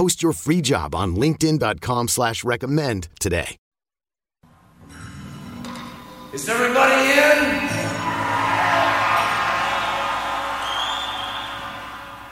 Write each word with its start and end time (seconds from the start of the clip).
Post 0.00 0.22
your 0.22 0.32
free 0.32 0.62
job 0.62 0.94
on 0.94 1.14
LinkedIn.com 1.14 2.08
slash 2.08 2.42
recommend 2.42 3.08
today. 3.20 3.58
Is 6.32 6.48
everybody 6.48 6.94
in? 7.20 7.68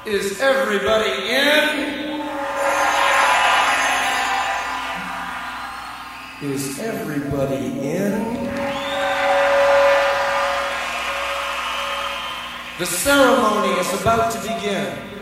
Is 0.07 0.41
everybody 0.41 1.11
in? 1.29 1.69
Is 6.51 6.79
everybody 6.79 7.81
in? 7.87 8.45
The 12.79 12.87
ceremony 12.87 13.79
is 13.79 14.01
about 14.01 14.33
to 14.33 14.39
begin. 14.41 15.18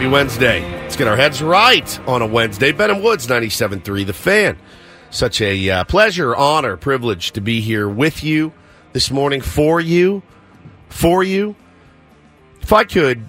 Happy 0.00 0.10
Wednesday. 0.10 0.62
Let's 0.80 0.96
get 0.96 1.08
our 1.08 1.16
heads 1.16 1.42
right 1.42 2.08
on 2.08 2.22
a 2.22 2.26
Wednesday. 2.26 2.72
Ben 2.72 2.88
and 2.88 3.04
Woods, 3.04 3.26
97.3 3.26 4.06
The 4.06 4.14
Fan. 4.14 4.58
Such 5.10 5.42
a 5.42 5.68
uh, 5.68 5.84
pleasure, 5.84 6.34
honor, 6.34 6.78
privilege 6.78 7.32
to 7.32 7.42
be 7.42 7.60
here 7.60 7.86
with 7.86 8.24
you 8.24 8.50
this 8.94 9.10
morning 9.10 9.42
for 9.42 9.78
you, 9.78 10.22
for 10.88 11.22
you. 11.22 11.54
If 12.62 12.72
I 12.72 12.84
could 12.84 13.28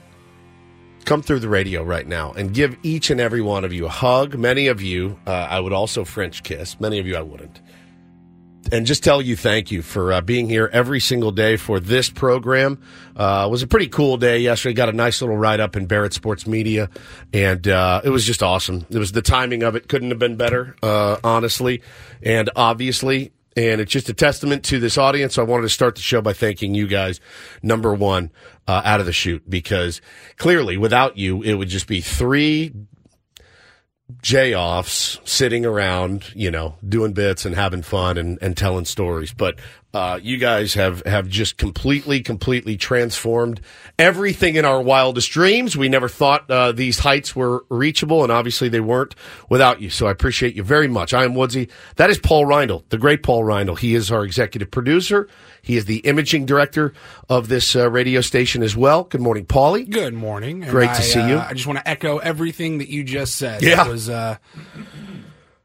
come 1.04 1.22
through 1.22 1.40
the 1.40 1.50
radio 1.50 1.84
right 1.84 2.08
now 2.08 2.32
and 2.32 2.54
give 2.54 2.78
each 2.84 3.10
and 3.10 3.20
every 3.20 3.42
one 3.42 3.66
of 3.66 3.74
you 3.74 3.86
a 3.86 3.90
hug, 3.90 4.38
many 4.38 4.68
of 4.68 4.82
you 4.82 5.20
uh, 5.28 5.32
I 5.32 5.60
would 5.60 5.74
also 5.74 6.06
French 6.06 6.42
kiss, 6.42 6.80
many 6.80 7.00
of 7.00 7.06
you 7.06 7.18
I 7.18 7.22
wouldn't 7.22 7.60
and 8.72 8.86
just 8.86 9.04
tell 9.04 9.22
you 9.22 9.36
thank 9.36 9.72
you 9.72 9.82
for 9.82 10.14
uh, 10.14 10.22
being 10.22 10.50
here 10.50 10.70
every 10.72 11.00
single 11.00 11.32
day 11.32 11.58
for 11.58 11.80
this 11.80 12.10
program. 12.10 12.82
Uh, 13.16 13.46
it 13.48 13.52
was 13.52 13.64
a 13.64 13.68
pretty 13.68 13.88
cool 13.88 14.18
day 14.18 14.40
yesterday. 14.40 14.74
Got 14.74 14.90
a 14.90 14.94
nice 14.94 15.22
little 15.22 15.38
write 15.38 15.60
up 15.60 15.76
in 15.76 15.86
Barrett 15.86 16.14
Sports 16.14 16.48
Media, 16.48 16.90
and 17.34 17.68
uh, 17.68 18.02
it 18.04 18.10
was 18.10 18.26
just 18.26 18.42
awesome. 18.42 18.86
It 18.90 18.98
was 18.98 19.12
the 19.12 19.22
timing 19.22 19.64
of 19.64 19.76
it 19.76 19.88
couldn't 19.88 20.10
have 20.10 20.20
been 20.20 20.38
better, 20.38 20.76
uh, 20.82 21.18
honestly, 21.24 21.82
and 22.24 22.50
obviously. 22.56 23.34
And 23.58 23.82
it's 23.82 23.92
just 23.92 24.08
a 24.08 24.14
testament 24.14 24.64
to 24.66 24.80
this 24.80 24.98
audience. 24.98 25.34
So 25.34 25.42
I 25.42 25.46
wanted 25.46 25.64
to 25.64 25.70
start 25.70 25.96
the 25.96 26.02
show 26.02 26.22
by 26.22 26.32
thanking 26.32 26.74
you 26.74 26.88
guys, 26.88 27.20
number 27.62 27.94
one, 27.94 28.32
uh, 28.66 28.82
out 28.86 29.02
of 29.02 29.06
the 29.06 29.12
shoot, 29.12 29.44
because 29.50 30.00
clearly 30.38 30.78
without 30.78 31.18
you, 31.18 31.44
it 31.44 31.56
would 31.56 31.68
just 31.68 31.86
be 31.86 32.00
three 32.00 32.74
J 34.22 34.56
offs 34.56 35.20
sitting 35.26 35.66
around, 35.66 36.34
you 36.36 36.52
know, 36.52 36.76
doing 36.88 37.14
bits 37.14 37.46
and 37.46 37.56
having 37.56 37.82
fun 37.82 38.18
and, 38.18 38.38
and 38.42 38.56
telling 38.56 38.86
stories. 38.86 39.34
But 39.34 39.60
uh, 39.94 40.20
you 40.22 40.38
guys 40.38 40.74
have, 40.76 41.06
have 41.06 41.28
just 41.28 41.58
completely, 41.58 42.22
completely 42.22 42.78
transformed 42.78 43.60
everything 44.00 44.56
in 44.56 44.66
our 44.66 44.82
wildest 44.82 45.32
dreams. 45.32 45.76
We 45.76 45.90
never 45.90 46.08
thought 46.08 46.50
uh, 46.50 46.72
these 46.72 47.00
heights 47.00 47.36
were 47.36 47.66
reachable, 47.70 48.24
and 48.24 48.32
obviously 48.32 48.70
they 48.70 48.80
weren't 48.80 49.16
without 49.50 49.82
you. 49.82 49.90
So 49.90 50.08
I 50.08 50.12
appreciate 50.12 50.56
you 50.56 50.64
very 50.64 50.88
much. 50.88 51.14
I 51.14 51.26
am 51.26 51.36
Woodsy. 51.36 51.70
That 51.98 52.10
is 52.10 52.18
Paul 52.18 52.46
Reindl, 52.46 52.84
the 52.90 52.98
great 52.98 53.22
Paul 53.22 53.44
Reindl. 53.44 53.78
He 53.78 53.96
is 53.96 54.12
our 54.12 54.24
executive 54.24 54.72
producer. 54.72 55.28
He 55.62 55.78
is 55.78 55.86
the 55.86 55.98
imaging 55.98 56.46
director 56.46 56.94
of 57.30 57.48
this 57.48 57.76
uh, 57.76 57.90
radio 57.90 58.22
station 58.22 58.64
as 58.64 58.76
well. 58.76 59.04
Good 59.04 59.22
morning, 59.22 59.46
Paulie. 59.46 59.90
Good 59.90 60.14
morning. 60.14 60.64
And 60.64 60.72
Great 60.72 60.88
to 60.88 60.92
I, 60.92 61.02
see 61.02 61.28
you. 61.28 61.36
uh, 61.36 61.48
I 61.50 61.54
just 61.54 61.68
want 61.68 61.80
to 61.80 61.88
echo 61.88 62.18
everything 62.18 62.80
that 62.80 62.90
you 62.90 63.04
just 63.04 63.36
said. 63.36 63.62
Yeah. 63.62 63.84
That 63.84 63.88
was, 63.88 64.10
uh, 64.10 64.38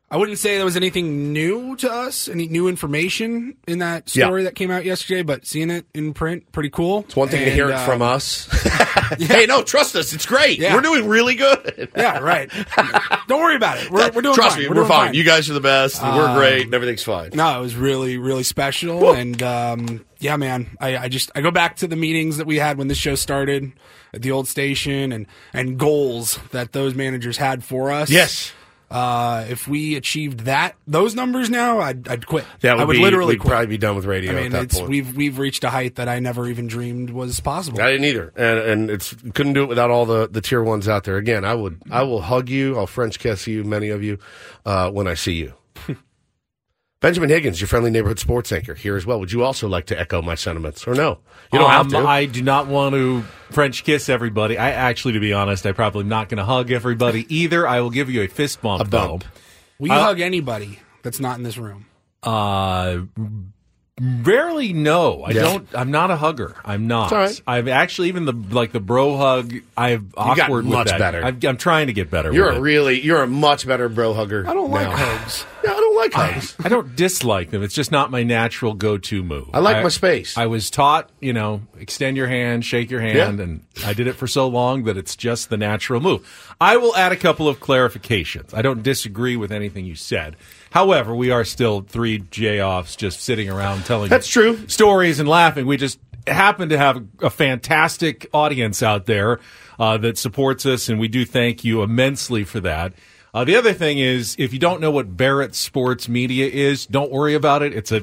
I 0.09 0.17
wouldn't 0.17 0.39
say 0.39 0.55
there 0.57 0.65
was 0.65 0.77
anything 0.77 1.33
new 1.33 1.75
to 1.77 1.91
us, 1.93 2.29
any 2.29 2.47
new 2.47 2.69
information 2.69 3.57
in 3.67 3.81
that 3.81 4.15
Yeah. 4.15 4.27
story 4.27 4.45
that 4.45 4.55
came 4.55 4.71
out 4.71 4.85
yesterday, 4.85 5.23
but 5.23 5.45
seeing 5.45 5.69
it 5.69 5.85
in 5.95 6.15
print, 6.15 6.53
pretty 6.53 6.71
cool. 6.71 7.01
It's 7.01 7.17
one 7.17 7.29
thing 7.29 7.45
to 7.45 7.51
hear 7.51 7.69
it 7.71 7.79
from 7.81 8.03
uh, 8.03 8.13
us. 8.15 8.49
Hey, 9.19 9.47
no, 9.47 9.63
trust 9.63 9.95
us. 9.95 10.13
It's 10.13 10.27
great. 10.27 10.59
Yeah. 10.59 10.75
We're 10.75 10.81
doing 10.81 11.07
really 11.09 11.35
good. 11.37 11.91
Yeah, 11.97 12.19
right. 12.19 12.51
Don't 13.29 13.41
worry 13.41 13.55
about 13.57 13.79
it. 13.79 13.91
We're, 13.91 14.11
we're 14.11 14.21
doing 14.23 14.35
Trust 14.35 14.57
fine. 14.57 14.63
me, 14.65 14.69
we're, 14.69 14.75
we're, 14.75 14.81
doing 14.83 14.89
fine. 14.89 15.15
You 15.15 15.23
guys 15.25 15.49
are 15.49 15.55
the 15.55 15.61
best. 15.61 16.03
and 16.03 16.17
we're 16.17 16.29
Um, 16.29 16.37
great. 16.37 16.63
And 16.63 16.75
everything's 16.75 17.05
fine. 17.05 17.31
No, 17.35 17.57
it 17.59 17.61
was 17.63 17.75
really, 17.77 18.17
really 18.19 18.43
special. 18.43 19.13
And 19.13 19.41
um, 19.43 20.05
yeah, 20.19 20.37
man, 20.37 20.77
I, 20.81 20.97
I 20.99 21.09
just 21.09 21.31
I 21.37 21.41
go 21.41 21.51
back 21.53 21.77
to 21.77 21.87
the 21.87 21.95
meetings 21.97 22.37
that 22.39 22.47
we 22.47 22.57
had 22.57 22.79
when 22.79 22.89
this 22.89 22.99
show 22.99 23.15
started 23.15 23.73
at 24.13 24.23
the 24.23 24.31
old 24.33 24.49
station, 24.49 25.13
and 25.13 25.27
and 25.53 25.79
goals 25.79 26.39
that 26.51 26.73
those 26.73 26.95
managers 26.95 27.37
had 27.39 27.63
for 27.65 27.91
us. 27.93 28.11
Yes. 28.11 28.53
Uh, 28.89 29.45
if 29.49 29.67
we 29.67 29.97
achieved 29.97 30.41
that 30.41 30.77
those 30.87 31.15
numbers 31.17 31.51
now, 31.51 31.81
I'd, 31.81 32.07
I'd 32.07 32.27
quit. 32.27 32.45
That 32.61 32.77
would, 32.77 32.83
I 32.83 32.85
would 32.85 32.93
be, 32.93 33.03
literally 33.03 33.35
we'd 33.35 33.41
quit. 33.41 33.51
probably 33.51 33.67
be 33.67 33.79
done 33.79 33.97
with 33.97 34.05
radio 34.05 34.31
I 34.31 34.35
mean, 34.37 34.47
at 34.47 34.53
that 34.53 34.63
it's 34.65 34.79
point. 34.79 34.91
we've 34.91 35.17
we've 35.17 35.39
reached 35.39 35.65
a 35.65 35.71
height 35.71 35.97
that 35.97 36.09
I 36.09 36.21
never 36.21 36.47
even 36.47 36.69
dreamed 36.69 37.11
was 37.11 37.41
possible. 37.41 37.81
I 37.83 37.91
didn't 37.91 38.05
either, 38.05 38.33
and 38.37 38.59
and 38.61 38.91
it's 38.91 39.13
couldn't 39.35 39.55
do 39.55 39.65
it 39.65 39.69
without 39.69 39.91
all 39.91 40.07
the 40.07 40.29
the 40.29 40.41
tier 40.41 40.63
ones 40.63 40.87
out 40.89 41.03
there. 41.03 41.17
Again, 41.17 41.45
I 41.45 41.55
would 41.55 41.83
I 41.91 42.05
will 42.05 42.21
hug 42.21 42.49
you. 42.49 42.79
I'll 42.79 42.87
French 42.87 43.19
kiss 43.19 43.47
you, 43.49 43.65
many 43.65 43.89
of 43.89 44.05
you, 44.05 44.19
uh, 44.65 44.91
when 44.91 45.09
I 45.09 45.15
see 45.15 45.35
you. 45.35 45.55
Benjamin 47.01 47.29
Higgins, 47.29 47.61
your 47.61 47.69
friendly 47.69 47.91
neighborhood 47.91 48.19
sports 48.19 48.51
anchor, 48.53 48.75
here 48.75 48.97
as 48.97 49.05
well. 49.05 49.21
Would 49.21 49.31
you 49.31 49.45
also 49.45 49.69
like 49.69 49.87
to 49.87 50.01
echo 50.01 50.23
my 50.23 50.35
sentiments, 50.35 50.87
or 50.87 50.95
no? 50.95 51.19
You 51.53 51.59
don't 51.59 51.71
have 51.71 51.87
Um, 51.87 51.91
to. 52.05 52.09
I 52.09 52.25
do 52.25 52.41
not 52.43 52.69
want 52.69 52.95
to 52.95 53.23
French 53.51 53.85
kiss 53.85 54.09
everybody. 54.09 54.57
I 54.57 54.71
actually, 54.71 55.13
to 55.13 55.21
be 55.21 55.33
honest, 55.33 55.67
I 55.67 55.73
probably 55.73 56.05
not 56.05 56.31
going 56.31 56.39
to 56.39 56.45
hug 56.45 56.71
everybody 56.71 57.27
either. 57.35 57.69
I 57.69 57.81
will 57.81 57.91
give 57.91 58.09
you 58.11 58.23
a 58.23 58.29
fist 58.29 58.63
bump. 58.63 58.81
A 58.81 58.85
bump. 58.89 59.25
Will 59.79 59.89
you 59.89 59.95
Uh, 59.95 60.05
hug 60.05 60.21
anybody 60.21 60.79
that's 61.03 61.21
not 61.21 61.37
in 61.37 61.43
this 61.45 61.59
room? 61.59 61.85
Uh, 62.23 63.01
Mm. 63.99 64.27
rarely, 64.27 64.75
no. 64.75 65.23
I 65.25 65.31
Yeah. 65.31 65.43
don't. 65.43 65.69
I'm 65.75 65.91
not 65.91 66.11
a 66.11 66.17
hugger. 66.17 66.55
I'm 66.67 66.87
not. 66.87 67.05
It's 67.07 67.13
all 67.13 67.19
right. 67.19 67.41
I've 67.47 67.67
actually 67.69 68.09
even 68.09 68.27
the 68.27 68.35
like 68.55 68.73
the 68.73 68.81
bro 68.81 69.17
hug. 69.17 69.55
I've 69.75 70.13
got 70.15 70.39
awkward 70.39 70.67
with 70.67 70.75
much 70.75 70.89
that. 70.89 70.99
better. 70.99 71.25
I've, 71.25 71.43
I'm 71.45 71.57
trying 71.57 71.87
to 71.87 71.95
get 71.95 72.11
better. 72.11 72.31
you're 72.31 72.47
with 72.49 72.57
a 72.57 72.59
it. 72.59 72.61
really, 72.61 73.01
you're 73.01 73.23
a 73.23 73.27
much 73.27 73.67
better 73.67 73.89
bro 73.89 74.13
hugger. 74.13 74.47
I 74.47 74.53
don't 74.53 74.71
like 74.71 74.89
hugs. 74.89 75.47
Yeah, 75.67 75.73
I 75.73 75.77
don't 75.81 75.97
like 75.97 76.13
hugs. 76.13 76.55
I 76.63 76.69
don't 76.69 76.95
dislike 76.95 77.51
them. 77.51 77.61
It's 77.65 77.75
just 77.75 77.91
not 77.91 78.13
my 78.13 78.23
natural 78.23 78.73
go-to 78.73 79.25
move. 79.25 79.49
I 79.53 79.59
like 79.59 79.83
my 79.83 79.89
space. 79.89 80.39
I 80.39 80.47
was 80.47 80.71
taught, 80.71 81.11
you 81.19 81.33
know, 81.33 81.63
extend 81.81 82.17
your 82.17 82.29
hand, 82.29 82.65
shake 82.65 82.89
your 82.89 83.01
hand, 83.01 83.39
Yeah. 83.39 83.45
and 83.45 83.65
I 83.85 83.93
did 83.93 84.07
it 84.07 84.13
for 84.13 84.29
so 84.29 84.47
long 84.47 84.85
that 84.85 84.97
it's 84.97 85.17
just 85.17 85.51
the 85.51 85.57
natural 85.57 86.01
move. 86.01 86.55
I 86.61 86.77
will 86.77 86.95
add 86.95 87.11
a 87.11 87.17
couple 87.17 87.49
of 87.49 87.59
clarifications. 87.59 88.55
I 88.55 88.63
don't 88.63 88.85
disagree 88.85 89.35
with 89.35 89.51
anything 89.51 89.87
you 89.87 89.97
said. 89.97 90.37
However, 90.77 91.15
we 91.15 91.31
are 91.31 91.43
still 91.43 91.81
three 91.81 92.19
J 92.31 92.61
offs 92.61 92.97
just 92.97 93.21
sitting 93.23 93.49
around 93.49 93.87
telling 93.87 94.11
That's 94.11 94.29
true. 94.29 94.69
stories 94.69 95.19
and 95.21 95.27
laughing. 95.27 95.65
We 95.67 95.79
just 95.79 95.99
happen 96.27 96.69
to 96.69 96.77
have 96.77 97.03
a 97.21 97.31
fantastic 97.31 98.27
audience 98.35 98.83
out 98.83 99.07
there 99.07 99.41
uh, 99.79 99.97
that 99.97 100.19
supports 100.19 100.67
us, 100.67 100.91
and 100.91 101.01
we 101.01 101.09
do 101.09 101.25
thank 101.25 101.65
you 101.65 101.83
immensely 101.83 102.45
for 102.45 102.61
that. 102.61 102.93
Uh, 103.33 103.43
the 103.43 103.57
other 103.57 103.73
thing 103.73 103.97
is, 103.99 104.37
if 104.39 104.53
you 104.53 104.59
don't 104.59 104.83
know 104.83 104.91
what 104.91 105.17
Barrett 105.17 105.55
Sports 105.55 106.11
Media 106.11 106.47
is, 106.47 106.85
don't 106.85 107.11
worry 107.11 107.33
about 107.33 107.63
it. 107.63 107.73
It's 107.75 107.91
a 107.91 108.03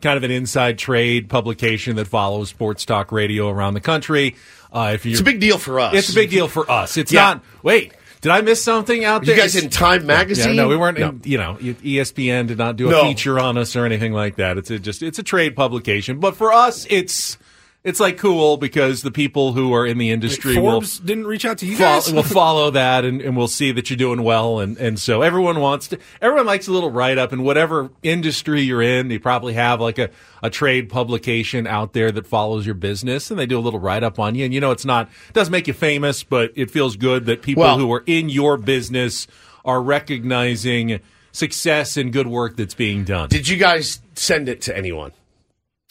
kind 0.00 0.16
of 0.16 0.22
an 0.22 0.30
inside 0.30 0.78
trade 0.78 1.28
publication 1.28 1.96
that 1.96 2.06
follows 2.06 2.48
sports 2.48 2.84
talk 2.84 3.10
radio 3.10 3.48
around 3.48 3.74
the 3.74 3.80
country. 3.80 4.36
Uh, 4.72 4.92
if 4.94 5.04
you, 5.04 5.10
It's 5.10 5.20
a 5.20 5.24
big 5.24 5.40
deal 5.40 5.58
for 5.58 5.80
us. 5.80 5.94
It's 5.96 6.10
a 6.12 6.14
big 6.14 6.30
deal 6.30 6.46
for 6.46 6.70
us. 6.70 6.96
It's 6.96 7.12
Yeah. 7.12 7.22
not. 7.22 7.44
Wait, 7.64 7.92
did 8.24 8.32
I 8.32 8.40
miss 8.40 8.64
something 8.64 9.04
out 9.04 9.22
there? 9.26 9.34
You 9.36 9.40
guys 9.42 9.54
in 9.54 9.68
Time 9.68 10.06
Magazine? 10.06 10.54
yeah, 10.54 10.62
no, 10.62 10.68
we 10.68 10.78
weren't. 10.78 10.98
No. 10.98 11.10
In, 11.10 11.20
you 11.24 11.36
know, 11.36 11.58
ESPN 11.60 12.46
did 12.46 12.56
not 12.56 12.76
do 12.76 12.88
a 12.88 12.90
No. 12.90 13.02
feature 13.04 13.38
on 13.38 13.58
us 13.58 13.76
or 13.76 13.84
anything 13.84 14.14
like 14.14 14.36
that. 14.36 14.56
It's 14.56 14.70
a, 14.70 14.78
just 14.78 15.02
it's 15.02 15.18
a 15.18 15.22
trade 15.22 15.54
publication, 15.54 16.20
but 16.20 16.34
for 16.34 16.50
us, 16.50 16.86
it's 16.88 17.36
it's 17.84 18.00
like 18.00 18.16
cool 18.16 18.56
because 18.56 19.02
the 19.02 19.10
people 19.10 19.52
who 19.52 19.74
are 19.74 19.86
in 19.86 19.98
the 19.98 20.10
industry 20.10 20.58
will 20.58 20.80
didn't 20.80 21.26
reach 21.26 21.44
out 21.44 21.58
to 21.58 21.66
you 21.66 21.76
fol- 21.76 22.00
guys. 22.00 22.12
will 22.12 22.22
follow 22.40 22.70
that 22.70 23.04
and, 23.04 23.20
and 23.20 23.36
we'll 23.36 23.46
see 23.46 23.70
that 23.72 23.90
you're 23.90 23.96
doing 23.96 24.22
well 24.22 24.58
and, 24.60 24.78
and 24.78 24.98
so 24.98 25.20
everyone 25.22 25.60
wants 25.60 25.88
to 25.88 25.98
everyone 26.22 26.46
likes 26.46 26.66
a 26.66 26.72
little 26.72 26.90
write 26.90 27.18
up 27.18 27.32
in 27.32 27.42
whatever 27.42 27.90
industry 28.02 28.62
you're 28.62 28.80
in 28.82 29.10
you 29.10 29.20
probably 29.20 29.52
have 29.52 29.80
like 29.80 29.98
a, 29.98 30.08
a 30.42 30.48
trade 30.48 30.88
publication 30.88 31.66
out 31.66 31.92
there 31.92 32.10
that 32.10 32.26
follows 32.26 32.64
your 32.64 32.74
business 32.74 33.30
and 33.30 33.38
they 33.38 33.46
do 33.46 33.58
a 33.58 33.60
little 33.60 33.80
write 33.80 34.02
up 34.02 34.18
on 34.18 34.34
you 34.34 34.44
and 34.46 34.54
you 34.54 34.60
know 34.60 34.70
it's 34.70 34.84
not 34.86 35.08
it 35.28 35.34
doesn't 35.34 35.52
make 35.52 35.68
you 35.68 35.74
famous 35.74 36.22
but 36.24 36.50
it 36.56 36.70
feels 36.70 36.96
good 36.96 37.26
that 37.26 37.42
people 37.42 37.62
Well- 37.64 37.78
who 37.78 37.92
are 37.92 38.02
in 38.06 38.28
your 38.30 38.56
business 38.56 39.26
are 39.64 39.82
recognizing 39.82 41.00
success 41.32 41.96
and 41.96 42.12
good 42.12 42.28
work 42.28 42.56
that's 42.56 42.74
being 42.74 43.04
done 43.04 43.28
Did 43.28 43.48
you 43.48 43.56
guys 43.56 44.00
send 44.14 44.48
it 44.48 44.60
to 44.62 44.76
anyone? 44.76 45.12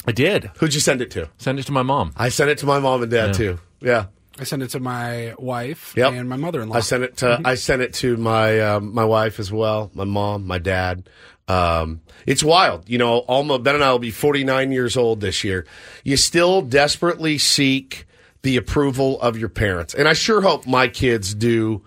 I 0.08 0.12
did 0.12 0.50
Who'd 0.58 0.74
you 0.74 0.80
send 0.80 1.02
it 1.02 1.12
to? 1.12 1.30
send 1.38 1.60
it 1.60 1.64
to 1.68 1.72
my 1.72 1.84
mom 1.84 2.14
I 2.18 2.30
sent 2.30 2.50
it 2.50 2.58
to 2.60 2.66
my 2.66 2.80
mom 2.80 3.02
and 3.04 3.12
dad 3.12 3.28
Yeah. 3.28 3.34
too. 3.34 3.60
Yeah. 3.82 4.06
I 4.40 4.46
sent 4.46 4.64
it 4.64 4.70
to 4.72 4.80
my 4.80 5.36
wife 5.38 5.94
Yep. 5.96 6.14
and 6.14 6.28
my 6.30 6.38
mother-in-law. 6.38 6.76
I 6.76 6.80
sent 6.80 7.04
it 7.04 7.18
to 7.18 7.40
I 7.46 7.56
sent 7.56 7.82
it 7.84 7.94
to 7.96 8.18
my 8.18 8.60
um, 8.62 8.94
my 8.94 9.06
wife 9.06 9.40
as 9.40 9.52
well, 9.52 9.92
my 9.94 10.06
mom, 10.06 10.48
my 10.48 10.58
dad. 10.58 11.08
Um, 11.48 12.02
it's 12.26 12.44
wild, 12.44 12.90
you 12.90 12.98
know. 12.98 13.20
Alma 13.28 13.60
Ben 13.60 13.76
and 13.76 13.84
I 13.84 13.92
will 13.92 14.00
be 14.00 14.12
49 14.12 14.72
years 14.72 14.96
old 14.98 15.20
this 15.22 15.44
year. 15.44 15.66
You 16.04 16.18
still 16.18 16.62
desperately 16.62 17.38
seek 17.38 18.08
the 18.42 18.58
approval 18.58 19.22
of 19.22 19.38
your 19.38 19.50
parents, 19.50 19.94
and 19.94 20.08
I 20.08 20.14
sure 20.14 20.42
hope 20.42 20.66
my 20.66 20.88
kids 20.88 21.36
do. 21.36 21.84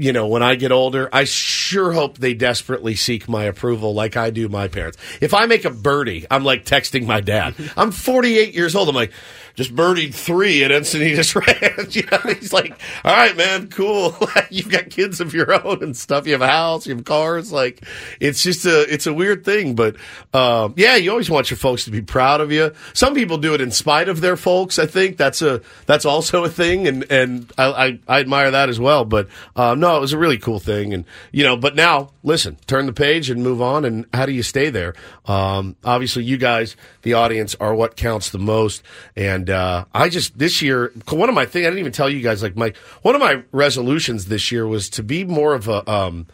You 0.00 0.14
know, 0.14 0.28
when 0.28 0.42
I 0.42 0.54
get 0.54 0.72
older, 0.72 1.10
I 1.12 1.24
sure 1.24 1.92
hope 1.92 2.16
they 2.16 2.32
desperately 2.32 2.94
seek 2.94 3.28
my 3.28 3.44
approval 3.44 3.92
like 3.92 4.16
I 4.16 4.30
do 4.30 4.48
my 4.48 4.66
parents. 4.66 4.96
If 5.20 5.34
I 5.34 5.44
make 5.44 5.66
a 5.66 5.70
birdie, 5.70 6.26
I'm 6.30 6.42
like 6.42 6.64
texting 6.64 7.04
my 7.04 7.20
dad. 7.20 7.54
I'm 7.76 7.90
48 7.90 8.54
years 8.54 8.74
old. 8.74 8.88
I'm 8.88 8.94
like, 8.94 9.12
just 9.60 9.76
birdied 9.76 10.14
three 10.14 10.64
at 10.64 10.70
Encinitas 10.70 11.34
Ranch. 11.76 11.94
you 11.94 12.02
know, 12.10 12.32
he's 12.32 12.50
like, 12.50 12.80
all 13.04 13.12
right, 13.14 13.36
man, 13.36 13.68
cool. 13.68 14.16
You've 14.50 14.70
got 14.70 14.88
kids 14.88 15.20
of 15.20 15.34
your 15.34 15.52
own 15.66 15.82
and 15.82 15.94
stuff. 15.94 16.26
You 16.26 16.32
have 16.32 16.40
a 16.40 16.46
house, 16.46 16.86
you 16.86 16.94
have 16.94 17.04
cars. 17.04 17.52
Like, 17.52 17.84
it's 18.20 18.42
just 18.42 18.64
a, 18.64 18.90
it's 18.90 19.06
a 19.06 19.12
weird 19.12 19.44
thing. 19.44 19.74
But, 19.74 19.96
um, 20.32 20.72
yeah, 20.78 20.96
you 20.96 21.10
always 21.10 21.28
want 21.28 21.50
your 21.50 21.58
folks 21.58 21.84
to 21.84 21.90
be 21.90 22.00
proud 22.00 22.40
of 22.40 22.50
you. 22.50 22.72
Some 22.94 23.14
people 23.14 23.36
do 23.36 23.52
it 23.52 23.60
in 23.60 23.70
spite 23.70 24.08
of 24.08 24.22
their 24.22 24.38
folks. 24.38 24.78
I 24.78 24.86
think 24.86 25.18
that's 25.18 25.42
a, 25.42 25.60
that's 25.84 26.06
also 26.06 26.42
a 26.44 26.48
thing. 26.48 26.88
And, 26.88 27.04
and 27.10 27.52
I, 27.58 27.66
I, 27.66 27.98
I 28.08 28.20
admire 28.20 28.50
that 28.52 28.70
as 28.70 28.80
well. 28.80 29.04
But, 29.04 29.28
um, 29.56 29.78
no, 29.78 29.94
it 29.94 30.00
was 30.00 30.14
a 30.14 30.18
really 30.18 30.38
cool 30.38 30.58
thing. 30.58 30.94
And, 30.94 31.04
you 31.32 31.44
know, 31.44 31.58
but 31.58 31.76
now 31.76 32.12
listen, 32.22 32.56
turn 32.66 32.86
the 32.86 32.94
page 32.94 33.28
and 33.28 33.42
move 33.42 33.60
on. 33.60 33.84
And 33.84 34.06
how 34.14 34.24
do 34.24 34.32
you 34.32 34.42
stay 34.42 34.70
there? 34.70 34.94
Um, 35.26 35.76
obviously 35.84 36.24
you 36.24 36.38
guys, 36.38 36.76
the 37.02 37.12
audience 37.12 37.54
are 37.60 37.74
what 37.74 37.94
counts 37.94 38.30
the 38.30 38.38
most. 38.38 38.82
And, 39.16 39.49
uh, 39.50 39.84
I 39.92 40.08
just, 40.08 40.38
this 40.38 40.62
year, 40.62 40.92
one 41.08 41.28
of 41.28 41.34
my 41.34 41.46
things, 41.46 41.66
I 41.66 41.70
didn't 41.70 41.80
even 41.80 41.92
tell 41.92 42.08
you 42.08 42.20
guys, 42.20 42.42
like 42.42 42.56
my, 42.56 42.72
one 43.02 43.14
of 43.14 43.20
my 43.20 43.42
resolutions 43.52 44.26
this 44.26 44.50
year 44.50 44.66
was 44.66 44.88
to 44.90 45.02
be 45.02 45.24
more 45.24 45.54
of 45.54 45.68
a, 45.68 45.88
um, 45.90 46.26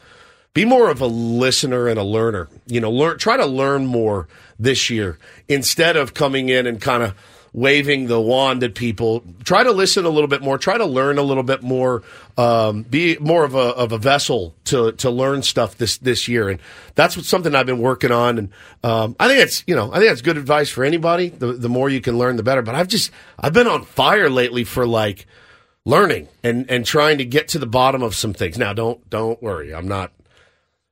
be 0.54 0.64
more 0.64 0.90
of 0.90 1.00
a 1.00 1.06
listener 1.06 1.86
and 1.86 1.98
a 1.98 2.02
learner. 2.02 2.48
You 2.66 2.80
know, 2.80 2.90
learn, 2.90 3.18
try 3.18 3.36
to 3.36 3.46
learn 3.46 3.86
more 3.86 4.28
this 4.58 4.88
year 4.88 5.18
instead 5.48 5.96
of 5.96 6.14
coming 6.14 6.48
in 6.48 6.66
and 6.66 6.80
kind 6.80 7.02
of 7.02 7.14
waving 7.56 8.06
the 8.06 8.20
wand 8.20 8.62
at 8.62 8.74
people. 8.74 9.24
Try 9.42 9.64
to 9.64 9.72
listen 9.72 10.04
a 10.04 10.10
little 10.10 10.28
bit 10.28 10.42
more. 10.42 10.58
Try 10.58 10.76
to 10.76 10.84
learn 10.84 11.16
a 11.16 11.22
little 11.22 11.42
bit 11.42 11.62
more. 11.62 12.02
Um, 12.36 12.82
be 12.82 13.16
more 13.18 13.44
of 13.44 13.54
a 13.54 13.58
of 13.58 13.90
a 13.90 13.98
vessel 13.98 14.54
to 14.66 14.92
to 14.92 15.10
learn 15.10 15.42
stuff 15.42 15.76
this 15.76 15.96
this 15.98 16.28
year, 16.28 16.48
and 16.48 16.60
that's 16.94 17.26
something 17.26 17.54
I've 17.54 17.66
been 17.66 17.80
working 17.80 18.12
on. 18.12 18.38
And 18.38 18.50
um, 18.84 19.16
I 19.18 19.26
think 19.26 19.40
it's 19.40 19.64
you 19.66 19.74
know 19.74 19.90
I 19.90 19.96
think 19.96 20.10
that's 20.10 20.22
good 20.22 20.36
advice 20.36 20.70
for 20.70 20.84
anybody. 20.84 21.30
The 21.30 21.54
the 21.54 21.70
more 21.70 21.88
you 21.88 22.00
can 22.00 22.18
learn, 22.18 22.36
the 22.36 22.44
better. 22.44 22.62
But 22.62 22.76
I've 22.76 22.88
just 22.88 23.10
I've 23.40 23.54
been 23.54 23.66
on 23.66 23.84
fire 23.84 24.30
lately 24.30 24.62
for 24.62 24.86
like 24.86 25.26
learning 25.84 26.28
and 26.44 26.70
and 26.70 26.84
trying 26.84 27.18
to 27.18 27.24
get 27.24 27.48
to 27.48 27.58
the 27.58 27.66
bottom 27.66 28.02
of 28.02 28.14
some 28.14 28.34
things. 28.34 28.58
Now, 28.58 28.74
don't 28.74 29.08
don't 29.08 29.42
worry. 29.42 29.74
I'm 29.74 29.88
not 29.88 30.12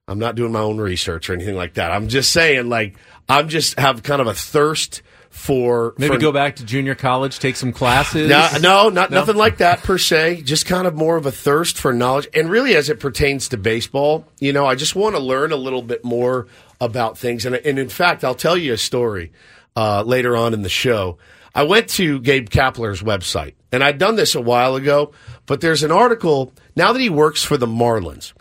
I'm 0.09 0.19
not 0.19 0.35
doing 0.35 0.53
my 0.53 0.61
own 0.61 0.79
research 0.79 1.29
or 1.29 1.35
anything 1.35 1.57
like 1.57 1.75
that. 1.75 1.91
I'm 1.91 2.09
just 2.09 2.33
saying, 2.33 2.69
like, 2.69 2.97
I'm 3.29 3.49
just 3.49 3.79
have 3.79 4.03
kind 4.03 4.21
of 4.21 4.27
a 4.27 4.35
thirst 4.35 5.03
for 5.35 5.95
maybe 5.99 6.15
for, 6.15 6.21
go 6.21 6.31
back 6.31 6.57
to 6.57 6.65
junior 6.65 6.95
college 6.95 7.41
take 7.41 7.57
some 7.57 7.73
classes 7.73 8.31
No, 8.31 8.49
no, 8.61 8.89
not 8.89 9.11
nothing 9.11 9.35
like 9.35 9.59
that 9.59 9.83
per 9.83 9.99
se. 9.99 10.43
Just 10.43 10.65
kind 10.65 10.87
of 10.87 10.95
more 10.95 11.17
of 11.17 11.27
a 11.27 11.33
thirst 11.33 11.77
for 11.77 11.93
knowledge, 11.93 12.29
and 12.33 12.49
really, 12.49 12.77
as 12.77 12.89
it 12.89 13.01
pertains 13.01 13.49
to 13.49 13.57
baseball, 13.57 14.27
you 14.39 14.53
know, 14.53 14.65
I 14.65 14.77
just 14.77 14.95
want 14.95 15.17
to 15.17 15.21
learn 15.21 15.51
a 15.51 15.57
little 15.57 15.83
bit 15.83 16.05
more 16.05 16.47
about 16.81 17.19
things. 17.19 17.45
And, 17.45 17.57
and 17.57 17.81
in 17.81 17.89
fact, 17.89 18.23
I'll 18.23 18.37
tell 18.37 18.57
you 18.57 18.73
a 18.75 18.79
story 18.79 19.33
uh, 19.75 20.03
later 20.03 20.37
on 20.37 20.55
in 20.55 20.63
the 20.63 20.69
show. 20.69 21.19
I 21.53 21.65
went 21.65 21.89
to 21.91 22.21
Gabe 22.21 22.49
Kapler's 22.49 23.03
website, 23.03 23.55
and 23.73 23.83
I'd 23.83 23.99
done 23.99 24.15
this 24.15 24.37
a 24.37 24.41
while 24.41 24.77
ago, 24.77 25.13
but 25.47 25.61
there's 25.61 25.83
an 25.83 25.91
article 25.91 26.53
now 26.77 26.93
that 26.93 27.01
he 27.01 27.11
works 27.11 27.43
for 27.43 27.57
the 27.57 27.67
Marlins. 27.67 28.33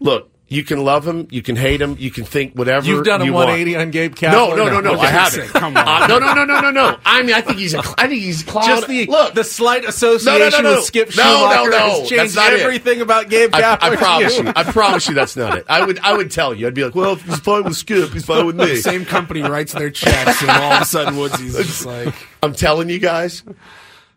Look, 0.00 0.30
you 0.46 0.62
can 0.62 0.84
love 0.84 1.06
him, 1.08 1.26
you 1.30 1.40
can 1.42 1.56
hate 1.56 1.80
him, 1.80 1.96
you 1.98 2.10
can 2.10 2.24
think 2.24 2.54
whatever 2.54 2.86
You've 2.86 3.04
done 3.04 3.22
a 3.22 3.24
you 3.24 3.32
want. 3.32 3.48
180 3.48 3.76
on 3.80 3.90
Gabe 3.90 4.14
Kapler. 4.14 4.32
No, 4.32 4.54
no, 4.54 4.68
no, 4.68 4.80
no. 4.80 5.00
I 5.00 5.06
haven't. 5.06 5.48
come 5.48 5.76
on. 5.76 5.88
Uh, 5.88 6.06
no, 6.06 6.18
no, 6.18 6.34
no, 6.34 6.44
no, 6.44 6.60
no, 6.60 6.70
no. 6.70 6.98
I 7.04 7.22
mean, 7.22 7.34
I 7.34 7.40
think 7.40 7.58
he's 7.58 7.72
a. 7.72 7.78
I 7.98 8.08
think 8.08 8.22
he's. 8.22 8.42
Just 8.44 8.86
the 8.86 9.06
look. 9.06 9.34
the 9.34 9.42
slight 9.42 9.84
association 9.86 10.38
No, 10.38 10.50
no, 10.50 10.56
no, 10.58 10.70
no. 10.70 10.76
with 10.76 10.84
Skip 10.84 11.16
No, 11.16 11.22
no, 11.22 11.30
Schumaker 11.64 11.70
no. 11.70 11.78
has 12.00 12.08
changed 12.08 12.36
not 12.36 12.52
it. 12.52 12.60
everything 12.60 13.00
about 13.00 13.30
Gabe 13.30 13.54
I, 13.54 13.62
Kapler. 13.62 13.78
I 13.92 13.96
promise 13.96 14.38
you. 14.38 14.52
I 14.56 14.62
promise 14.64 15.08
you 15.08 15.14
that's 15.14 15.36
not 15.36 15.58
it. 15.58 15.64
I 15.68 15.84
would. 15.84 15.98
I 16.00 16.12
would 16.14 16.30
tell 16.30 16.54
you. 16.54 16.66
I'd 16.66 16.74
be 16.74 16.84
like, 16.84 16.94
well, 16.94 17.14
if 17.14 17.22
he's 17.22 17.40
fine 17.40 17.64
with 17.64 17.76
Skip, 17.76 18.12
he's 18.12 18.26
fine 18.26 18.44
with 18.46 18.56
me. 18.56 18.76
Same 18.84 19.04
company 19.06 19.42
writes 19.42 19.72
their 19.72 19.90
checks, 19.90 20.42
and 20.42 20.50
all 20.50 20.72
of 20.74 20.82
a 20.82 20.84
sudden 20.84 21.16
Woodsy's 21.16 21.56
just 21.56 21.86
like, 21.86 22.14
I'm 22.42 22.52
telling 22.52 22.90
you 22.90 22.98
guys. 22.98 23.42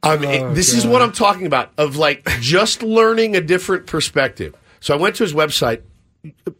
I'm, 0.03 0.24
Oh, 0.24 0.53
this 0.53 0.74
is 0.74 0.86
what 0.86 1.01
I'm 1.01 1.12
talking 1.12 1.48
about 1.48 1.72
of 1.77 1.96
like 1.96 2.27
just 2.39 2.84
learning 2.84 3.36
a 3.36 3.41
different 3.41 3.88
perspective. 3.88 4.53
So 4.79 4.93
I 4.93 4.98
went 4.98 5.15
to 5.15 5.24
his 5.24 5.34
website 5.34 5.81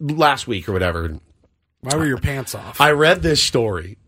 last 0.00 0.46
week 0.46 0.68
or 0.68 0.72
whatever. 0.72 1.18
why 1.80 1.96
were 1.96 2.06
your 2.06 2.18
pants 2.18 2.54
off? 2.54 2.80
I 2.80 2.90
read 2.92 3.22
this 3.22 3.42
story, 3.42 3.98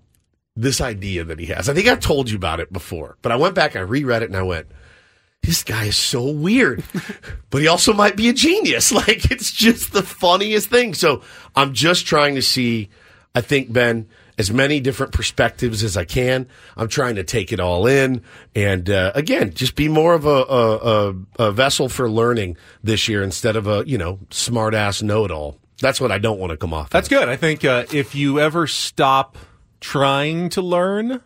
this 0.57 0.81
idea 0.81 1.25
that 1.25 1.39
he 1.39 1.47
has. 1.47 1.69
I 1.69 1.75
think 1.75 1.89
I've 1.89 2.01
told 2.01 2.31
you 2.31 2.37
about 2.37 2.61
it 2.61 2.73
before, 2.73 3.17
but 3.23 3.33
I 3.33 3.37
went 3.37 3.55
back, 3.55 3.77
I 3.77 3.81
reread 3.81 4.23
it, 4.23 4.31
and 4.31 4.37
I 4.37 4.43
went, 4.43 4.67
this 5.43 5.63
guy 5.63 5.85
is 5.87 5.97
so 5.97 6.31
weird, 6.31 6.85
but 7.51 7.63
he 7.63 7.69
also 7.69 7.93
might 7.93 8.17
be 8.17 8.29
a 8.29 8.33
genius. 8.33 8.93
Like, 9.01 9.31
it's 9.31 9.51
just 9.51 9.93
the 9.93 10.03
funniest 10.03 10.69
thing. 10.69 10.95
So 10.95 11.23
I'm 11.57 11.73
just 11.73 12.07
trying 12.07 12.35
to 12.35 12.43
see, 12.43 12.91
I 13.35 13.41
think, 13.41 13.73
Ben, 13.73 14.09
as 14.41 14.51
many 14.51 14.81
different 14.81 15.13
perspectives 15.13 15.85
as 15.85 15.99
I 15.99 16.07
can. 16.07 16.49
I'm 16.75 16.89
trying 16.89 17.17
to 17.17 17.23
take 17.25 17.53
it 17.53 17.61
all 17.61 17.87
in. 17.87 18.23
And 18.55 18.89
uh, 18.89 19.13
again, 19.15 19.53
just 19.53 19.77
be 19.77 19.87
more 19.87 20.15
of 20.15 20.25
a, 20.25 20.29
a, 20.29 21.15
a, 21.39 21.53
vessel 21.53 21.91
for 21.91 22.09
learning 22.09 22.57
this 22.83 23.07
year 23.07 23.23
instead 23.23 23.55
of 23.55 23.67
a, 23.67 23.85
you 23.87 23.99
know, 23.99 24.19
smart 24.31 24.73
ass 24.73 25.03
know 25.03 25.27
it 25.27 25.31
all. 25.31 25.59
That's 25.83 26.01
what 26.01 26.11
I 26.11 26.17
don't 26.19 26.41
want 26.41 26.51
to 26.53 26.57
come 26.57 26.73
off. 26.73 26.89
That's 26.89 27.09
good. 27.09 27.29
I 27.29 27.37
think 27.37 27.65
uh, 27.65 27.85
if 27.93 28.15
you 28.15 28.41
ever 28.41 28.67
stop 28.67 29.37
trying 29.81 30.49
to 30.51 30.63
learn, 30.63 31.21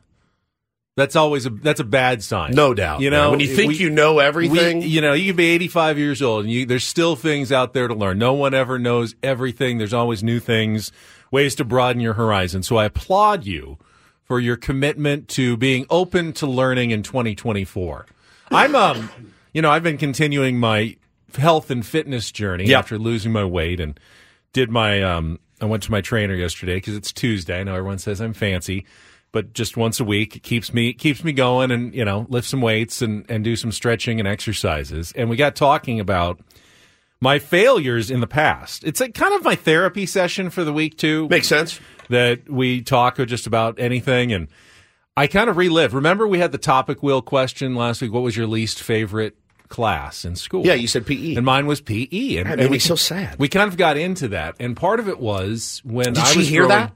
that's 0.97 1.17
always 1.17 1.47
a 1.47 1.51
that's 1.51 1.81
a 1.81 1.85
bad 1.85 2.23
sign. 2.23 2.53
No 2.53 2.75
doubt. 2.75 3.01
You 3.01 3.11
know, 3.11 3.31
when 3.33 3.41
you 3.41 3.49
think 3.49 3.71
we- 3.71 3.79
you 3.79 3.91
know 3.91 4.19
everything, 4.19 4.81
we- 4.81 4.87
you 4.87 5.01
know, 5.01 5.13
you 5.13 5.27
can 5.27 5.37
be 5.37 5.47
85 5.47 5.99
years 5.99 6.23
old 6.23 6.45
and 6.45 6.53
you, 6.53 6.67
there's 6.67 6.85
still 6.85 7.17
things 7.17 7.51
out 7.53 7.75
there 7.75 7.89
to 7.89 7.95
learn. 7.95 8.19
No 8.19 8.33
one 8.33 8.55
ever 8.55 8.79
knows 8.79 9.15
everything. 9.23 9.79
There's 9.79 9.95
always 9.95 10.23
new 10.23 10.39
things, 10.39 10.93
ways 11.35 11.55
to 11.57 11.65
broaden 11.65 12.01
your 12.01 12.15
horizon. 12.15 12.63
So 12.63 12.77
I 12.77 12.85
applaud 12.87 13.45
you 13.45 13.77
for 14.23 14.41
your 14.41 14.57
commitment 14.57 15.29
to 15.29 15.57
being 15.59 15.85
open 15.91 16.33
to 16.35 16.47
learning 16.47 16.93
in 16.93 17.03
2024. 17.03 18.07
I'm 18.51 18.75
um, 18.75 19.11
you 19.53 19.61
know, 19.61 19.71
I've 19.71 19.83
been 19.83 19.99
continuing 19.99 20.59
my 20.59 20.97
health 21.37 21.71
and 21.71 21.85
fitness 21.85 22.31
journey 22.31 22.67
Yeah. 22.67 22.79
after 22.79 22.97
losing 22.99 23.33
my 23.33 23.45
weight 23.45 23.81
and 23.81 23.99
did 24.53 24.71
my 24.71 25.03
um 25.03 25.41
I 25.61 25.67
went 25.67 25.83
to 25.85 25.91
my 25.91 26.01
trainer 26.01 26.35
yesterday 26.35 26.77
because 26.77 26.95
it's 26.97 27.13
Tuesday. 27.13 27.61
I 27.61 27.65
know 27.65 27.75
everyone 27.75 27.99
says 27.99 28.21
I'm 28.21 28.33
fancy, 28.35 28.85
but 29.33 29.53
just 29.53 29.77
once 29.77 29.99
a 30.01 30.05
week 30.05 30.37
it 30.37 30.43
keeps 30.43 30.73
me 30.73 30.93
keeps 30.93 31.25
me 31.25 31.33
going 31.33 31.71
and 31.73 31.93
you 31.95 32.05
know 32.05 32.27
lift 32.29 32.47
some 32.49 32.61
weights 32.61 33.03
and 33.03 33.25
and 33.29 33.43
do 33.43 33.57
some 33.57 33.73
stretching 33.73 34.21
and 34.21 34.29
exercises. 34.29 35.13
And 35.17 35.29
we 35.29 35.37
got 35.37 35.57
talking 35.57 35.99
about 36.01 36.39
my 37.25 37.39
failures 37.41 38.11
in 38.11 38.21
the 38.21 38.27
past. 38.29 38.85
It's 38.85 39.01
like 39.01 39.15
kind 39.15 39.35
of 39.35 39.43
my 39.43 39.57
therapy 39.57 40.07
session 40.07 40.51
for 40.51 40.63
the 40.63 40.73
week 40.73 40.97
too. 40.99 41.27
makes 41.29 41.49
sense. 41.49 41.81
that 42.11 42.49
we 42.49 42.83
talk 42.83 43.17
just 43.17 43.47
about 43.47 43.81
anything 43.81 44.33
and 44.33 44.47
I 45.17 45.27
kind 45.27 45.49
of 45.49 45.57
relive. 45.57 45.95
Remember 45.95 46.27
we 46.29 46.39
had 46.39 46.53
the 46.53 46.59
topic 46.59 47.03
wheel 47.03 47.23
question 47.23 47.75
last 47.75 48.03
week. 48.03 48.13
What 48.13 48.23
was 48.23 48.37
your 48.37 48.47
least 48.47 48.83
favorite 48.83 49.37
class 49.69 50.25
in 50.25 50.37
school? 50.37 50.67
Yeah, 50.67 50.75
you 50.75 50.87
said 50.87 51.07
PE. 51.07 51.35
and 51.37 51.47
mine 51.47 51.67
was 51.67 51.81
PE. 51.81 52.37
And, 52.37 52.47
That 52.47 52.53
and 52.53 52.61
made 52.63 52.71
we 52.71 52.75
me 52.77 52.79
so 52.81 52.95
sad. 52.97 53.39
we 53.39 53.49
kind 53.49 53.69
of 53.69 53.77
got 53.77 53.97
into 53.97 54.29
that, 54.29 54.57
and 54.61 54.77
part 54.77 55.01
of 55.01 55.09
it 55.09 55.19
was 55.21 55.81
when 55.85 56.13
Did 56.15 56.19
I 56.19 56.27
she 56.27 56.39
was 56.41 56.49
hear 56.49 56.67
growing- 56.67 56.81
that? 56.83 56.93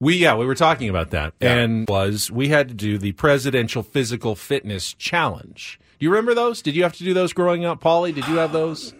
We 0.00 0.16
yeah, 0.16 0.36
we 0.36 0.46
were 0.46 0.54
talking 0.54 0.88
about 0.88 1.10
that, 1.10 1.34
Yeah. 1.40 1.54
and 1.56 1.88
was 1.88 2.30
we 2.30 2.48
had 2.48 2.68
to 2.68 2.74
do 2.74 2.98
the 2.98 3.12
presidential 3.12 3.82
physical 3.82 4.34
fitness 4.36 4.92
challenge. 4.94 5.80
Do 5.98 6.04
you 6.06 6.10
remember 6.10 6.34
those? 6.34 6.60
Did 6.62 6.76
you 6.76 6.82
have 6.84 6.92
to 6.98 7.04
do 7.04 7.14
those 7.14 7.32
growing 7.32 7.64
up, 7.64 7.80
Paulie? 7.82 8.14
Did 8.14 8.26
you 8.28 8.36
have 8.36 8.52
those? 8.52 8.94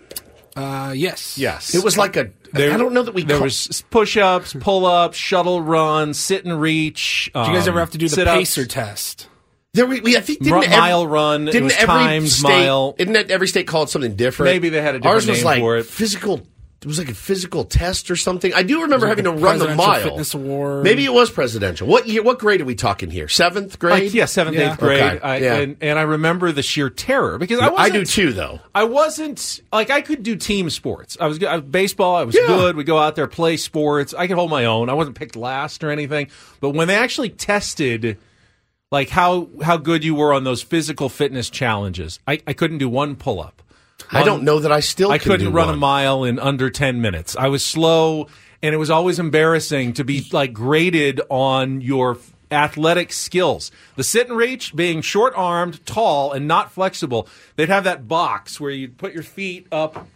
Uh, 0.59 0.93
yes. 0.93 1.39
Yes, 1.39 1.75
It 1.75 1.85
was 1.85 1.97
like 1.97 2.17
a. 2.17 2.31
There- 2.53 2.73
I 2.73 2.77
don't 2.77 2.95
know 2.95 3.03
that 3.03 3.15
we. 3.15 3.25
There 3.25 3.37
call- 3.37 3.45
was 3.45 3.85
push-ups, 3.91 4.55
pull-ups, 4.61 5.17
shuttle 5.17 5.61
run, 5.63 6.15
sit 6.15 6.45
and 6.45 6.61
reach. 6.61 7.31
Did 7.35 7.47
you 7.47 7.53
guys 7.53 7.65
um, 7.69 7.73
ever 7.73 7.81
have 7.81 7.91
to 7.91 7.99
do 7.99 8.09
the 8.09 8.25
pacer 8.25 8.65
test? 8.67 9.29
There 9.75 9.85
we, 9.87 10.01
we 10.01 10.17
I 10.17 10.21
think 10.21 10.39
didn't 10.41 10.65
every- 10.65 10.69
mile 10.77 11.07
run. 11.07 11.45
Didn't 11.45 11.65
was 11.65 11.75
every 11.75 11.87
timed 11.87 12.29
state, 12.31 12.43
mile. 12.49 12.95
Isn't 12.99 13.13
that 13.13 13.31
every 13.31 13.47
state 13.49 13.67
called 13.67 13.91
something 13.91 14.17
different? 14.17 14.53
Maybe 14.53 14.71
they 14.71 14.81
had 14.81 14.95
a 14.95 14.99
different 14.99 15.15
Ours 15.15 15.27
was 15.29 15.45
like 15.45 15.61
for 15.61 15.77
it. 15.77 15.85
physical. 15.87 16.41
It 16.81 16.87
was 16.87 16.97
like 16.97 17.09
a 17.11 17.15
physical 17.15 17.65
test 17.65 18.09
or 18.09 18.15
something. 18.15 18.55
I 18.55 18.63
do 18.63 18.83
remember 18.83 19.07
like 19.09 19.19
having 19.19 19.25
to 19.25 19.33
run 19.33 19.59
the 19.59 19.75
mile. 19.75 20.01
fitness 20.01 20.33
award. 20.33 20.85
Maybe 20.85 21.05
it 21.05 21.13
was 21.13 21.29
presidential. 21.29 21.89
What 21.89 22.07
year? 22.07 22.23
What 22.23 22.39
grade 22.39 22.61
are 22.61 22.65
we 22.65 22.77
talking 22.77 23.11
here? 23.11 23.27
Seventh 23.27 23.81
grade? 23.81 24.05
Like, 24.05 24.15
yeah, 24.15 24.27
seventh, 24.27 24.57
Yeah. 24.57 24.71
eighth 24.71 24.79
grade. 24.79 25.03
Okay, 25.03 25.19
I, 25.21 25.37
yeah. 25.39 25.55
and, 25.57 25.77
and 25.81 25.99
I 25.99 26.03
remember 26.03 26.53
the 26.53 26.63
sheer 26.63 26.89
terror 26.89 27.37
because 27.37 27.59
I 27.59 27.67
I 27.67 27.71
wasn't, 27.71 27.93
do 27.95 28.05
too, 28.05 28.33
though. 28.33 28.61
I 28.77 28.85
wasn't 28.85 29.61
like 29.73 29.91
I 29.91 30.03
could 30.03 30.23
do 30.23 30.37
team 30.37 30.71
sports. 30.71 31.17
I 31.21 31.27
was 31.27 31.39
good. 31.41 31.49
I, 31.49 31.59
baseball. 31.59 32.15
I 32.15 32.23
was 32.23 32.37
Yeah. 32.37 32.47
good. 32.47 32.77
We 32.77 32.85
go 32.85 32.97
out 32.99 33.17
there 33.17 33.27
play 33.27 33.57
sports. 33.57 34.15
I 34.17 34.29
could 34.29 34.37
hold 34.37 34.51
my 34.51 34.67
own. 34.67 34.89
I 34.89 34.95
wasn't 34.95 35.17
picked 35.17 35.35
last 35.35 35.83
or 35.83 35.91
anything. 35.91 36.29
But 36.61 36.71
when 36.71 36.87
they 36.87 36.95
actually 36.95 37.31
tested 37.31 38.19
like 38.93 39.09
how 39.11 39.49
how 39.65 39.79
good 39.79 40.05
you 40.05 40.15
were 40.15 40.33
on 40.33 40.45
those 40.45 40.63
physical 40.63 41.09
fitness 41.09 41.51
challenges, 41.51 42.21
I, 42.27 42.41
I 42.47 42.53
couldn't 42.53 42.79
do 42.79 42.89
one 42.89 43.17
pull 43.17 43.41
up. 43.41 43.63
I 44.11 44.23
don't 44.25 44.43
know 44.43 44.59
that 44.61 44.73
I 44.73 44.81
still. 44.81 45.11
I 45.11 45.19
can 45.19 45.33
couldn't 45.33 45.47
do 45.49 45.53
run 45.53 45.69
a 45.69 45.77
mile 45.77 46.25
in 46.25 46.39
under 46.39 46.71
10 46.71 47.01
minutes. 47.01 47.37
I 47.37 47.49
was 47.49 47.65
slow, 47.65 48.29
and 48.63 48.75
it 48.75 48.79
was 48.79 48.91
always 48.91 49.19
embarrassing 49.19 49.93
to 49.95 50.05
be 50.05 50.27
like 50.33 50.53
graded 50.53 51.21
on 51.29 51.81
your 51.81 52.19
athletic 52.51 53.13
skills. 53.13 53.71
The 53.97 54.05
sit 54.05 54.29
and 54.29 54.37
reach, 54.37 54.75
being 54.75 55.03
short 55.03 55.35
armed, 55.37 55.85
tall, 55.85 56.33
and 56.33 56.49
not 56.49 56.73
flexible, 56.73 57.29
they'd 57.57 57.69
have 57.69 57.85
that 57.85 58.09
box 58.09 58.59
where 58.59 58.71
you'd 58.71 58.97
put 58.97 59.13
your 59.13 59.23
feet 59.23 59.67
up 59.71 60.07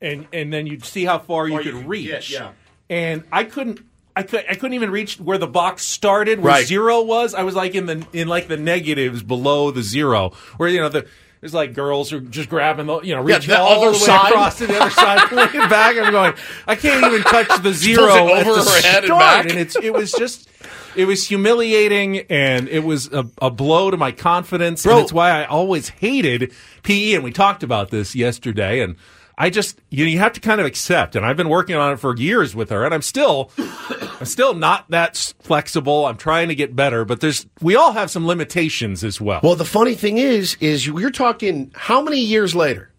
and, 0.00 0.26
and 0.32 0.52
then 0.52 0.66
you'd 0.68 0.84
see 0.84 1.04
how 1.04 1.18
far 1.18 1.48
you 1.48 1.54
Or 1.54 1.58
could 1.58 1.66
you 1.66 1.72
could 1.80 1.88
reach. 1.88 2.06
get, 2.06 2.30
yeah. 2.30 2.50
And 2.88 3.24
I 3.32 3.44
couldn't. 3.44 3.80
I, 4.16 4.24
could, 4.24 4.44
I 4.48 4.54
couldn't 4.54 4.74
even 4.74 4.90
reach 4.90 5.18
where 5.20 5.38
the 5.38 5.46
box 5.46 5.84
started, 5.84 6.40
where 6.40 6.52
Right. 6.54 6.66
zero 6.66 7.02
was. 7.02 7.32
I 7.32 7.44
was 7.44 7.54
like 7.54 7.74
in 7.76 7.86
the 7.86 8.04
in 8.12 8.26
like 8.28 8.48
the 8.48 8.56
negatives 8.56 9.22
below 9.22 9.70
the 9.70 9.82
zero, 9.82 10.30
where 10.56 10.68
you 10.68 10.80
know 10.80 10.88
the 10.88 11.06
there's 11.40 11.54
like 11.54 11.72
girls 11.74 12.10
who 12.10 12.18
are 12.18 12.20
just 12.20 12.48
grabbing 12.48 12.86
the 12.86 13.00
you 13.00 13.14
know 13.14 13.26
Yeah, 13.26 13.36
reaching 13.36 13.50
the 13.50 13.60
all 13.60 13.82
other 13.82 13.86
the 13.92 13.98
way 13.98 14.06
side. 14.06 14.30
across 14.30 14.58
to 14.58 14.66
the 14.66 14.78
other 14.80 14.90
side, 14.90 15.32
looking 15.32 15.60
back. 15.68 15.96
I'm 15.96 16.12
going, 16.12 16.34
I 16.66 16.74
can't 16.76 17.04
even 17.04 17.22
touch 17.22 17.62
the 17.62 17.72
zero 17.72 18.10
over 18.12 18.52
the 18.54 18.62
her 18.70 18.82
head 18.82 18.96
and 19.04 19.06
start, 19.06 19.20
back. 19.20 19.50
and 19.50 19.58
it's 19.58 19.76
it 19.76 19.92
was 19.92 20.12
just. 20.12 20.48
It 20.96 21.04
was 21.04 21.24
humiliating, 21.28 22.18
and 22.30 22.68
it 22.68 22.80
was 22.80 23.12
a, 23.12 23.24
a 23.40 23.48
blow 23.48 23.92
to 23.92 23.96
my 23.96 24.10
confidence. 24.10 24.82
Bro. 24.82 24.94
And 24.96 25.02
it's 25.04 25.12
why 25.12 25.30
I 25.30 25.44
always 25.44 25.88
hated 25.88 26.52
PE. 26.82 27.14
And 27.14 27.22
we 27.22 27.30
talked 27.30 27.62
about 27.62 27.90
this 27.90 28.16
yesterday. 28.16 28.80
And 28.80 28.96
I 29.42 29.48
just, 29.48 29.80
you 29.88 30.04
know, 30.04 30.10
you 30.10 30.18
have 30.18 30.34
to 30.34 30.40
kind 30.40 30.60
of 30.60 30.66
accept. 30.66 31.16
And 31.16 31.24
I've 31.24 31.36
been 31.38 31.48
working 31.48 31.74
on 31.74 31.92
it 31.94 31.96
for 31.96 32.14
years 32.14 32.54
with 32.54 32.68
her, 32.68 32.84
and 32.84 32.92
I'm 32.92 33.00
still, 33.00 33.50
I'm 33.58 34.26
still 34.26 34.52
not 34.52 34.90
that 34.90 35.16
flexible. 35.40 36.04
I'm 36.04 36.18
trying 36.18 36.48
to 36.48 36.54
get 36.54 36.76
better, 36.76 37.06
but 37.06 37.20
there's, 37.20 37.46
we 37.62 37.74
all 37.74 37.92
have 37.92 38.10
some 38.10 38.26
limitations 38.26 39.02
as 39.02 39.18
well. 39.20 39.40
Well, 39.42 39.56
the 39.56 39.64
funny 39.64 39.94
thing 39.94 40.18
is, 40.18 40.56
is 40.60 40.86
you're 40.86 41.10
talking 41.10 41.72
how 41.74 42.02
many 42.02 42.20
years 42.20 42.54
later? 42.54 42.90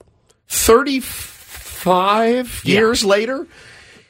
Thirty-five 1.32 2.62
Yeah. 2.66 2.76
years 2.80 3.04
later. 3.04 3.48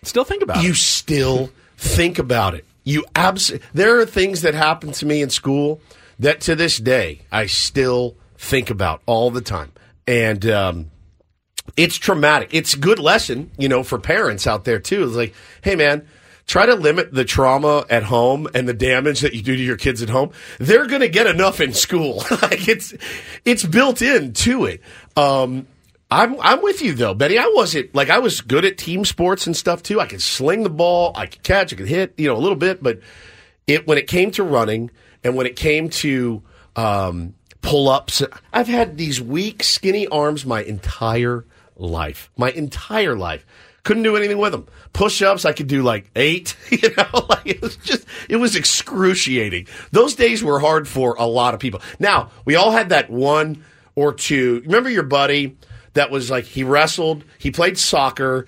still 0.03 0.23
think 0.23 0.41
about 0.43 0.57
you 0.57 0.61
it. 0.61 0.65
You 0.67 0.73
still 0.73 1.49
think 1.77 2.19
about 2.19 2.53
it. 2.55 2.65
You 2.83 3.03
abs- 3.15 3.51
There 3.73 3.99
are 3.99 4.05
things 4.05 4.41
that 4.41 4.53
happened 4.53 4.93
to 4.95 5.05
me 5.05 5.21
in 5.21 5.29
school 5.29 5.81
that 6.19 6.41
to 6.41 6.55
this 6.55 6.77
day 6.77 7.21
I 7.31 7.45
still 7.47 8.15
think 8.37 8.69
about 8.69 9.01
all 9.05 9.31
the 9.31 9.41
time, 9.41 9.71
and 10.07 10.45
um, 10.49 10.90
it's 11.77 11.95
traumatic. 11.95 12.49
It's 12.51 12.75
good 12.75 12.99
lesson, 12.99 13.51
you 13.57 13.69
know, 13.69 13.83
for 13.83 13.99
parents 13.99 14.47
out 14.47 14.65
there 14.65 14.79
too. 14.79 15.03
It's 15.03 15.15
like, 15.15 15.33
hey, 15.63 15.75
man. 15.75 16.07
Try 16.47 16.65
to 16.65 16.75
limit 16.75 17.13
the 17.13 17.23
trauma 17.23 17.85
at 17.89 18.03
home 18.03 18.47
and 18.53 18.67
the 18.67 18.73
damage 18.73 19.21
that 19.21 19.33
you 19.33 19.41
do 19.41 19.55
to 19.55 19.61
your 19.61 19.77
kids 19.77 20.01
at 20.01 20.09
home. 20.09 20.31
They're 20.59 20.87
going 20.87 20.99
to 20.99 21.07
get 21.07 21.25
enough 21.25 21.61
in 21.61 21.71
school. 21.71 22.17
like 22.41 22.67
it's, 22.67 22.93
it's 23.45 23.63
built 23.63 24.01
into 24.01 24.65
it. 24.65 24.81
Um, 25.15 25.67
I'm 26.11 26.39
I'm 26.41 26.61
with 26.61 26.81
you 26.81 26.93
though, 26.93 27.13
Betty. 27.13 27.39
I 27.39 27.49
wasn't 27.55 27.95
like 27.95 28.09
I 28.09 28.19
was 28.19 28.41
good 28.41 28.65
at 28.65 28.77
team 28.77 29.05
sports 29.05 29.47
and 29.47 29.55
stuff 29.55 29.81
too. 29.81 30.01
I 30.01 30.07
could 30.07 30.21
sling 30.21 30.63
the 30.63 30.69
ball, 30.69 31.13
I 31.15 31.25
could 31.25 31.41
catch, 31.41 31.71
I 31.71 31.77
could 31.77 31.87
hit, 31.87 32.13
you 32.17 32.27
know, 32.27 32.35
a 32.35 32.37
little 32.37 32.57
bit, 32.57 32.83
but 32.83 32.99
it 33.65 33.87
when 33.87 33.97
it 33.97 34.07
came 34.07 34.29
to 34.31 34.43
running 34.43 34.91
and 35.23 35.37
when 35.37 35.45
it 35.45 35.55
came 35.55 35.89
to 35.89 36.43
um, 36.75 37.33
pull 37.61 37.87
ups, 37.87 38.21
I've 38.51 38.67
had 38.67 38.97
these 38.97 39.21
weak, 39.21 39.63
skinny 39.63 40.05
arms 40.07 40.45
my 40.45 40.61
entire 40.63 41.45
life. 41.81 42.29
My 42.37 42.51
entire 42.51 43.15
life. 43.15 43.45
Couldn't 43.83 44.03
do 44.03 44.15
anything 44.15 44.37
with 44.37 44.51
them. 44.51 44.67
Push 44.93 45.23
ups, 45.23 45.43
I 45.43 45.53
could 45.53 45.67
do 45.67 45.81
like 45.81 46.09
eight. 46.15 46.55
You 46.71 46.89
know, 46.95 47.25
like 47.29 47.47
it 47.47 47.61
was 47.61 47.75
just, 47.77 48.07
it 48.29 48.37
was 48.37 48.55
excruciating. 48.55 49.67
Those 49.91 50.15
days 50.15 50.43
were 50.43 50.59
hard 50.59 50.87
for 50.87 51.15
a 51.15 51.25
lot 51.25 51.53
of 51.53 51.59
people. 51.59 51.81
Now, 51.99 52.31
we 52.45 52.55
all 52.55 52.71
had 52.71 52.89
that 52.89 53.09
one 53.09 53.63
or 53.95 54.13
two. 54.13 54.61
Remember 54.65 54.89
your 54.89 55.03
buddy 55.03 55.57
that 55.93 56.11
was 56.11 56.31
like, 56.31 56.45
he 56.45 56.63
wrestled, 56.63 57.23
he 57.37 57.51
played 57.51 57.77
soccer, 57.77 58.45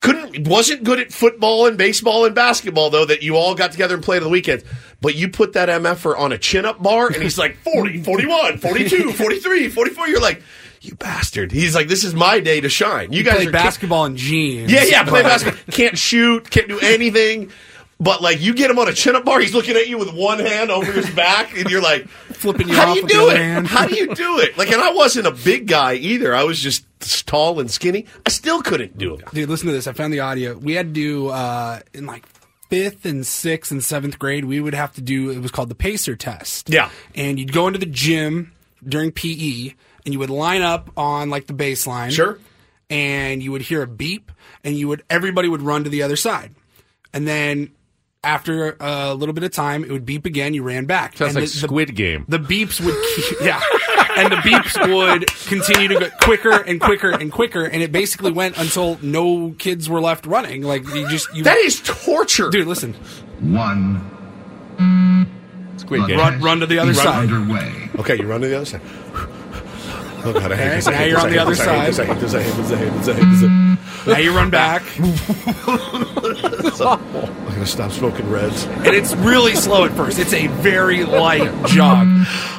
couldn't 0.00 0.48
wasn't 0.48 0.82
good 0.82 0.98
at 0.98 1.12
football 1.12 1.66
and 1.66 1.78
baseball 1.78 2.24
and 2.24 2.34
basketball 2.34 2.90
though 2.90 3.04
that 3.04 3.22
you 3.22 3.36
all 3.36 3.54
got 3.54 3.70
together 3.70 3.94
and 3.94 4.02
played 4.02 4.18
on 4.18 4.24
the 4.24 4.28
weekends 4.28 4.64
but 5.00 5.14
you 5.14 5.28
put 5.28 5.52
that 5.52 5.68
mf'er 5.68 6.18
on 6.18 6.32
a 6.32 6.38
chin-up 6.38 6.82
bar 6.82 7.06
and 7.06 7.22
he's 7.22 7.38
like 7.38 7.56
40 7.58 8.02
41 8.02 8.58
42 8.58 9.12
43 9.12 9.68
44 9.68 10.08
you're 10.08 10.20
like 10.20 10.42
you 10.82 10.94
bastard 10.96 11.52
he's 11.52 11.74
like 11.74 11.88
this 11.88 12.04
is 12.04 12.14
my 12.14 12.40
day 12.40 12.60
to 12.60 12.68
shine 12.68 13.12
you 13.12 13.22
guys 13.22 13.36
Play 13.44 13.50
basketball 13.50 14.04
in 14.04 14.16
jeans. 14.16 14.70
yeah 14.70 14.84
yeah 14.84 15.04
play 15.04 15.22
basketball 15.22 15.60
can't 15.72 15.96
shoot 15.96 16.50
can't 16.50 16.68
do 16.68 16.78
anything 16.80 17.50
but 18.00 18.20
like 18.20 18.40
you 18.40 18.52
get 18.52 18.68
him 18.70 18.78
on 18.80 18.88
a 18.88 18.92
chin-up 18.92 19.24
bar 19.24 19.38
he's 19.40 19.54
looking 19.54 19.76
at 19.76 19.86
you 19.88 19.96
with 19.96 20.12
one 20.12 20.40
hand 20.40 20.70
over 20.70 20.90
his 20.90 21.08
back 21.10 21.56
and 21.56 21.70
you're 21.70 21.80
like 21.82 22.08
Flipping 22.08 22.68
you 22.68 22.74
how 22.74 22.88
off 22.88 22.94
do 22.96 23.00
you 23.02 23.08
do 23.08 23.30
it 23.30 23.66
how 23.66 23.86
do 23.86 23.94
you 23.94 24.12
do 24.14 24.38
it 24.40 24.58
like 24.58 24.70
and 24.72 24.82
i 24.82 24.90
wasn't 24.92 25.26
a 25.26 25.30
big 25.30 25.68
guy 25.68 25.94
either 25.94 26.34
i 26.34 26.42
was 26.42 26.58
just 26.58 26.84
tall 27.26 27.60
and 27.60 27.70
skinny 27.70 28.06
i 28.26 28.30
still 28.30 28.60
couldn't 28.62 28.98
do 28.98 29.14
it 29.14 29.24
Dude, 29.32 29.48
listen 29.48 29.66
to 29.68 29.72
this. 29.72 29.86
I 29.86 29.92
found 29.92 30.12
the 30.12 30.20
audio. 30.20 30.56
We 30.58 30.74
had 30.74 30.88
to 30.88 30.92
do 30.92 31.28
uh, 31.28 31.80
in 31.94 32.06
like 32.06 32.24
fifth 32.68 33.04
and 33.04 33.26
sixth 33.26 33.70
and 33.70 33.82
seventh 33.84 34.18
grade. 34.18 34.44
We 34.46 34.60
would 34.60 34.74
have 34.74 34.92
to 34.94 35.00
do. 35.00 35.30
It 35.30 35.38
was 35.40 35.50
called 35.50 35.68
the 35.68 35.74
pacer 35.74 36.16
test. 36.16 36.70
Yeah. 36.70 36.90
and 37.14 37.38
you'd 37.38 37.52
go 37.52 37.66
into 37.66 37.78
the 37.78 37.86
gym 37.86 38.52
during 38.86 39.10
PE, 39.12 39.74
and 40.04 40.12
you 40.12 40.18
would 40.18 40.30
line 40.30 40.62
up 40.62 40.90
on 40.96 41.30
like 41.30 41.46
the 41.46 41.54
baseline. 41.54 42.10
Sure. 42.10 42.38
And 42.90 43.42
you 43.42 43.52
would 43.52 43.62
hear 43.62 43.82
a 43.82 43.86
beep, 43.86 44.30
and 44.64 44.76
you 44.76 44.88
would 44.88 45.02
everybody 45.08 45.48
would 45.48 45.62
run 45.62 45.84
to 45.84 45.90
the 45.90 46.02
other 46.02 46.16
side, 46.16 46.54
and 47.14 47.26
then 47.26 47.70
after 48.24 48.76
a 48.78 49.14
little 49.14 49.32
bit 49.32 49.42
of 49.44 49.50
time, 49.50 49.82
it 49.82 49.90
would 49.90 50.04
beep 50.06 50.26
again. 50.26 50.52
You 50.54 50.62
ran 50.62 50.84
back. 50.84 51.16
Sounds 51.16 51.34
And 51.34 51.42
like 51.42 51.50
the- 51.52 51.60
the- 51.60 51.66
Squid 51.68 51.94
Game. 51.96 52.24
the 52.28 52.38
beeps 52.38 52.80
would 52.84 52.94
keep, 53.16 53.40
yeah 53.42 53.60
and 54.14 54.30
the 54.30 54.36
beeps 54.36 54.94
would 54.94 55.26
continue 55.46 55.88
to 55.88 55.98
get 55.98 56.20
quicker 56.20 56.60
and 56.60 56.78
quicker 56.82 57.10
and 57.10 57.32
quicker 57.32 57.64
and 57.64 57.82
it 57.82 57.90
basically 57.90 58.30
went 58.30 58.58
until 58.58 58.98
no 59.00 59.54
kids 59.58 59.88
were 59.88 60.02
left 60.02 60.26
running 60.26 60.60
like 60.62 60.86
you 60.94 61.08
just 61.08 61.34
you 61.34 61.42
That 61.44 61.56
is 61.56 61.80
torture. 61.82 62.50
dude 62.50 62.66
listen 62.68 62.92
One. 63.40 64.02
Squid 65.78 66.06
Game. 66.08 66.18
run 66.18 66.40
run 66.42 66.60
to 66.60 66.66
the 66.66 66.78
other 66.78 66.92
Run 66.92 67.02
side 67.02 67.30
underway. 67.32 67.88
Okay, 67.98 68.16
you 68.18 68.26
run 68.26 68.42
to 68.42 68.48
the 68.48 68.56
other 68.56 68.66
side. 68.66 68.82
Oh 70.24 70.32
god, 70.32 70.52
I 70.52 70.56
hate 70.56 70.66
Okay, 70.66 70.74
this. 70.76 70.86
I 70.86 70.92
now 70.92 71.02
you're 71.02 71.14
this, 71.16 71.20
on 71.24 71.26
I 71.26 71.30
the 71.30 71.32
hate 71.32 71.38
other 71.40 71.50
I 71.50 71.54
hate 71.54 71.86
this, 71.86 71.98
I 71.98 72.04
side. 72.04 72.06
hate 72.06 72.20
this, 72.20 72.34
I 72.34 72.42
hate 72.42 72.54
this, 72.54 72.70
I 72.72 72.76
hate 72.78 72.92
this, 72.92 73.08
I 73.08 73.12
hate 73.14 73.20
this, 73.30 73.42
I 73.42 73.48
hate 73.48 73.76
this. 74.04 74.06
now 74.06 74.18
you 74.18 74.34
run 74.34 74.50
back 74.50 74.82
I'm 76.44 77.44
gonna 77.54 77.66
stop 77.66 77.92
smoking 77.92 78.28
reds. 78.30 78.64
and 78.64 78.86
it's 78.88 79.14
really 79.16 79.54
slow 79.54 79.84
at 79.84 79.92
first 79.92 80.18
it's 80.18 80.32
a 80.32 80.46
very 80.48 81.04
light 81.04 81.50
jog 81.66 82.06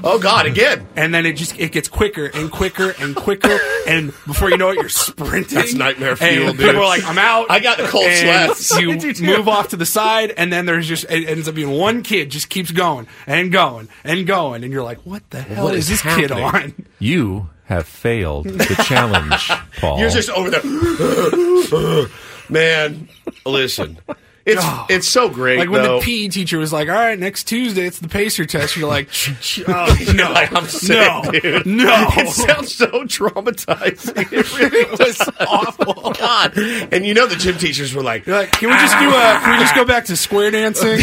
Oh 0.05 0.20
god, 0.22 0.46
again. 0.46 0.88
and 0.96 1.13
then 1.13 1.25
it 1.25 1.34
just 1.34 1.58
it 1.60 1.72
gets 1.72 1.88
quicker 1.88 2.25
and 2.25 2.51
quicker 2.51 2.93
and 3.00 3.15
quicker 3.15 3.58
and 3.88 4.08
before 4.25 4.50
you 4.50 4.58
know 4.58 4.70
it 4.70 4.75
you're 4.75 4.89
sprinting 4.89 5.55
That's 5.58 5.74
nightmare 5.74 6.15
fuel, 6.15 6.50
and 6.50 6.58
dude. 6.58 6.67
people 6.67 6.82
are 6.82 6.86
like 6.88 7.03
i'm 7.05 7.17
out 7.17 7.50
I 7.50 7.60
got 7.60 7.77
the 7.77 7.88
cold 7.88 8.05
and 8.05 8.55
sweats. 8.55 8.79
you 8.79 8.91
I 9.34 9.38
move 9.38 9.48
off 9.48 9.70
to 9.70 9.77
the 9.77 9.86
side 9.86 10.32
and 10.32 10.51
then 10.51 10.65
there's 10.65 10.88
just 10.88 11.05
it 11.10 11.27
ends 11.27 11.48
up 11.48 11.55
being 11.55 11.72
one 11.72 12.03
kid 12.03 12.29
just 12.32 12.50
keeps 12.50 12.72
going 12.72 13.08
and 13.27 13.51
going 13.51 13.89
and 14.03 14.25
going 14.27 14.63
and 14.63 14.72
you're 14.74 14.84
like 14.84 15.00
what 15.05 15.29
the 15.29 15.41
hell 15.41 15.65
What 15.65 15.75
is, 15.75 15.89
is 15.89 16.01
this 16.03 16.15
kid 16.15 16.29
happening? 16.32 16.74
on 16.74 16.86
You 17.00 17.50
have 17.65 17.88
failed 17.88 18.46
the 18.46 18.84
challenge, 18.88 19.50
Paul. 19.77 20.00
You're 20.00 20.10
just 20.10 20.29
over 20.29 20.50
there. 20.50 22.08
Man, 22.50 23.08
listen. 23.46 23.98
It's 24.45 24.62
it's 24.89 25.07
so 25.07 25.29
great. 25.29 25.57
like 25.57 25.69
when 25.69 25.83
though. 25.83 26.00
the 26.01 26.05
PE 26.05 26.27
teacher 26.27 26.57
was 26.57 26.73
like, 26.73 26.89
"All 26.89 26.95
right, 26.95 27.17
next 27.17 27.45
Tuesday 27.45 27.85
it's 27.85 28.00
the 28.00 28.09
pacer 28.09 28.43
test." 28.45 28.75
You're 28.75 28.89
like, 28.89 29.07
oh, 29.69 29.97
"No, 30.13 30.31
Like, 30.33 30.53
I'm 30.53 30.65
sick, 30.67 30.89
no, 30.89 31.21
dude. 31.31 31.65
no." 31.65 32.07
It 32.17 32.27
sounds 32.29 32.75
so 32.75 32.88
traumatizing. 33.05 34.13
It 34.33 34.53
really 34.59 34.89
was 35.00 35.29
awful. 35.47 36.12
God. 36.12 36.57
And 36.57 37.05
you 37.05 37.13
know 37.13 37.25
the 37.27 37.38
gym 37.38 37.57
teachers 37.57 37.95
were 37.95 38.03
like, 38.03 38.27
like, 38.27 38.51
"Can 38.51 38.69
we 38.69 38.75
just 38.75 38.97
do 39.00 39.07
a? 39.09 39.39
Can 39.41 39.51
we 39.53 39.63
just 39.63 39.75
go 39.75 39.85
back 39.85 40.05
to 40.05 40.17
square 40.17 40.51
dancing?" 40.51 41.00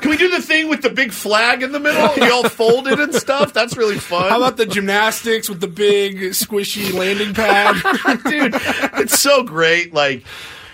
Can 0.00 0.08
we 0.10 0.16
do 0.16 0.30
the 0.30 0.40
thing 0.40 0.68
with 0.68 0.80
the 0.80 0.90
big 0.90 1.12
flag 1.12 1.62
in 1.62 1.72
the 1.72 1.80
middle? 1.80 2.16
You 2.24 2.32
all 2.32 2.48
folded 2.48 2.98
and 3.00 3.14
stuff? 3.14 3.52
That's 3.52 3.76
really 3.76 3.98
fun. 3.98 4.30
How 4.30 4.38
about 4.38 4.56
the 4.56 4.64
gymnastics 4.66 5.48
with 5.50 5.60
the 5.60 5.68
big 5.68 6.16
squishy 6.30 6.92
landing 6.94 7.34
pad? 7.34 7.76
dude? 8.24 8.54
It's 9.02 9.18
so 9.18 9.42
great. 9.42 9.92
Like 9.92 10.24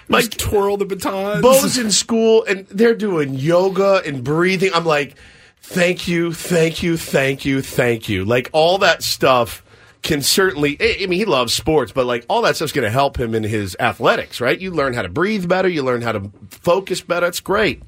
like 0.09 0.31
twirl 0.31 0.77
the 0.77 0.85
batons. 0.85 1.43
Bo's 1.43 1.79
in 1.79 1.91
school 1.91 2.45
and 2.45 2.67
they're 2.69 2.95
doing 2.95 3.35
yoga 3.35 4.03
and 4.05 4.23
breathing. 4.23 4.71
I'm 4.75 4.85
like, 4.85 5.17
thank 5.61 6.07
you, 6.09 6.33
thank 6.33 6.83
you, 6.83 6.97
thank 6.97 7.45
you, 7.45 7.63
thank 7.63 8.09
you. 8.09 8.25
Like 8.25 8.51
all 8.53 8.79
that 8.79 9.03
stuff 9.03 9.65
can 10.03 10.23
certainly. 10.23 10.77
I 10.81 10.99
I 11.03 11.07
mean, 11.07 11.19
he 11.19 11.25
loves 11.25 11.53
sports, 11.53 11.93
but 11.93 12.07
like 12.07 12.25
all 12.29 12.43
that 12.43 12.57
stuff's 12.57 12.73
going 12.73 12.85
to 12.85 12.91
help 12.91 13.19
him 13.19 13.35
in 13.35 13.43
his 13.43 13.77
athletics, 13.81 14.41
right? 14.41 14.59
You 14.59 14.71
learn 14.71 14.95
how 14.95 15.03
to 15.03 15.09
breathe 15.09 15.49
better. 15.49 15.69
You 15.69 15.83
learn 15.83 16.03
how 16.03 16.13
to 16.13 16.31
focus 16.51 17.01
better. 17.01 17.27
It's 17.27 17.41
great. 17.41 17.83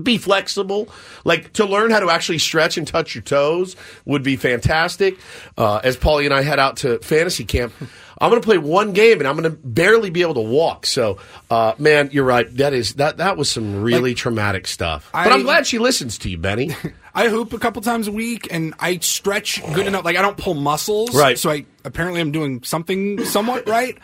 Be 0.00 0.16
flexible. 0.18 0.88
Like 1.24 1.54
to 1.54 1.64
learn 1.64 1.90
how 1.90 1.98
to 1.98 2.10
actually 2.10 2.38
stretch 2.38 2.76
and 2.76 2.86
touch 2.86 3.14
your 3.16 3.22
toes 3.22 3.74
would 4.04 4.22
be 4.22 4.36
fantastic. 4.36 5.18
Uh, 5.56 5.80
as 5.82 5.96
Paulie 5.96 6.26
and 6.26 6.34
I 6.34 6.42
head 6.42 6.60
out 6.60 6.76
to 6.78 6.98
fantasy 7.00 7.44
camp, 7.44 7.72
I'm 8.20 8.30
going 8.30 8.42
to 8.42 8.46
play 8.46 8.58
one 8.58 8.92
game 8.92 9.18
and 9.20 9.28
I'm 9.28 9.36
going 9.36 9.50
to 9.50 9.56
barely 9.62 10.10
be 10.10 10.22
able 10.22 10.34
to 10.34 10.40
walk. 10.40 10.86
So, 10.86 11.18
uh, 11.50 11.74
man, 11.78 12.10
you're 12.12 12.24
right. 12.24 12.52
That 12.56 12.72
is 12.74 12.94
that 12.94 13.18
that 13.18 13.36
was 13.36 13.50
some 13.50 13.82
really 13.82 14.14
traumatic 14.14 14.66
stuff. 14.66 15.08
but 15.12 15.28
I- 15.28 15.30
I'm 15.34 15.42
glad 15.44 15.66
she 15.66 15.78
listens 15.78 16.18
to 16.18 16.28
you, 16.30 16.38
Benny. 16.38 16.74
I 17.14 17.28
hoop 17.28 17.52
a 17.52 17.58
couple 17.58 17.82
times 17.82 18.06
a 18.06 18.12
week, 18.12 18.46
and 18.50 18.74
I 18.78 18.98
stretch 18.98 19.60
good 19.74 19.86
enough. 19.86 20.04
Like 20.04 20.16
I 20.16 20.22
don't 20.22 20.36
pull 20.36 20.54
muscles, 20.54 21.14
Right. 21.16 21.38
So 21.38 21.50
I 21.50 21.64
apparently 21.84 22.20
I'm 22.20 22.30
doing 22.32 22.62
something 22.62 23.24
somewhat 23.24 23.68
right. 23.68 23.98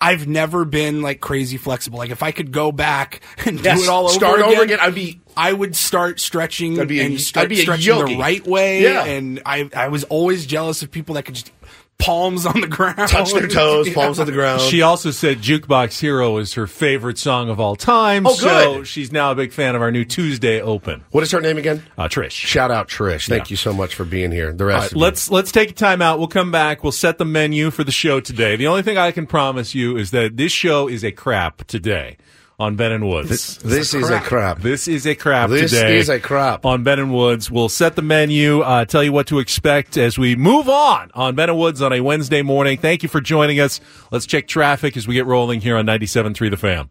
I've 0.00 0.28
never 0.28 0.64
been 0.64 1.02
like 1.02 1.20
crazy 1.20 1.56
flexible. 1.56 1.98
Like 1.98 2.10
if 2.10 2.22
I 2.22 2.30
could 2.30 2.52
go 2.52 2.70
back 2.70 3.20
and 3.44 3.60
Yes, 3.64 3.78
do 3.78 3.84
it 3.84 3.88
all 3.90 4.04
over 4.04 4.12
start 4.14 4.38
again, 4.40 4.52
over 4.52 4.62
again, 4.62 4.78
I'd 4.80 4.94
be- 4.94 5.20
I 5.36 5.52
would 5.52 5.74
start 5.74 6.20
stretching 6.20 6.78
I'd 6.80 6.86
be 6.88 7.00
a- 7.00 7.04
and 7.06 7.20
start 7.20 7.44
I'd 7.44 7.48
be 7.48 7.56
stretching 7.56 7.84
yogi. 7.86 8.14
the 8.14 8.20
right 8.20 8.46
way. 8.46 8.82
Yeah. 8.82 9.04
And 9.04 9.40
I 9.44 9.68
I 9.74 9.88
was 9.88 10.04
always 10.04 10.46
jealous 10.46 10.82
of 10.82 10.90
people 10.92 11.16
that 11.16 11.24
could 11.24 11.34
just 11.34 11.50
palms 11.98 12.46
on 12.46 12.60
the 12.60 12.66
ground, 12.66 12.96
Touch 13.08 13.32
their 13.32 13.48
toes, 13.48 13.88
Yeah. 13.88 13.94
palms 13.94 14.18
on 14.20 14.26
the 14.26 14.32
ground. 14.32 14.60
She 14.60 14.82
also 14.82 15.10
said 15.10 15.38
Jukebox 15.38 16.00
Hero 16.00 16.36
is 16.38 16.54
her 16.54 16.66
favorite 16.66 17.18
song 17.18 17.48
of 17.50 17.58
all 17.60 17.76
time. 17.76 18.26
Oh, 18.26 18.32
So 18.34 18.74
good. 18.78 18.86
she's 18.86 19.10
now 19.12 19.32
a 19.32 19.34
big 19.34 19.52
fan 19.52 19.74
of 19.74 19.82
our 19.82 19.90
new 19.90 20.04
Tuesday 20.04 20.60
Open. 20.60 21.04
what 21.10 21.22
is 21.22 21.30
her 21.32 21.40
name 21.40 21.58
again? 21.58 21.82
Uh, 21.98 22.04
Trish. 22.08 22.30
Shout 22.30 22.70
out 22.70 22.88
Trish. 22.88 23.28
Thank 23.28 23.50
you 23.50 23.56
so 23.56 23.72
much 23.72 23.94
for 23.94 24.04
being 24.04 24.30
here. 24.32 24.52
The 24.52 24.64
rest. 24.64 24.74
All 24.76 24.80
right, 24.82 24.92
of 24.92 24.96
let's 24.98 25.30
let's 25.30 25.52
take 25.52 25.70
a 25.70 25.74
time 25.74 26.00
out. 26.00 26.18
We'll 26.18 26.28
come 26.28 26.50
back. 26.52 26.82
We'll 26.82 26.92
set 26.92 27.18
the 27.18 27.24
menu 27.24 27.70
for 27.70 27.84
the 27.84 27.92
show 27.92 28.20
today. 28.20 28.56
The 28.56 28.68
only 28.68 28.82
thing 28.82 28.96
I 28.96 29.10
can 29.10 29.26
promise 29.26 29.74
you 29.74 29.96
is 29.96 30.10
that 30.12 30.36
this 30.36 30.52
show 30.52 30.88
is 30.88 31.04
a 31.04 31.12
crap 31.12 31.66
today 31.66 32.16
on 32.58 32.74
Ben 32.76 32.90
and 32.92 33.08
Woods. 33.08 33.58
This 33.58 33.94
is 33.94 34.10
a 34.10 34.20
crap. 34.20 34.58
This 34.60 34.88
is 34.88 35.06
a 35.06 35.14
crap 35.14 35.48
This 35.50 35.70
today. 35.70 35.96
is 35.98 36.08
a 36.08 36.18
crap. 36.18 36.66
on 36.66 36.82
Ben 36.82 36.98
and 36.98 37.14
Woods. 37.14 37.50
We'll 37.50 37.68
set 37.68 37.94
the 37.94 38.02
menu, 38.02 38.60
uh, 38.62 38.84
tell 38.84 39.04
you 39.04 39.12
what 39.12 39.28
to 39.28 39.38
expect 39.38 39.96
as 39.96 40.18
we 40.18 40.34
move 40.34 40.68
on 40.68 41.10
on 41.14 41.34
Ben 41.36 41.50
and 41.50 41.58
Woods 41.58 41.80
on 41.82 41.92
a 41.92 42.00
Wednesday 42.00 42.42
morning. 42.42 42.76
Thank 42.78 43.02
you 43.04 43.08
for 43.08 43.20
joining 43.20 43.60
us. 43.60 43.80
Let's 44.10 44.26
check 44.26 44.48
traffic 44.48 44.96
as 44.96 45.06
we 45.06 45.14
get 45.14 45.26
rolling 45.26 45.60
here 45.60 45.76
on 45.76 45.86
97.3 45.86 46.50
The 46.50 46.56
Fan. 46.56 46.90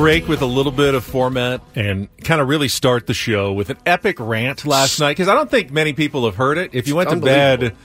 Break 0.00 0.26
with 0.26 0.40
a 0.40 0.46
little 0.46 0.72
bit 0.72 0.94
of 0.94 1.04
format 1.04 1.60
and 1.74 2.08
kind 2.24 2.40
of 2.40 2.48
really 2.48 2.68
start 2.68 3.06
the 3.06 3.12
show 3.12 3.52
with 3.52 3.68
an 3.68 3.76
epic 3.84 4.18
rant 4.18 4.64
last 4.64 4.98
night? 4.98 5.10
Because 5.10 5.28
I 5.28 5.34
don't 5.34 5.50
think 5.50 5.70
many 5.70 5.92
people 5.92 6.24
have 6.24 6.36
heard 6.36 6.56
it. 6.56 6.74
If 6.74 6.88
you 6.88 6.96
went 6.96 7.10
to 7.10 7.16
bed, 7.16 7.76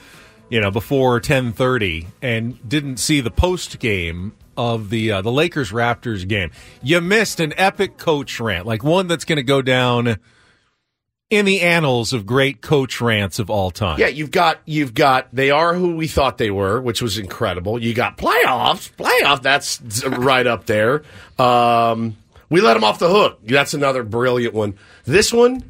you 0.48 0.58
know, 0.58 0.70
before 0.70 1.20
ten 1.20 1.52
thirty 1.52 2.06
and 2.22 2.66
didn't 2.66 2.96
see 2.96 3.20
the 3.20 3.30
post 3.30 3.78
game 3.80 4.32
of 4.56 4.88
the 4.88 5.12
uh, 5.12 5.20
the 5.20 5.30
Lakers 5.30 5.72
Raptors 5.72 6.26
game, 6.26 6.52
you 6.82 7.02
missed 7.02 7.38
an 7.38 7.52
epic 7.58 7.98
coach 7.98 8.40
rant, 8.40 8.66
like 8.66 8.82
one 8.82 9.08
that's 9.08 9.26
going 9.26 9.36
to 9.36 9.42
go 9.42 9.60
down 9.60 10.18
in 11.28 11.44
the 11.44 11.60
annals 11.62 12.12
of 12.12 12.24
great 12.24 12.60
coach 12.60 13.00
rants 13.00 13.38
of 13.38 13.50
all 13.50 13.70
time. 13.70 13.98
Yeah, 13.98 14.06
you've 14.08 14.30
got 14.30 14.58
you've 14.64 14.94
got 14.94 15.28
they 15.34 15.50
are 15.50 15.74
who 15.74 15.96
we 15.96 16.06
thought 16.06 16.38
they 16.38 16.50
were, 16.50 16.80
which 16.80 17.02
was 17.02 17.18
incredible. 17.18 17.82
You 17.82 17.94
got 17.94 18.16
playoffs, 18.16 18.90
playoff. 18.92 19.42
That's 19.42 19.80
right 20.06 20.46
up 20.46 20.66
there. 20.66 21.02
Um, 21.38 22.16
we 22.48 22.60
let 22.60 22.74
them 22.74 22.84
off 22.84 22.98
the 23.00 23.08
hook. 23.08 23.40
That's 23.44 23.74
another 23.74 24.04
brilliant 24.04 24.54
one. 24.54 24.74
This 25.04 25.32
one 25.32 25.64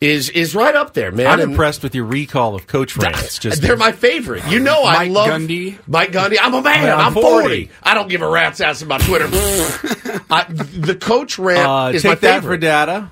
is 0.00 0.28
is 0.28 0.54
right 0.54 0.76
up 0.76 0.92
there, 0.92 1.10
man. 1.10 1.26
I'm 1.26 1.40
And- 1.40 1.50
impressed 1.52 1.82
with 1.82 1.94
your 1.94 2.04
recall 2.04 2.54
of 2.54 2.66
coach 2.66 2.94
rants. 2.96 3.38
Just 3.40 3.62
they're 3.62 3.78
my 3.78 3.92
favorite. 3.92 4.46
You 4.48 4.58
know, 4.60 4.82
I 4.84 4.92
love 4.92 4.98
Mike 4.98 5.10
love 5.10 5.28
Gundy. 5.40 5.78
Mike 5.88 6.12
Gundy. 6.12 6.36
I'm 6.40 6.52
a 6.54 6.60
man. 6.62 6.84
Yeah, 6.84 6.96
I'm 6.96 7.14
40. 7.14 7.26
40. 7.26 7.70
I 7.82 7.94
don't 7.94 8.08
give 8.10 8.20
a 8.22 8.28
rat's 8.28 8.60
ass 8.60 8.82
about 8.82 9.00
Twitter. 9.00 9.24
I, 10.30 10.44
the 10.50 10.96
coach 11.00 11.38
rant 11.38 11.66
uh, 11.66 11.90
is 11.94 12.02
take 12.02 12.10
my 12.10 12.14
that 12.16 12.36
for 12.36 12.40
favorite. 12.42 12.60
data. 12.60 13.10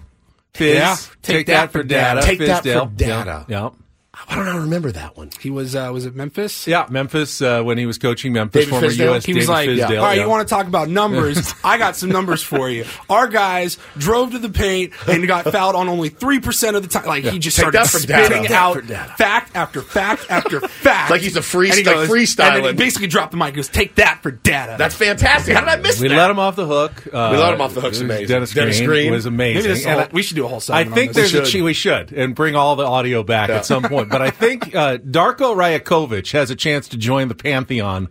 Fizz. 0.56 0.74
Yeah, 0.74 0.96
Take, 1.22 1.46
that, 1.46 1.72
for 1.72 1.82
data. 1.82 2.22
Take 2.22 2.38
that 2.40 2.62
for 2.64 2.86
data. 2.94 3.46
Yep. 3.48 3.50
yeah. 3.50 3.85
Why 4.28 4.36
don't 4.36 4.48
I 4.48 4.56
remember 4.56 4.90
that 4.92 5.16
one? 5.16 5.30
He 5.40 5.50
was 5.50 5.76
uh, 5.76 5.90
was 5.92 6.06
it 6.06 6.14
Memphis? 6.14 6.66
Yeah, 6.66 6.86
Memphis 6.88 7.42
uh, 7.42 7.62
when 7.62 7.76
he 7.76 7.84
was 7.84 7.98
coaching 7.98 8.32
Memphis, 8.32 8.64
David 8.64 8.70
former 8.70 8.86
Fizdale? 8.88 9.14
US 9.16 9.24
He 9.26 9.34
was 9.34 9.46
David 9.46 9.48
like, 9.48 9.68
Fizdale, 9.90 9.98
"All 10.00 10.04
right, 10.06 10.16
yeah. 10.16 10.22
you 10.24 10.28
want 10.30 10.48
to 10.48 10.52
talk 10.54 10.66
about 10.66 10.88
numbers? 10.88 11.52
I 11.64 11.76
got 11.76 11.96
some 11.96 12.08
numbers 12.08 12.42
for 12.42 12.70
you. 12.70 12.86
Our 13.10 13.28
guys 13.28 13.76
drove 13.98 14.30
to 14.32 14.38
the 14.38 14.48
paint 14.48 14.94
and 15.06 15.26
got 15.26 15.44
fouled 15.52 15.76
on 15.76 15.88
only 15.88 16.08
three 16.08 16.40
percent 16.40 16.76
of 16.76 16.82
the 16.82 16.88
time. 16.88 17.04
Like 17.06 17.24
he 17.24 17.38
just 17.38 17.56
Take 17.56 17.64
started 17.64 17.78
that 17.78 17.88
for 17.88 18.06
data. 18.06 18.24
spitting 18.24 18.52
out 18.52 18.82
fact 19.18 19.54
after 19.54 19.82
fact 19.82 20.26
after 20.30 20.60
fact, 20.68 21.10
Like 21.10 21.20
he's 21.20 21.36
a 21.36 21.42
free- 21.42 21.68
And 21.68 21.78
he 21.78 21.84
like 21.84 22.08
freestyling. 22.08 22.56
And 22.56 22.64
then 22.64 22.74
he 22.74 22.78
basically 22.78 23.08
dropped 23.08 23.32
the 23.32 23.36
mic. 23.36 23.48
He 23.50 23.56
goes, 23.56 23.68
"Take 23.68 23.96
that 23.96 24.22
for 24.22 24.30
data." 24.30 24.76
That's 24.78 24.94
fantastic. 24.94 25.54
How 25.54 25.60
did 25.60 25.68
I 25.68 25.76
miss 25.76 25.96
that? 25.96 26.02
We 26.02 26.08
that? 26.08 26.16
let 26.16 26.30
him 26.30 26.38
off 26.38 26.56
the 26.56 26.66
hook. 26.66 27.06
Uh, 27.12 27.28
We 27.32 27.38
let 27.38 27.52
him 27.52 27.60
off 27.60 27.74
the 27.74 27.82
hook. 27.82 27.90
It's 27.90 28.00
it 28.00 28.04
amazing. 28.04 28.28
Dennis, 28.28 28.54
Dennis 28.54 28.78
Green, 28.78 28.88
Green. 28.88 29.12
was 29.12 29.26
amazing. 29.26 29.70
Maybe 29.70 29.84
And 29.84 29.90
whole- 30.00 30.00
I- 30.00 30.08
we 30.10 30.22
should 30.22 30.36
do 30.36 30.46
a 30.46 30.48
whole 30.48 30.62
I 30.70 30.84
think 30.84 31.10
on 31.10 31.14
there's 31.14 31.32
this. 31.32 31.54
a 31.54 31.62
we 31.62 31.74
should 31.74 32.12
and 32.12 32.34
bring 32.34 32.56
all 32.56 32.76
the 32.76 32.86
audio 32.86 33.22
back 33.22 33.50
at 33.50 33.66
some 33.66 33.82
point. 33.82 34.05
But 34.08 34.22
I 34.22 34.30
think 34.30 34.74
uh, 34.74 34.98
Darko 34.98 35.54
Rajakovic 35.54 36.32
has 36.32 36.50
a 36.50 36.56
chance 36.56 36.88
to 36.88 36.96
join 36.96 37.28
the 37.28 37.34
pantheon 37.34 38.08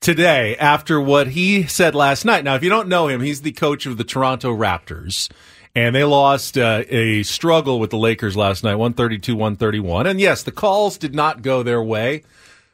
today 0.00 0.56
after 0.56 1.00
what 1.00 1.28
he 1.28 1.64
said 1.64 1.94
last 1.94 2.24
night. 2.24 2.44
Now, 2.44 2.54
if 2.54 2.62
you 2.62 2.70
don't 2.70 2.88
know 2.88 3.08
him, 3.08 3.20
he's 3.20 3.42
the 3.42 3.52
coach 3.52 3.86
of 3.86 3.96
the 3.96 4.04
Toronto 4.04 4.54
Raptors. 4.54 5.30
And 5.74 5.94
they 5.94 6.04
lost 6.04 6.56
uh, 6.56 6.84
a 6.88 7.24
struggle 7.24 7.80
with 7.80 7.90
the 7.90 7.96
Lakers 7.96 8.36
last 8.36 8.62
night, 8.62 8.76
132 8.76 9.34
131. 9.34 10.06
And 10.06 10.20
yes, 10.20 10.42
the 10.42 10.52
calls 10.52 10.98
did 10.98 11.14
not 11.14 11.42
go 11.42 11.62
their 11.62 11.82
way. 11.82 12.22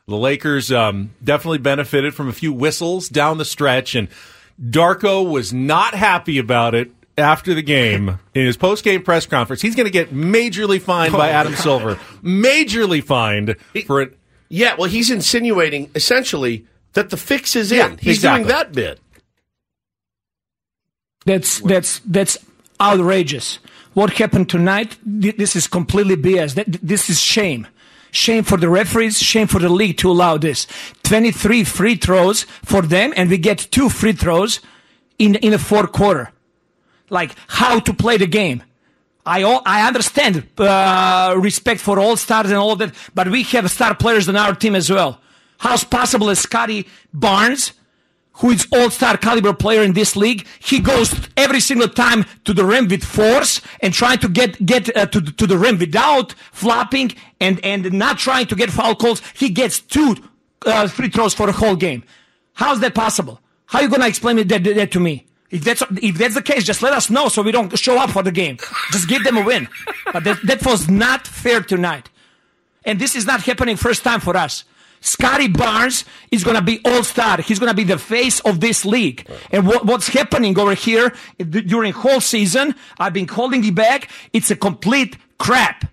The 0.07 0.17
Lakers 0.17 0.71
um, 0.73 1.13
definitely 1.23 1.59
benefited 1.59 2.15
from 2.15 2.29
a 2.29 2.33
few 2.33 2.53
whistles 2.53 3.09
down 3.09 3.39
the 3.39 3.45
stretch, 3.45 3.95
and 3.95 4.09
Darko 4.61 5.27
was 5.29 5.53
not 5.53 5.95
happy 5.95 6.37
about 6.37 6.75
it 6.75 6.91
after 7.19 7.55
the 7.55 7.63
game 7.63 8.19
in 8.35 8.47
his 8.47 8.57
post-game 8.57 9.03
press 9.03 9.27
conference. 9.27 9.63
He's 9.63 9.75
going 9.75 9.87
to 9.87 9.93
get 9.93 10.13
majorly 10.13 10.81
fined 10.81 11.13
by 11.13 11.31
oh, 11.31 11.33
Adam 11.33 11.55
Silver, 11.55 11.97
majorly 12.23 13.03
fined 13.03 13.57
for 13.87 14.01
it. 14.01 14.17
Yeah, 14.49 14.75
well, 14.77 14.89
he's 14.89 15.11
insinuating 15.11 15.91
essentially 15.95 16.67
that 16.95 17.11
the 17.11 17.17
fix 17.17 17.55
is 17.55 17.71
in. 17.71 17.99
He's 17.99 18.17
exactly. 18.17 18.45
doing 18.45 18.49
that 18.49 18.73
bit. 18.73 19.01
That's 21.25 21.61
that's 21.61 22.01
that's 22.01 22.39
outrageous. 22.81 23.59
What 23.93 24.15
happened 24.15 24.49
tonight? 24.49 24.97
This 25.05 25.55
is 25.55 25.67
completely 25.67 26.17
BS. 26.17 26.81
This 26.83 27.11
is 27.11 27.21
shame. 27.21 27.67
Shame 28.13 28.43
for 28.43 28.57
the 28.57 28.69
referees. 28.69 29.19
Shame 29.19 29.47
for 29.47 29.61
the 29.61 29.69
league 29.69 29.99
to 29.99 30.11
allow 30.11 30.39
this. 30.39 30.67
Twenty-three 31.03 31.65
free 31.65 31.97
throws 31.97 32.43
for 32.65 32.83
them, 32.83 33.13
and 33.17 33.31
we 33.31 33.39
get 33.39 33.69
two 33.71 33.89
free 33.89 34.13
throws 34.13 34.61
in 35.19 35.37
in 35.37 35.53
the 35.53 35.59
fourth 35.59 35.93
quarter. 35.93 36.33
Like 37.11 37.35
how 37.49 37.81
to 37.81 37.93
play 37.93 38.17
the 38.17 38.27
game. 38.27 38.63
I 39.27 39.43
all, 39.43 39.61
I 39.67 39.87
understand 39.87 40.47
uh, 40.59 41.35
respect 41.39 41.81
for 41.81 41.99
all 42.01 42.17
stars 42.17 42.47
and 42.47 42.57
all 42.57 42.75
that, 42.77 42.95
but 43.15 43.29
we 43.29 43.43
have 43.45 43.71
star 43.71 43.95
players 43.95 44.29
on 44.29 44.37
our 44.37 44.55
team 44.55 44.75
as 44.75 44.89
well. 44.91 45.21
How's 45.59 45.85
possible 45.85 46.35
Scottie 46.35 46.87
Barnes, 47.13 47.73
who 48.35 48.51
is 48.51 48.67
all-star 48.73 49.19
caliber 49.19 49.53
player 49.53 49.83
in 49.83 49.93
this 49.93 50.17
league, 50.17 50.47
he 50.59 50.81
goes 50.81 51.15
every 51.37 51.61
single 51.61 51.89
time 51.89 52.25
to 52.47 52.55
the 52.55 52.65
rim 52.65 52.89
with 52.89 53.05
force 53.05 53.61
and 53.81 53.93
trying 53.93 54.19
to 54.21 54.29
get 54.29 54.65
get 54.65 54.97
uh, 54.97 55.05
to 55.07 55.21
the- 55.21 55.33
to 55.33 55.47
the 55.47 55.59
rim 55.59 55.79
without 55.79 56.33
flopping 56.51 57.13
and 57.41 57.61
and 57.63 57.93
not 57.93 58.17
trying 58.19 58.47
to 58.47 58.57
get 58.57 58.71
foul 58.71 58.95
calls. 58.95 59.21
He 59.35 59.51
gets 59.51 59.81
two 59.81 60.17
uh, 60.65 60.89
free 60.89 61.11
throws 61.11 61.35
for 61.35 61.47
the 61.47 61.53
whole 61.53 61.77
game. 61.77 62.05
How's 62.55 62.81
that 62.81 62.95
possible? 62.95 63.41
How 63.67 63.81
are 63.81 63.83
you 63.83 63.91
gonna 63.91 64.09
explain 64.09 64.37
that, 64.37 64.49
that 64.65 64.91
to 64.93 65.01
me? 65.01 65.27
If 65.51 65.65
that's 65.65 65.83
if 66.03 66.17
that's 66.17 66.35
the 66.35 66.43
case, 66.43 66.65
just 66.65 66.83
let 66.83 66.93
us 66.93 67.11
know 67.11 67.29
so 67.29 67.43
we 67.43 67.51
don't 67.53 67.77
show 67.79 67.99
up 67.99 68.11
for 68.11 68.23
the 68.23 68.31
game. 68.33 68.59
Just 68.93 69.09
give 69.09 69.25
them 69.25 69.37
a 69.37 69.45
win. 69.45 69.69
But 70.13 70.25
that, 70.25 70.39
that 70.45 70.65
was 70.65 70.89
not 70.89 71.27
fair 71.27 71.61
tonight. 71.61 72.09
And 72.85 72.99
this 72.99 73.17
is 73.17 73.27
not 73.27 73.43
happening 73.43 73.77
first 73.77 74.05
time 74.05 74.21
for 74.21 74.37
us. 74.37 74.65
Scottie 75.01 75.49
Barnes 75.49 76.05
is 76.31 76.45
going 76.45 76.57
to 76.57 76.63
be 76.63 76.81
all 76.85 77.03
star. 77.03 77.41
He's 77.41 77.59
going 77.59 77.71
to 77.71 77.77
be 77.77 77.85
the 77.85 77.99
face 77.99 78.41
of 78.41 78.61
this 78.61 78.85
league. 78.85 79.27
And 79.51 79.67
what, 79.67 79.87
what's 79.87 80.09
happening 80.09 80.59
over 80.59 80.75
here 80.75 81.15
during 81.39 81.93
whole 81.93 82.21
season, 82.21 82.75
I've 82.99 83.15
been 83.15 83.27
holding 83.27 83.65
it 83.65 83.75
back. 83.75 84.11
It's 84.33 84.51
a 84.51 84.57
complete 84.57 85.17
crap. 85.39 85.91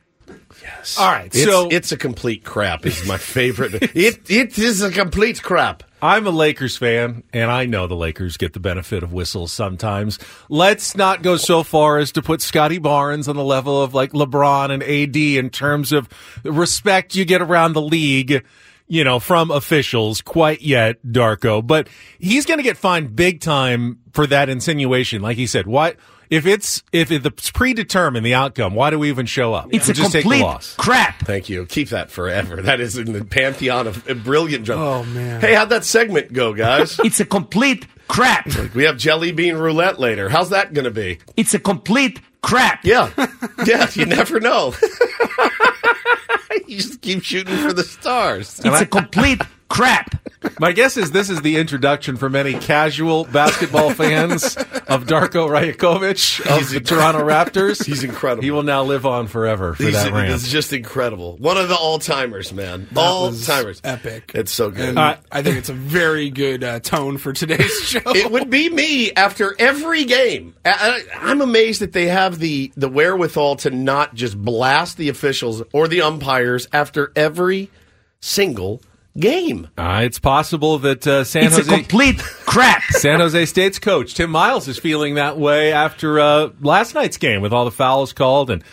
Yes. 0.62 0.98
All 1.00 1.10
right, 1.10 1.34
It's, 1.34 1.46
so 1.46 1.70
it's 1.72 1.93
a 1.93 1.98
complete 1.98 2.43
crap. 2.43 2.86
Is 2.86 3.08
my 3.08 3.17
favorite. 3.17 3.74
it 3.96 4.30
it 4.30 4.58
is 4.60 4.82
a 4.82 4.91
complete 4.91 5.41
crap. 5.41 5.84
I'm 5.99 6.27
a 6.27 6.31
Lakers 6.31 6.77
fan, 6.77 7.23
and 7.33 7.49
I 7.49 7.65
know 7.65 7.88
the 7.88 7.95
Lakers 7.95 8.38
get 8.38 8.53
the 8.53 8.60
benefit 8.60 9.01
of 9.01 9.13
whistles 9.13 9.51
sometimes. 9.51 10.19
Let's 10.47 10.95
not 10.95 11.23
go 11.23 11.38
so 11.38 11.63
far 11.63 11.97
as 11.97 12.12
to 12.12 12.21
put 12.21 12.41
Scottie 12.41 12.77
Barnes 12.77 13.27
on 13.27 13.36
the 13.36 13.43
level 13.43 13.81
of 13.81 13.95
like 13.95 14.12
LeBron 14.12 14.69
and 14.69 14.83
AD 14.83 15.15
in 15.15 15.49
terms 15.49 15.91
of 15.91 16.07
the 16.43 16.51
respect 16.51 17.15
you 17.15 17.25
get 17.25 17.41
around 17.41 17.73
the 17.73 17.81
league, 17.81 18.45
you 18.88 19.04
know, 19.04 19.19
from 19.19 19.52
officials 19.52 20.21
quite 20.21 20.62
yet, 20.62 20.97
Darko. 21.06 21.65
But 21.65 21.88
he's 22.19 22.45
going 22.45 22.58
to 22.60 22.63
get 22.63 22.78
fined 22.78 23.15
big 23.15 23.41
time 23.41 24.00
for 24.13 24.26
that 24.28 24.50
insinuation. 24.50 25.21
Like 25.21 25.38
he 25.38 25.47
said, 25.47 25.67
why? 25.67 25.95
If 26.30 26.45
it's 26.45 26.84
if 26.91 27.10
it's 27.10 27.52
predetermined 27.52 28.26
the 28.26 28.34
outcome, 28.34 28.76
why 28.76 28.89
do 28.89 29.00
we 29.00 29.08
even 29.08 29.26
show 29.26 29.54
up? 29.54 29.69
It's 29.71 29.88
We 29.88 29.91
a 29.91 29.95
just 29.95 30.12
take 30.12 30.23
the 30.23 30.30
complete 30.30 30.41
loss. 30.43 30.76
crap. 30.76 31.19
Thank 31.19 31.47
you. 31.47 31.65
Keep 31.65 31.89
that 31.89 32.12
forever. 32.12 32.62
That 32.62 32.82
is 32.82 32.97
in 32.97 33.13
the 33.13 33.23
pantheon 33.23 33.88
of 33.88 34.06
of 34.10 34.26
brilliant 34.26 34.65
jokes. 34.65 34.78
Oh, 34.80 35.04
man. 35.13 35.39
Hey, 35.39 35.54
how'd 35.54 35.69
that 35.69 35.86
segment 35.86 36.34
go, 36.34 36.54
guys? 36.54 37.00
It's 37.06 37.21
a 37.21 37.26
complete 37.26 37.88
crap. 38.10 38.47
we 38.76 38.84
have 38.84 38.97
jelly 38.97 39.32
bean 39.32 39.56
roulette 39.56 40.00
later. 40.02 40.28
How's 40.28 40.50
that 40.50 40.73
going 40.73 40.84
to 40.86 40.91
be? 40.91 41.19
It's 41.38 41.54
a 41.54 41.60
complete 41.60 42.19
crap. 42.41 42.84
Yeah, 42.84 43.10
yeah. 43.65 43.89
You 43.93 44.06
never 44.06 44.41
know. 44.41 44.73
you 46.71 46.77
just 46.77 47.01
keep 47.01 47.23
shooting 47.23 47.58
for 47.58 47.73
the 47.73 47.84
stars. 47.84 48.60
It's 48.63 48.82
a 48.82 48.86
complete 48.86 49.41
crap. 49.69 50.15
My 50.60 50.71
guess 50.71 50.97
is 50.97 51.12
this 51.12 51.30
is 51.30 51.41
the 51.41 51.58
introduction 51.58 52.15
for 52.15 52.30
many 52.30 52.53
casual 52.53 53.25
basketball 53.25 53.91
fans 53.93 54.56
of 54.88 55.06
Darko 55.06 55.49
Rajakovic 55.49 56.39
of 56.49 56.58
He's 56.60 56.69
the 56.71 56.80
inc- 56.80 56.86
Toronto 56.86 57.19
Raptors. 57.25 57.84
He's 57.84 58.03
incredible. 58.03 58.43
He 58.43 58.51
will 58.51 58.63
now 58.63 58.84
live 58.84 59.06
on 59.06 59.27
forever 59.27 59.73
for 59.73 59.84
He's, 59.84 59.93
that 59.93 60.12
rant. 60.13 60.32
it's 60.32 60.47
just 60.47 60.73
incredible. 60.73 61.38
One 61.38 61.58
of 61.58 61.69
the 61.69 61.75
all 61.75 61.99
timers, 61.99 62.53
man. 62.53 62.88
All 62.95 63.32
timers. 63.34 63.82
Epic. 63.84 64.32
It's 64.36 64.51
so 64.51 64.69
good. 64.71 64.97
Uh, 64.97 65.17
I 65.32 65.41
think 65.43 65.58
it's 65.58 65.69
a 65.69 65.73
very 65.73 66.30
good 66.30 66.63
uh, 66.63 66.80
tone 66.80 67.17
for 67.17 67.34
today's 67.34 67.73
show. 67.84 67.99
it 68.06 68.32
would 68.32 68.49
be 68.49 68.69
me 68.69 69.12
after 69.13 69.56
every 69.60 70.06
game. 70.06 70.56
I, 70.65 71.03
I- 71.13 71.30
I'm 71.32 71.41
amazed 71.41 71.82
that 71.82 71.93
they 71.93 72.08
have 72.08 72.39
the 72.39 72.71
the 72.77 72.89
wherewithal 72.89 73.58
to 73.58 73.71
not 73.71 74.13
just 74.15 74.38
blast 74.38 74.97
the 74.97 75.10
officials 75.10 75.62
or 75.73 75.88
the 75.88 76.01
umpires 76.03 76.67
after 76.71 77.12
every 77.15 77.69
single 78.19 78.82
game. 79.19 79.67
Uh, 79.77 80.01
it's 80.03 80.19
possible 80.19 80.80
that 80.80 81.06
uh, 81.08 81.23
San 81.23 81.45
It's 81.45 81.58
Jose 81.58 81.73
a 81.73 81.77
complete 81.80 82.19
crap. 82.19 82.84
San 82.91 83.19
Jose 83.19 83.45
State's 83.45 83.80
coach 83.80 84.13
Tim 84.15 84.30
Miles 84.30 84.67
is 84.67 84.77
feeling 84.77 85.15
that 85.15 85.38
way 85.38 85.73
after 85.73 86.19
uh, 86.19 86.49
last 86.62 86.93
night's 86.95 87.17
game 87.17 87.41
with 87.41 87.53
all 87.53 87.65
the 87.65 87.71
fouls 87.71 88.13
called 88.13 88.49
and 88.49 88.63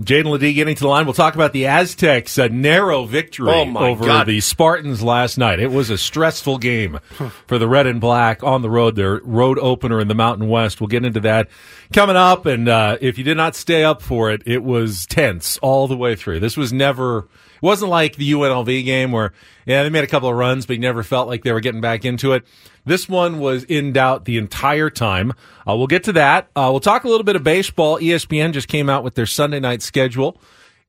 Jaedon 0.00 0.26
LeDee 0.30 0.52
getting 0.54 0.76
to 0.76 0.82
the 0.82 0.88
line. 0.88 1.06
We'll 1.06 1.12
talk 1.14 1.34
about 1.34 1.52
the 1.52 1.66
Aztecs' 1.66 2.38
uh, 2.38 2.46
narrow 2.52 3.02
victory 3.04 3.50
Oh, 3.50 3.76
over 3.78 4.04
God. 4.04 4.28
the 4.28 4.40
Spartans 4.40 5.02
last 5.02 5.38
night. 5.38 5.58
It 5.58 5.72
was 5.72 5.90
a 5.90 5.98
stressful 5.98 6.58
game 6.58 7.00
for 7.48 7.58
the 7.58 7.66
Red 7.66 7.88
and 7.88 8.00
Black 8.00 8.44
on 8.44 8.62
the 8.62 8.70
road. 8.70 8.94
Their 8.94 9.16
road 9.24 9.58
opener 9.58 9.98
in 9.98 10.06
the 10.06 10.14
Mountain 10.14 10.48
West. 10.48 10.80
We'll 10.80 10.86
get 10.86 11.04
into 11.04 11.18
that 11.20 11.48
coming 11.92 12.14
up. 12.14 12.46
And 12.46 12.68
uh, 12.68 12.98
if 13.00 13.18
you 13.18 13.24
did 13.24 13.36
not 13.36 13.56
stay 13.56 13.82
up 13.82 14.00
for 14.00 14.30
it, 14.30 14.42
it 14.46 14.62
was 14.62 15.04
tense 15.06 15.58
all 15.62 15.88
the 15.88 15.96
way 15.96 16.14
through. 16.14 16.38
This 16.40 16.56
was 16.56 16.72
never. 16.72 17.26
It 17.58 17.66
wasn't 17.66 17.90
like 17.90 18.16
the 18.16 18.32
UNLV 18.32 18.84
game 18.84 19.12
where, 19.12 19.32
yeah, 19.66 19.82
they 19.82 19.90
made 19.90 20.04
a 20.04 20.08
couple 20.08 20.28
of 20.28 20.36
runs, 20.36 20.66
but 20.66 20.74
you 20.74 20.80
never 20.80 21.02
felt 21.02 21.28
like 21.28 21.44
they 21.44 21.52
were 21.52 21.60
getting 21.60 21.80
back 21.80 22.04
into 22.04 22.32
it. 22.32 22.44
This 22.84 23.08
one 23.08 23.38
was 23.38 23.64
in 23.64 23.92
doubt 23.92 24.24
the 24.24 24.38
entire 24.38 24.90
time. 24.90 25.32
Uh, 25.68 25.76
we'll 25.76 25.86
get 25.88 26.04
to 26.04 26.12
that. 26.14 26.48
Uh, 26.56 26.68
we'll 26.70 26.80
talk 26.80 27.04
a 27.04 27.08
little 27.08 27.24
bit 27.24 27.36
of 27.36 27.44
baseball. 27.44 27.98
ESPN 27.98 28.52
just 28.52 28.68
came 28.68 28.88
out 28.88 29.04
with 29.04 29.14
their 29.14 29.26
Sunday 29.26 29.60
night 29.60 29.82
schedule. 29.82 30.40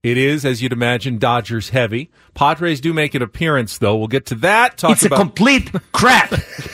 It 0.02 0.18
is, 0.18 0.46
as 0.46 0.62
you'd 0.62 0.72
imagine, 0.72 1.18
Dodgers 1.18 1.70
heavy. 1.72 2.10
Padres 2.34 2.80
do 2.80 2.94
make 2.94 3.16
an 3.16 3.22
appearance, 3.22 3.80
though. 3.80 3.98
We'll 3.98 4.08
get 4.08 4.28
to 4.28 4.36
that. 4.36 4.78
Talk 4.78 4.92
It's 4.92 5.04
a 5.04 5.08
about. 5.08 5.20
complete 5.20 5.70
crap. 5.92 6.32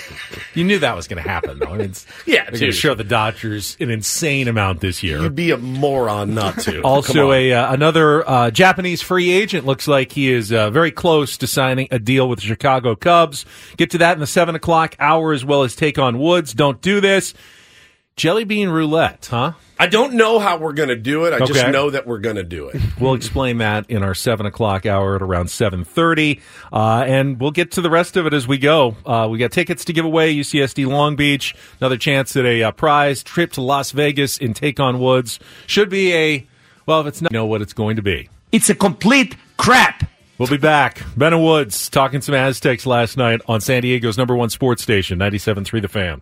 you 0.53 0.63
knew 0.63 0.77
that 0.77 0.95
was 0.95 1.07
going 1.07 1.23
to 1.23 1.27
happen, 1.27 1.57
though. 1.57 1.69
I 1.73 1.77
mean, 1.77 1.81
it's, 1.89 2.05
Yeah, 2.27 2.43
they're 2.43 2.59
going 2.59 2.71
to 2.71 2.77
show 2.77 2.93
the 2.93 3.03
Dodgers 3.03 3.77
an 3.79 3.89
insane 3.89 4.47
amount 4.47 4.79
this 4.81 5.01
year. 5.01 5.19
You'd 5.21 5.33
be 5.33 5.49
a 5.49 5.57
moron 5.57 6.35
not 6.35 6.59
to. 6.59 6.81
Also, 6.85 7.31
a 7.31 7.51
uh, 7.51 7.73
another 7.73 8.29
uh, 8.29 8.51
Japanese 8.51 9.01
free 9.01 9.31
agent 9.31 9.65
looks 9.65 9.87
like 9.87 10.11
he 10.11 10.31
is 10.31 10.53
uh, 10.53 10.69
very 10.69 10.91
close 10.91 11.35
to 11.37 11.47
signing 11.47 11.87
a 11.89 11.97
deal 11.97 12.29
with 12.29 12.41
the 12.41 12.45
Chicago 12.45 12.95
Cubs. 12.95 13.43
Get 13.75 13.89
to 13.91 13.97
that 13.97 14.13
in 14.13 14.19
the 14.19 14.27
seven 14.27 14.53
o'clock 14.53 14.95
hour 14.99 15.33
as 15.33 15.43
well 15.43 15.63
as 15.63 15.75
take 15.75 15.97
on 15.97 16.19
Woods. 16.19 16.53
Don't 16.53 16.79
do 16.79 17.01
this. 17.01 17.33
Jelly 18.17 18.45
bean 18.45 18.69
roulette, 18.69 19.27
huh? 19.29 19.51
I 19.77 19.87
don't 19.87 20.13
know 20.13 20.39
how 20.39 20.55
we're 20.57 20.71
going 20.71 20.87
to 20.87 20.95
do 20.95 21.25
it. 21.25 21.33
I 21.33 21.39
just 21.39 21.59
Okay. 21.59 21.69
know 21.69 21.89
that 21.89 22.07
we're 22.07 22.19
going 22.19 22.37
to 22.37 22.43
do 22.43 22.69
it. 22.69 22.81
We'll 22.97 23.13
explain 23.13 23.57
that 23.57 23.89
in 23.89 24.03
our 24.03 24.15
seven 24.15 24.45
o'clock 24.45 24.85
hour 24.85 25.17
at 25.17 25.21
around 25.21 25.49
seven 25.49 25.83
thirty, 25.83 26.39
uh, 26.71 27.03
and 27.05 27.37
we'll 27.41 27.51
get 27.51 27.71
to 27.71 27.81
the 27.81 27.89
rest 27.89 28.15
of 28.15 28.25
it 28.25 28.33
as 28.33 28.47
we 28.47 28.57
go. 28.57 28.95
Uh, 29.05 29.27
we 29.29 29.37
got 29.37 29.51
tickets 29.51 29.83
to 29.85 29.91
give 29.93 30.05
away. 30.05 30.33
UCSD 30.33 30.87
Long 30.87 31.17
Beach, 31.17 31.53
another 31.81 31.97
chance 31.97 32.37
at 32.37 32.45
a 32.45 32.63
uh, 32.63 32.71
prize 32.71 33.21
trip 33.21 33.51
to 33.53 33.61
Las 33.61 33.91
Vegas 33.91 34.37
in 34.37 34.53
Take 34.53 34.79
on 34.79 35.01
Woods. 35.01 35.39
Should 35.67 35.89
be 35.89 36.13
a 36.15 36.47
well, 36.85 37.01
if 37.01 37.07
it's 37.07 37.21
not, 37.21 37.33
you 37.33 37.37
know 37.37 37.45
what 37.45 37.61
it's 37.61 37.73
going 37.73 37.97
to 37.97 38.01
be. 38.01 38.29
It's 38.53 38.69
a 38.69 38.75
complete 38.75 39.35
crap. 39.57 40.09
We'll 40.37 40.47
be 40.47 40.55
back. 40.55 41.01
Ben 41.17 41.33
and 41.33 41.43
Woods 41.43 41.89
talking 41.89 42.21
some 42.21 42.33
Aztecs 42.33 42.85
last 42.85 43.17
night 43.17 43.41
on 43.49 43.59
San 43.59 43.81
Diego's 43.81 44.17
number 44.17 44.37
one 44.37 44.49
sports 44.49 44.81
station, 44.81 45.19
97.3 45.19 45.81
The 45.81 45.87
Fan. 45.89 46.21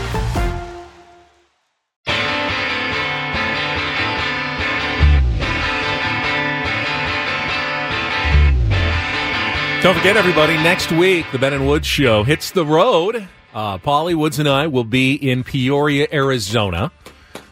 Don't 9.81 9.97
forget, 9.97 10.15
everybody, 10.15 10.53
next 10.57 10.91
week, 10.91 11.25
the 11.31 11.39
Ben 11.39 11.53
and 11.53 11.67
Woods 11.67 11.87
Show 11.87 12.21
hits 12.21 12.51
the 12.51 12.63
road. 12.63 13.27
Uh, 13.51 13.79
Paulie 13.79 14.13
Woods 14.13 14.37
and 14.37 14.47
I 14.47 14.67
will 14.67 14.83
be 14.83 15.15
in 15.15 15.43
Peoria, 15.43 16.07
Arizona 16.13 16.91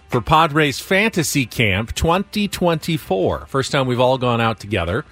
for 0.09 0.21
Padres 0.21 0.79
Fantasy 0.79 1.47
Camp 1.47 1.95
2024. 1.95 3.47
First 3.47 3.71
time 3.71 3.87
we've 3.87 3.99
all 3.99 4.19
gone 4.19 4.41
out 4.41 4.59
together. 4.59 5.05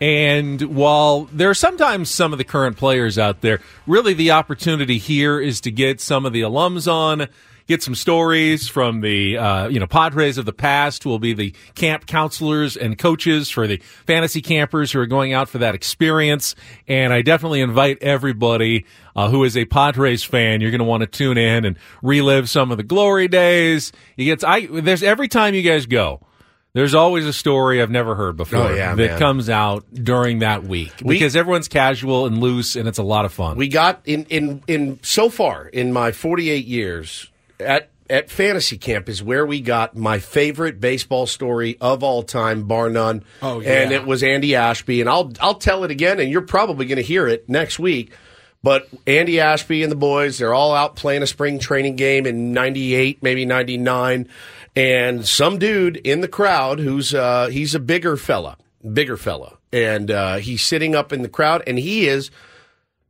And 0.00 0.62
while 0.76 1.24
there 1.32 1.50
are 1.50 1.54
sometimes 1.54 2.12
some 2.12 2.30
of 2.30 2.38
the 2.38 2.44
current 2.44 2.76
players 2.76 3.18
out 3.18 3.40
there, 3.40 3.60
really 3.84 4.14
the 4.14 4.30
opportunity 4.30 4.98
here 4.98 5.40
is 5.40 5.60
to 5.62 5.72
get 5.72 6.00
some 6.00 6.24
of 6.24 6.32
the 6.32 6.42
alums 6.42 6.86
on, 6.90 7.26
get 7.72 7.82
some 7.82 7.94
stories 7.94 8.68
from 8.68 9.00
the 9.00 9.36
uh, 9.38 9.68
you 9.68 9.80
know 9.80 9.86
Padres 9.86 10.38
of 10.38 10.44
the 10.46 10.52
past, 10.52 11.02
who 11.04 11.10
will 11.10 11.18
be 11.18 11.32
the 11.32 11.54
camp 11.74 12.06
counselors 12.06 12.76
and 12.76 12.98
coaches 12.98 13.50
for 13.50 13.66
the 13.66 13.78
fantasy 14.06 14.40
campers 14.42 14.92
who 14.92 15.00
are 15.00 15.06
going 15.06 15.32
out 15.32 15.48
for 15.48 15.58
that 15.58 15.74
experience. 15.74 16.54
And 16.86 17.12
I 17.12 17.22
definitely 17.22 17.60
invite 17.60 17.98
everybody 18.02 18.86
uh, 19.16 19.28
who 19.30 19.44
is 19.44 19.56
a 19.56 19.64
Padres 19.64 20.22
fan. 20.22 20.60
You're 20.60 20.70
going 20.70 20.78
to 20.78 20.84
want 20.84 21.00
to 21.02 21.06
tune 21.06 21.38
in 21.38 21.64
and 21.64 21.76
relive 22.02 22.48
some 22.48 22.70
of 22.70 22.76
the 22.76 22.82
glory 22.82 23.28
days. 23.28 23.92
You 24.16 24.24
get 24.24 24.44
I 24.44 24.66
there's 24.66 25.02
every 25.02 25.28
time 25.28 25.54
you 25.54 25.62
guys 25.62 25.86
go. 25.86 26.20
There's 26.74 26.94
always 26.94 27.26
a 27.26 27.34
story 27.34 27.82
I've 27.82 27.90
never 27.90 28.14
heard 28.14 28.38
before 28.38 28.60
Oh, 28.60 28.74
yeah, 28.74 28.94
that 28.94 29.10
man. 29.10 29.18
comes 29.18 29.50
out 29.50 29.84
during 29.92 30.38
that 30.38 30.64
week 30.64 30.90
We- 31.02 31.16
because 31.16 31.36
everyone's 31.36 31.68
casual 31.68 32.24
and 32.24 32.38
loose 32.38 32.76
and 32.76 32.88
it's 32.88 32.96
a 32.96 33.02
lot 33.02 33.26
of 33.26 33.32
fun. 33.34 33.58
We 33.58 33.68
got 33.68 34.00
in 34.06 34.24
in 34.30 34.62
in 34.66 34.98
so 35.02 35.28
far 35.28 35.66
in 35.66 35.92
my 35.92 36.12
48 36.12 36.64
years 36.64 37.28
at 37.62 37.90
at 38.10 38.30
fantasy 38.30 38.76
camp 38.76 39.08
is 39.08 39.22
where 39.22 39.46
we 39.46 39.60
got 39.60 39.96
my 39.96 40.18
favorite 40.18 40.80
baseball 40.80 41.26
story 41.26 41.78
of 41.80 42.02
all 42.02 42.22
time, 42.22 42.64
bar 42.64 42.90
none. 42.90 43.24
Oh, 43.40 43.60
yeah. 43.60 43.82
and 43.82 43.92
it 43.92 44.06
was 44.06 44.22
Andy 44.22 44.54
Ashby, 44.54 45.00
and 45.00 45.08
I'll 45.08 45.32
I'll 45.40 45.54
tell 45.54 45.84
it 45.84 45.90
again, 45.90 46.20
and 46.20 46.30
you're 46.30 46.42
probably 46.42 46.86
going 46.86 46.96
to 46.96 47.02
hear 47.02 47.26
it 47.26 47.48
next 47.48 47.78
week. 47.78 48.12
But 48.62 48.88
Andy 49.06 49.40
Ashby 49.40 49.82
and 49.82 49.90
the 49.90 49.96
boys, 49.96 50.38
they're 50.38 50.54
all 50.54 50.72
out 50.72 50.94
playing 50.94 51.22
a 51.22 51.26
spring 51.26 51.58
training 51.58 51.96
game 51.96 52.26
in 52.26 52.52
98, 52.52 53.20
maybe 53.20 53.44
99. 53.44 54.28
And 54.76 55.26
some 55.26 55.58
dude 55.58 55.96
in 55.96 56.20
the 56.20 56.28
crowd 56.28 56.78
who's, 56.78 57.12
uh, 57.12 57.48
he's 57.48 57.74
a 57.74 57.80
bigger 57.80 58.16
fella, 58.16 58.56
bigger 58.92 59.16
fella. 59.16 59.58
And, 59.72 60.12
uh, 60.12 60.36
he's 60.36 60.62
sitting 60.62 60.94
up 60.94 61.12
in 61.12 61.22
the 61.22 61.28
crowd 61.28 61.64
and 61.66 61.76
he 61.76 62.06
is 62.06 62.30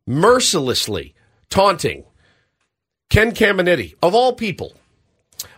mercilessly 0.07 1.15
taunting 1.51 2.05
Ken 3.13 3.33
Caminiti, 3.33 3.95
of 4.03 4.15
all 4.15 4.33
people. 4.33 4.73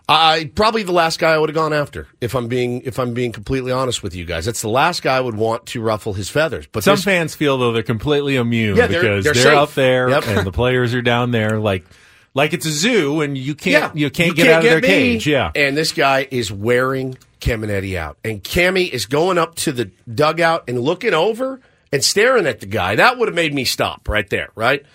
I 0.09 0.51
probably 0.55 0.83
the 0.83 0.91
last 0.91 1.19
guy 1.19 1.31
I 1.31 1.37
would 1.37 1.47
have 1.49 1.55
gone 1.55 1.71
after 1.71 2.07
if 2.19 2.35
I'm 2.35 2.47
being 2.49 2.81
if 2.81 2.99
I'm 2.99 3.13
being 3.13 3.31
completely 3.31 3.71
honest 3.71 4.03
with 4.03 4.13
you 4.13 4.25
guys. 4.25 4.43
That's 4.45 4.61
the 4.61 4.67
last 4.69 5.01
guy 5.01 5.15
I 5.15 5.21
would 5.21 5.35
want 5.35 5.65
to 5.67 5.81
ruffle 5.81 6.13
his 6.13 6.29
feathers. 6.29 6.67
But 6.69 6.83
Some 6.83 6.97
this- 6.97 7.05
fans 7.05 7.33
feel 7.33 7.57
though 7.57 7.71
they're 7.71 7.81
completely 7.81 8.35
immune 8.35 8.75
Yeah, 8.75 8.87
they're- 8.87 8.99
because 9.01 9.23
they're 9.23 9.33
they're, 9.33 9.55
out 9.55 9.73
there 9.73 10.09
Yep. 10.09 10.27
and 10.27 10.45
the 10.45 10.51
players 10.51 10.93
are 10.93 11.01
down 11.01 11.31
there 11.31 11.57
like 11.59 11.85
like 12.33 12.51
it's 12.53 12.65
a 12.65 12.71
zoo 12.71 13.21
and 13.21 13.37
you 13.37 13.55
can't 13.55 13.95
you 13.95 14.09
can't 14.09 14.29
you 14.29 14.35
get 14.35 14.47
out 14.51 14.57
of 14.65 14.69
their 14.69 14.81
me. 14.81 14.87
cage. 14.87 15.25
Yeah. 15.27 15.51
And 15.55 15.77
this 15.77 15.93
guy 15.93 16.27
is 16.29 16.51
wearing 16.51 17.17
Caminiti 17.39 17.95
out. 17.97 18.17
And 18.25 18.43
Cammy 18.43 18.89
is 18.89 19.05
going 19.05 19.37
up 19.37 19.55
to 19.55 19.71
the 19.71 19.89
dugout 20.13 20.65
and 20.67 20.81
looking 20.81 21.13
over 21.13 21.61
and 21.93 22.03
staring 22.03 22.45
at 22.47 22.59
the 22.59 22.65
guy. 22.67 22.95
That 22.95 23.17
would 23.17 23.29
have 23.29 23.35
made 23.35 23.53
me 23.53 23.63
stop 23.63 24.09
right 24.09 24.29
there, 24.29 24.49
right? 24.55 24.85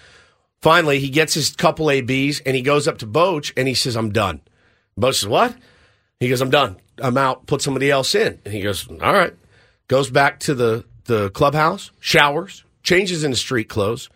Finally, 0.62 0.98
he 1.00 1.08
gets 1.08 1.34
his 1.34 1.54
couple 1.56 1.90
ABs 1.90 2.40
and 2.40 2.54
he 2.54 2.62
goes 2.62 2.86
up 2.86 2.98
to 2.98 3.06
Boch 3.06 3.52
and 3.56 3.66
he 3.66 3.74
says, 3.74 3.96
I'm 3.96 4.10
done. 4.12 4.40
Boch 4.98 5.14
says, 5.14 5.28
What? 5.28 5.56
He 6.18 6.28
goes, 6.28 6.40
I'm 6.42 6.50
done. 6.50 6.76
I'm 6.98 7.16
out. 7.16 7.46
Put 7.46 7.62
somebody 7.62 7.90
else 7.90 8.14
in. 8.14 8.38
And 8.44 8.52
he 8.52 8.60
goes, 8.60 8.86
All 8.88 9.12
right. 9.12 9.34
Goes 9.88 10.10
back 10.10 10.38
to 10.40 10.54
the, 10.54 10.84
the 11.04 11.30
clubhouse, 11.30 11.90
showers, 11.98 12.64
changes 12.82 13.24
into 13.24 13.36
street 13.36 13.68
clothes. 13.68 14.08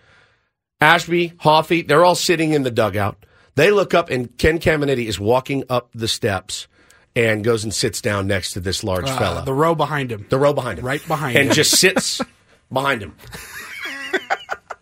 Ashby, 0.80 1.32
Hoffy, 1.38 1.82
they're 1.82 2.04
all 2.04 2.14
sitting 2.14 2.52
in 2.52 2.62
the 2.62 2.70
dugout. 2.70 3.24
They 3.54 3.70
look 3.70 3.94
up, 3.94 4.10
and 4.10 4.36
Ken 4.36 4.58
Caminiti 4.58 5.06
is 5.06 5.18
walking 5.18 5.64
up 5.70 5.88
the 5.94 6.08
steps 6.08 6.66
and 7.16 7.42
goes 7.44 7.64
and 7.64 7.72
sits 7.72 8.00
down 8.02 8.26
next 8.26 8.52
to 8.52 8.60
this 8.60 8.84
large 8.84 9.08
Uh, 9.08 9.18
fella. 9.18 9.44
The 9.44 9.54
row 9.54 9.74
behind 9.74 10.12
him. 10.12 10.26
The 10.28 10.38
row 10.38 10.52
behind 10.52 10.78
him. 10.80 10.84
Right 10.84 11.06
behind 11.08 11.36
and 11.36 11.44
him. 11.44 11.48
And 11.50 11.54
just 11.56 11.76
sits 11.78 12.20
behind 12.72 13.02
him 13.02 13.14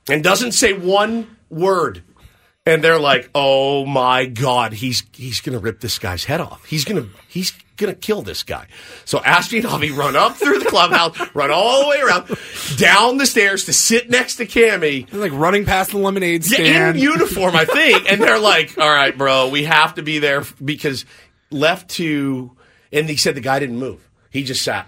and 0.09 0.22
doesn't 0.25 0.53
say 0.53 0.72
one 0.72 1.37
word. 1.52 2.02
And 2.64 2.82
they're 2.82 2.98
like, 3.00 3.28
"Oh 3.34 3.84
my 3.86 4.24
god, 4.26 4.72
he's 4.72 5.02
he's 5.12 5.40
going 5.40 5.54
to 5.54 5.58
rip 5.58 5.80
this 5.80 5.98
guy's 5.98 6.22
head 6.24 6.40
off. 6.40 6.64
He's 6.64 6.84
going 6.84 7.02
to 7.02 7.08
he's 7.28 7.52
going 7.76 7.92
to 7.92 7.98
kill 7.98 8.22
this 8.22 8.44
guy." 8.44 8.68
So 9.04 9.18
Ashby 9.24 9.56
and 9.58 9.66
Avi 9.66 9.90
run 9.90 10.14
up 10.14 10.36
through 10.36 10.60
the 10.60 10.66
clubhouse, 10.66 11.18
run 11.34 11.50
all 11.50 11.82
the 11.82 11.88
way 11.88 12.00
around, 12.00 12.28
down 12.76 13.16
the 13.18 13.26
stairs 13.26 13.64
to 13.64 13.72
sit 13.72 14.10
next 14.10 14.36
to 14.36 14.46
Cammy. 14.46 15.10
They're 15.10 15.20
like 15.20 15.32
running 15.32 15.64
past 15.64 15.90
the 15.90 15.98
lemonade 15.98 16.44
Yeah, 16.48 16.58
stand. 16.58 16.96
in 16.98 17.02
uniform, 17.02 17.56
I 17.56 17.64
think. 17.64 18.08
And 18.12 18.22
they're 18.22 18.38
like, 18.38 18.78
"All 18.78 18.88
right, 18.88 19.18
bro, 19.18 19.48
we 19.48 19.64
have 19.64 19.96
to 19.96 20.02
be 20.04 20.20
there 20.20 20.44
because 20.64 21.04
left 21.50 21.90
to." 21.96 22.56
And 22.92 23.08
he 23.10 23.16
said 23.16 23.34
the 23.34 23.40
guy 23.40 23.58
didn't 23.58 23.80
move. 23.80 24.08
He 24.30 24.44
just 24.44 24.62
sat 24.62 24.86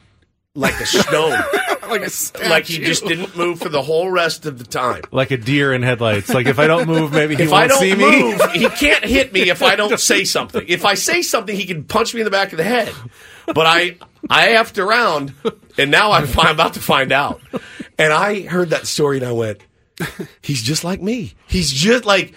like 0.55 0.79
a 0.81 0.87
stone, 0.87 1.33
like 1.98 2.07
a 2.07 2.11
statue. 2.11 2.48
like 2.48 2.66
he 2.66 2.78
just 2.78 3.07
didn't 3.07 3.37
move 3.37 3.61
for 3.61 3.68
the 3.68 3.83
whole 3.83 4.11
rest 4.11 4.46
of 4.46 4.59
the 4.59 4.64
time. 4.64 5.02
Like 5.11 5.30
a 5.30 5.37
deer 5.37 5.72
in 5.72 5.83
headlights. 5.83 6.28
Like 6.33 6.46
if 6.46 6.59
I 6.59 6.66
don't 6.66 6.87
move, 6.87 7.12
maybe 7.12 7.37
he 7.37 7.44
if 7.44 7.50
won't 7.50 7.64
I 7.64 7.66
don't 7.68 7.78
see 7.78 7.94
me. 7.94 8.33
move, 8.33 8.40
he 8.52 8.68
can't 8.70 9.04
hit 9.04 9.33
me 9.33 9.48
if 9.50 9.62
I 9.62 9.76
don't 9.76 9.98
say 9.98 10.24
something. 10.24 10.64
If 10.68 10.85
I 10.85 10.94
say 10.94 11.22
something, 11.22 11.54
he 11.54 11.64
can 11.66 11.85
punch 11.85 12.14
me 12.14 12.20
in 12.20 12.24
the 12.24 12.30
back 12.30 12.52
of 12.52 12.59
the 12.59 12.64
head. 12.64 12.92
But 13.46 13.66
I 13.66 13.96
I 14.28 14.48
effed 14.48 14.83
around, 14.83 15.35
and 15.78 15.90
now 15.90 16.12
I'm, 16.12 16.26
I'm 16.38 16.54
about 16.54 16.74
to 16.74 16.80
find 16.80 17.12
out. 17.12 17.40
And 17.98 18.12
I 18.12 18.42
heard 18.42 18.70
that 18.70 18.87
story, 18.87 19.18
and 19.18 19.26
I 19.26 19.33
went, 19.33 19.61
"He's 20.42 20.62
just 20.62 20.85
like 20.85 21.00
me. 21.00 21.35
He's 21.46 21.70
just 21.70 22.04
like." 22.04 22.35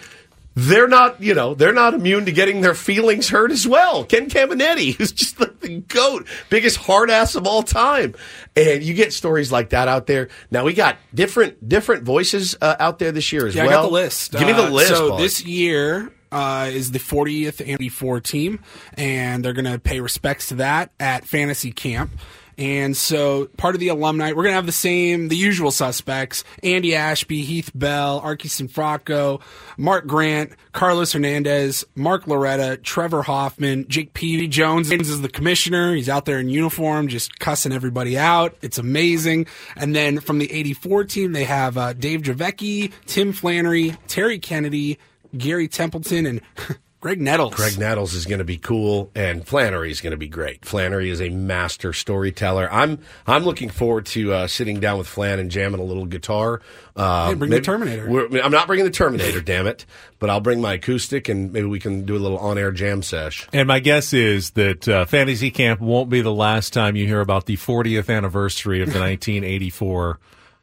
They're 0.60 0.88
not, 0.88 1.22
you 1.22 1.34
know, 1.34 1.54
they're 1.54 1.72
not 1.72 1.94
immune 1.94 2.24
to 2.24 2.32
getting 2.32 2.62
their 2.62 2.74
feelings 2.74 3.28
hurt 3.28 3.52
as 3.52 3.64
well. 3.64 4.04
Ken 4.04 4.28
Caminiti 4.28 4.98
is 5.00 5.12
just 5.12 5.38
like 5.38 5.60
the 5.60 5.78
goat, 5.82 6.26
biggest 6.50 6.78
hard 6.78 7.10
ass 7.10 7.36
of 7.36 7.46
all 7.46 7.62
time. 7.62 8.16
And 8.56 8.82
you 8.82 8.92
get 8.94 9.12
stories 9.12 9.52
like 9.52 9.70
that 9.70 9.86
out 9.86 10.08
there. 10.08 10.30
Now 10.50 10.64
we 10.64 10.72
got 10.72 10.96
different 11.14 11.68
different 11.68 12.02
voices 12.02 12.56
uh, 12.60 12.74
out 12.80 12.98
there 12.98 13.12
this 13.12 13.32
year 13.32 13.46
as 13.46 13.54
yeah, 13.54 13.66
well. 13.66 13.70
I 13.70 13.74
got 13.74 13.82
the 13.82 13.92
list. 13.92 14.32
Give 14.32 14.48
me 14.48 14.52
the 14.52 14.64
Uh, 14.64 14.70
list. 14.70 14.88
So 14.88 15.10
Paul. 15.10 15.18
this 15.18 15.44
year 15.44 16.10
uh, 16.32 16.68
is 16.72 16.90
the 16.90 16.98
40th 16.98 17.64
Andy 17.66 17.88
Four 17.88 18.20
team, 18.20 18.58
and 18.94 19.44
they're 19.44 19.52
going 19.52 19.64
to 19.72 19.78
pay 19.78 20.00
respects 20.00 20.48
to 20.48 20.56
that 20.56 20.90
at 20.98 21.24
Fantasy 21.24 21.70
Camp. 21.70 22.10
And 22.58 22.96
so 22.96 23.46
part 23.56 23.76
of 23.76 23.80
the 23.80 23.88
alumni, 23.88 24.30
we're 24.30 24.42
going 24.42 24.52
to 24.52 24.56
have 24.56 24.66
the 24.66 24.72
same, 24.72 25.28
the 25.28 25.36
usual 25.36 25.70
suspects: 25.70 26.42
Andy 26.64 26.94
Ashby, 26.94 27.42
Heath 27.42 27.70
Bell, 27.72 28.18
Archi 28.18 28.48
Cianfrocco, 28.48 29.40
Mark 29.76 30.08
Grant, 30.08 30.52
Carlos 30.72 31.12
Hernandez, 31.12 31.84
Mark 31.94 32.26
Loretta, 32.26 32.76
Trevor 32.78 33.22
Hoffman, 33.22 33.86
Jake 33.88 34.12
Peavy 34.12 34.48
Jones 34.48 34.90
is 34.90 35.20
the 35.20 35.28
commissioner. 35.28 35.94
He's 35.94 36.08
out 36.08 36.24
there 36.24 36.40
in 36.40 36.48
uniform, 36.48 37.06
just 37.06 37.38
cussing 37.38 37.72
everybody 37.72 38.18
out. 38.18 38.56
It's 38.60 38.78
amazing. 38.78 39.46
And 39.76 39.94
then 39.94 40.18
from 40.18 40.38
the 40.38 40.52
84 40.52 41.04
team, 41.04 41.32
they 41.32 41.44
have 41.44 41.78
uh, 41.78 41.92
Dave 41.92 42.22
Dravecky, 42.22 42.92
Tim 43.06 43.32
Flannery, 43.32 43.96
Terry 44.08 44.38
Kennedy, 44.38 44.98
Gary 45.36 45.68
Templeton, 45.68 46.26
and 46.26 46.40
Graig 47.00 47.18
Nettles. 47.18 47.54
Graig 47.54 47.78
Nettles 47.78 48.12
is 48.14 48.26
going 48.26 48.40
to 48.40 48.44
be 48.44 48.58
cool, 48.58 49.12
and 49.14 49.46
Flannery 49.46 49.92
is 49.92 50.00
going 50.00 50.10
to 50.10 50.16
be 50.16 50.26
great. 50.26 50.64
Flannery 50.64 51.10
is 51.10 51.20
a 51.20 51.28
master 51.28 51.92
storyteller. 51.92 52.68
I'm 52.72 52.98
I'm 53.24 53.44
looking 53.44 53.68
forward 53.68 54.06
to 54.06 54.32
uh, 54.32 54.46
sitting 54.48 54.80
down 54.80 54.98
with 54.98 55.06
Flan 55.06 55.38
and 55.38 55.48
jamming 55.48 55.78
a 55.78 55.84
little 55.84 56.06
guitar. 56.06 56.60
Uh, 56.96 57.28
Hey, 57.28 57.34
bring 57.34 57.52
the 57.52 57.60
Terminator. 57.60 58.08
we're- 58.10 58.40
I'm 58.40 58.50
not 58.50 58.66
bringing 58.66 58.84
the 58.84 58.90
Terminator, 58.90 59.40
damn 59.40 59.68
it, 59.68 59.86
but 60.18 60.28
I'll 60.28 60.40
bring 60.40 60.60
my 60.60 60.72
acoustic, 60.74 61.28
and 61.28 61.52
maybe 61.52 61.68
we 61.68 61.78
can 61.78 62.04
do 62.04 62.16
a 62.16 62.18
little 62.18 62.38
on-air 62.38 62.72
jam 62.72 63.02
sesh. 63.04 63.46
And 63.52 63.68
my 63.68 63.78
guess 63.78 64.12
is 64.12 64.50
that 64.50 64.88
uh, 64.88 65.04
Fantasy 65.04 65.52
Camp 65.52 65.80
won't 65.80 66.10
be 66.10 66.20
the 66.20 66.34
last 66.34 66.72
time 66.72 66.96
you 66.96 67.06
hear 67.06 67.20
about 67.20 67.46
the 67.46 67.56
40th 67.56 68.12
anniversary 68.12 68.82
of 68.82 68.92
the 68.92 68.98
1984 69.00 70.18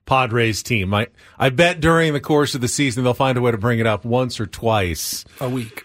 Padres 0.05 0.61
team. 0.61 0.93
I, 0.93 1.07
I 1.39 1.49
bet 1.49 1.79
during 1.79 2.11
the 2.11 2.19
course 2.19 2.55
of 2.55 2.61
the 2.61 2.67
season 2.67 3.05
they'll 3.05 3.13
find 3.13 3.37
a 3.37 3.41
way 3.41 3.51
to 3.51 3.57
bring 3.57 3.79
it 3.79 3.87
up 3.87 4.03
once 4.03 4.37
or 4.39 4.45
twice. 4.45 5.23
A 5.39 5.49
week. 5.49 5.84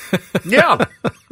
Yeah, 0.45 0.85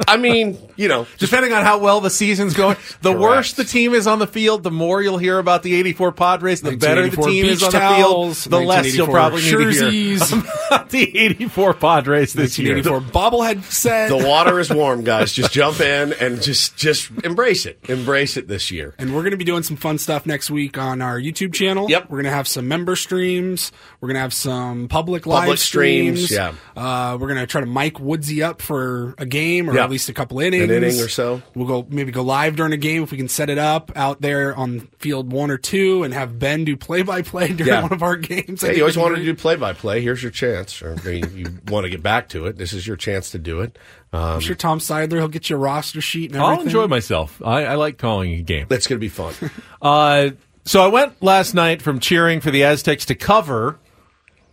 I 0.06 0.16
mean, 0.16 0.56
you 0.76 0.88
know, 0.88 1.06
Depending 1.18 1.52
on 1.52 1.64
how 1.64 1.78
well 1.78 2.00
the 2.00 2.10
season's 2.10 2.54
going, 2.54 2.76
the 3.02 3.10
Correct. 3.10 3.20
worse 3.20 3.52
the 3.54 3.64
team 3.64 3.92
is 3.92 4.06
on 4.06 4.18
the 4.18 4.26
field, 4.26 4.62
the 4.62 4.70
more 4.70 5.02
you'll 5.02 5.18
hear 5.18 5.38
about 5.38 5.62
the 5.62 5.74
84 5.74 6.12
Padres. 6.12 6.60
The 6.62 6.76
better 6.76 7.08
the 7.08 7.16
team 7.16 7.44
is 7.46 7.58
beach 7.60 7.66
on 7.66 7.72
the 7.72 7.78
towels, 7.78 8.44
field, 8.44 8.52
the 8.52 8.66
less 8.66 8.94
you'll 8.94 9.08
1984 9.08 9.12
probably 9.12 9.42
need 9.42 9.74
to 9.74 9.90
hear 9.90 10.52
about 10.70 10.90
the 10.90 11.18
84 11.18 11.74
Padres 11.74 12.32
this 12.32 12.58
year. 12.58 12.74
1984 12.76 13.20
bobblehead 13.22 13.62
set. 13.64 14.08
the 14.08 14.26
water 14.26 14.58
is 14.60 14.70
warm, 14.70 15.04
guys. 15.04 15.32
Just 15.32 15.52
jump 15.52 15.80
in 15.80 16.12
and 16.14 16.40
just 16.40 16.76
just 16.76 17.10
embrace 17.24 17.66
it. 17.66 17.78
Embrace 17.88 18.36
it 18.36 18.48
this 18.48 18.70
year. 18.70 18.94
And 18.98 19.14
we're 19.14 19.22
going 19.22 19.32
to 19.32 19.36
be 19.36 19.44
doing 19.44 19.62
some 19.62 19.76
fun 19.76 19.98
stuff 19.98 20.24
next 20.26 20.50
week 20.50 20.78
on 20.78 21.02
our 21.02 21.18
YouTube 21.20 21.52
channel. 21.52 21.90
Yep. 21.90 22.04
We're 22.10 22.18
going 22.18 22.24
to 22.24 22.36
have 22.36 22.48
some 22.48 22.68
member 22.68 22.96
streams. 22.96 23.72
We're 24.00 24.08
going 24.08 24.16
to 24.16 24.20
have 24.20 24.34
some 24.34 24.88
public 24.88 25.26
live 25.26 25.58
streams, 25.58 26.24
streams. 26.26 26.30
yeah. 26.30 26.54
Uh, 26.76 27.16
we're 27.20 27.28
going 27.28 27.40
to 27.40 27.46
try 27.46 27.60
to 27.60 27.66
mic 27.66 27.98
Woodsy 28.00 28.42
up 28.42 28.62
for 28.70 29.16
a 29.18 29.26
game 29.26 29.68
or 29.68 29.74
Yeah. 29.74 29.82
at 29.82 29.90
least 29.90 30.08
a 30.08 30.12
couple 30.12 30.38
innings. 30.38 30.62
An 30.62 30.70
inning 30.70 31.00
or 31.00 31.08
so. 31.08 31.42
We'll 31.56 31.66
go 31.66 31.84
maybe 31.90 32.12
go 32.12 32.22
live 32.22 32.54
during 32.54 32.72
a 32.72 32.76
game 32.76 33.02
if 33.02 33.10
we 33.10 33.16
can 33.18 33.26
set 33.26 33.50
it 33.50 33.58
up 33.58 33.90
out 33.96 34.20
there 34.20 34.54
on 34.54 34.88
field 35.00 35.32
one 35.32 35.50
or 35.50 35.58
two 35.58 36.04
and 36.04 36.14
have 36.14 36.38
Ben 36.38 36.64
do 36.64 36.76
play 36.76 37.02
by 37.02 37.22
play 37.22 37.48
during 37.48 37.66
Yeah. 37.72 37.82
one 37.82 37.92
of 37.92 38.04
our 38.04 38.14
games. 38.16 38.62
I 38.62 38.68
Hey, 38.68 38.76
you 38.76 38.82
always 38.82 38.96
wanted 38.96 39.16
to 39.16 39.24
do 39.24 39.34
play 39.34 39.56
by 39.56 39.72
play. 39.72 40.00
Here's 40.02 40.22
your 40.22 40.30
chance. 40.30 40.80
Or 40.82 40.94
you, 41.10 41.26
you 41.34 41.46
want 41.68 41.82
to 41.84 41.90
get 41.90 42.00
back 42.02 42.28
to 42.28 42.46
it. 42.46 42.56
This 42.58 42.72
is 42.72 42.86
your 42.86 42.96
chance 42.96 43.30
to 43.32 43.38
do 43.38 43.60
it. 43.60 43.76
Um, 44.12 44.20
I'm 44.22 44.40
sure 44.40 44.54
Tom 44.54 44.78
Seidler, 44.78 45.18
he'll 45.18 45.26
get 45.28 45.50
you 45.50 45.56
a 45.56 45.58
roster 45.58 46.00
sheet 46.00 46.30
and 46.32 46.36
everything. 46.40 46.58
I'll 46.60 46.64
enjoy 46.64 46.86
myself. 46.86 47.42
I, 47.44 47.64
I 47.64 47.74
like 47.74 47.98
calling 47.98 48.32
a 48.34 48.42
game. 48.42 48.66
That's 48.68 48.86
going 48.86 48.98
to 48.98 49.00
be 49.00 49.08
fun. 49.08 49.34
Uh, 49.82 50.30
so 50.64 50.84
I 50.84 50.88
went 50.88 51.22
last 51.22 51.54
night 51.54 51.80
from 51.82 51.98
cheering 52.00 52.40
for 52.40 52.50
the 52.50 52.62
Aztecs 52.64 53.06
to 53.06 53.14
cover 53.14 53.78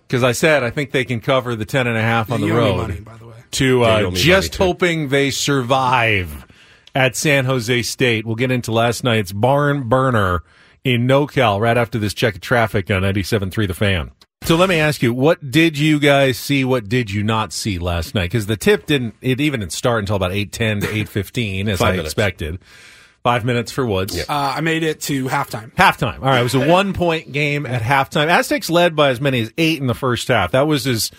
because 0.08 0.24
I 0.24 0.32
said 0.32 0.64
I 0.64 0.70
think 0.70 0.92
they 0.92 1.04
can 1.04 1.20
cover 1.20 1.54
the 1.54 1.66
ten 1.66 1.86
and 1.86 1.98
a 1.98 2.02
half 2.02 2.32
on 2.32 2.40
Yeah, 2.40 2.48
the 2.48 2.54
you 2.54 2.60
owe 2.60 2.64
road. 2.64 2.78
money, 2.88 3.00
by 3.02 3.18
the 3.18 3.27
way. 3.27 3.27
To 3.52 3.84
uh, 3.84 4.12
just 4.12 4.56
hoping 4.56 5.10
they 5.10 5.32
survive 5.32 6.46
at 6.94 7.16
San 7.16 7.46
Jose 7.46 7.82
State. 7.84 8.26
We'll 8.26 8.36
get 8.36 8.52
into 8.52 8.72
last 8.72 9.04
night's 9.04 9.32
barn 9.32 9.88
burner 9.90 10.44
in 10.84 11.08
NorCal 11.08 11.60
right 11.60 11.78
after 11.78 11.98
this 12.00 12.14
check 12.14 12.36
of 12.36 12.42
traffic 12.42 12.90
on 12.92 13.02
97.3 13.02 13.68
The 13.68 13.74
Fan. 13.74 14.12
So 14.44 14.56
let 14.56 14.70
me 14.70 14.78
ask 14.80 15.02
you, 15.02 15.14
what 15.14 15.52
did 15.52 15.78
you 15.78 16.00
guys 16.00 16.38
see? 16.38 16.64
What 16.64 16.88
did 16.88 17.12
you 17.12 17.24
not 17.24 17.52
see 17.52 17.80
last 17.80 18.16
night? 18.16 18.26
Because 18.26 18.46
the 18.46 18.56
tip 18.56 18.86
didn't, 18.86 19.16
it 19.22 19.42
even 19.42 19.60
didn't 19.60 19.74
start 19.74 20.00
until 20.00 20.16
about 20.16 20.32
8.10 20.32 20.82
to 20.82 20.88
8.15 20.88 21.68
as 21.70 21.80
Five 21.80 21.88
I 21.88 21.92
minutes. 21.92 22.08
expected. 22.08 22.60
Five 23.24 23.44
minutes 23.44 23.74
for 23.74 23.86
Woods. 23.86 24.17
Uh, 24.17 24.24
I 24.30 24.62
made 24.62 24.84
it 24.84 25.02
to 25.02 25.26
halftime. 25.26 25.74
Halftime. 25.76 26.19
All 26.19 26.26
right, 26.28 26.40
it 26.40 26.44
was 26.44 26.56
a 26.56 26.65
one 26.65 26.94
point 26.94 27.34
game 27.34 27.65
at 27.65 27.82
halftime. 27.82 28.28
Aztecs 28.28 28.69
led 28.69 28.96
by 28.96 29.10
as 29.10 29.19
many 29.19 29.42
as 29.42 29.52
eight 29.58 29.82
in 29.82 29.88
the 29.88 29.96
first 29.96 30.30
half. 30.30 30.52
That 30.52 30.65
was 30.65 30.88
as 30.88 31.12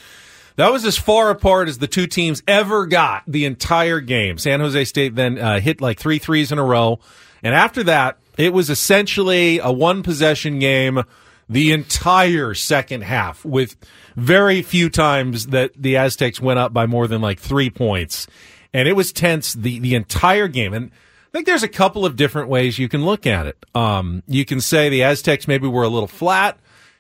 that 0.59 0.71
was 0.71 0.85
as 0.85 0.99
far 0.99 1.31
apart 1.31 1.69
as 1.69 1.79
the 1.79 1.87
two 1.87 2.07
teams 2.07 2.43
ever 2.47 2.85
got 2.85 3.23
the 3.27 3.47
entire 3.47 4.01
game. 4.01 4.37
San 4.37 4.61
Jose 4.61 4.85
State 4.85 5.15
then 5.15 5.39
uh, 5.39 5.61
hit 5.61 5.81
like 5.81 5.99
three 5.99 6.19
threes 6.19 6.53
in 6.53 6.59
a 6.59 6.65
row, 6.65 7.01
and 7.43 7.55
after 7.55 7.83
that, 7.85 8.19
it 8.37 8.53
was 8.53 8.69
essentially 8.69 9.59
a 9.59 9.73
one 9.73 10.03
possession 10.03 10.59
game. 10.59 11.03
the 11.49 11.73
entire 11.73 12.55
second 12.55 13.03
half 13.03 13.45
with 13.45 13.77
very 14.17 14.63
few 14.63 14.91
times 14.91 15.47
that 15.49 15.71
the 15.77 15.97
Aztecs 15.97 16.41
went 16.41 16.59
up 16.59 16.73
by 16.73 16.87
more 16.87 17.09
than 17.09 17.21
like 17.21 17.41
three 17.41 17.71
points. 17.71 18.27
And 18.75 18.87
it 18.87 18.93
was 18.93 19.13
tense 19.13 19.55
the, 19.55 19.79
the 19.79 19.95
entire 19.95 20.49
game. 20.49 20.75
And 20.75 20.91
I 20.91 21.31
think 21.33 21.47
there's 21.47 21.63
a 21.63 21.69
couple 21.69 22.05
of 22.05 22.17
different 22.17 22.49
ways 22.49 22.79
you 22.79 22.89
can 22.89 23.05
look 23.05 23.27
at 23.27 23.47
it. 23.47 23.65
Um, 23.75 24.23
you 24.27 24.45
can 24.45 24.61
say 24.61 24.89
the 24.89 25.05
Aztecs 25.05 25.49
maybe 25.49 25.67
were 25.67 25.85
a 25.85 25.89
little 25.89 26.09
flat, 26.09 26.59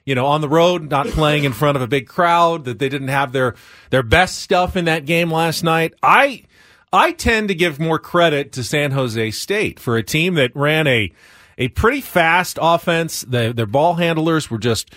you 0.09 0.14
know, 0.14 0.24
on 0.24 0.40
the 0.40 0.48
road, 0.48 0.88
not 0.88 1.06
playing 1.09 1.44
in 1.44 1.52
front 1.52 1.76
of 1.76 1.82
a 1.82 1.86
big 1.86 2.09
crowd, 2.09 2.64
that 2.64 2.78
they 2.78 2.88
didn't 2.88 3.09
have 3.09 3.30
their, 3.30 3.54
their 3.90 4.02
best 4.02 4.38
stuff 4.38 4.74
in 4.74 4.86
that 4.86 5.04
game 5.04 5.30
last 5.30 5.62
night. 5.62 5.92
I, 6.02 6.44
I 6.90 7.12
tend 7.12 7.48
to 7.48 7.54
give 7.54 7.78
more 7.78 7.98
credit 7.98 8.52
to 8.52 8.64
San 8.64 8.92
Jose 8.92 9.30
State 9.32 9.78
for 9.78 9.98
a 9.98 10.02
team 10.02 10.32
that 10.36 10.56
ran 10.56 10.86
a, 10.86 11.12
a 11.59 11.68
pretty 11.68 12.00
fast 12.00 12.59
offense. 12.59 13.20
The, 13.20 13.52
their 13.54 13.66
ball 13.66 13.96
handlers 13.96 14.50
were 14.50 14.56
just, 14.56 14.94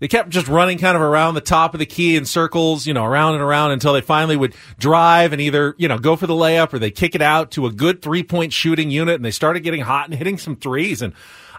they 0.00 0.08
kept 0.08 0.30
just 0.30 0.48
running 0.48 0.78
kind 0.78 0.96
of 0.96 1.02
around 1.02 1.34
the 1.34 1.42
top 1.42 1.74
of 1.74 1.78
the 1.78 1.84
key 1.84 2.16
in 2.16 2.24
circles, 2.24 2.86
you 2.86 2.94
know, 2.94 3.04
around 3.04 3.34
and 3.34 3.42
around 3.42 3.72
until 3.72 3.92
they 3.92 4.00
finally 4.00 4.38
would 4.38 4.54
drive 4.78 5.34
and 5.34 5.42
either, 5.42 5.74
you 5.76 5.88
know, 5.88 5.98
go 5.98 6.16
for 6.16 6.26
the 6.26 6.32
layup 6.32 6.72
or 6.72 6.78
they 6.78 6.90
kick 6.90 7.14
it 7.14 7.20
out 7.20 7.50
to 7.50 7.66
a 7.66 7.70
good 7.70 8.00
three 8.00 8.22
point 8.22 8.54
shooting 8.54 8.90
unit 8.90 9.16
and 9.16 9.24
they 9.26 9.30
started 9.30 9.60
getting 9.60 9.82
hot 9.82 10.06
and 10.06 10.14
hitting 10.14 10.38
some 10.38 10.56
threes. 10.56 11.02
And 11.02 11.12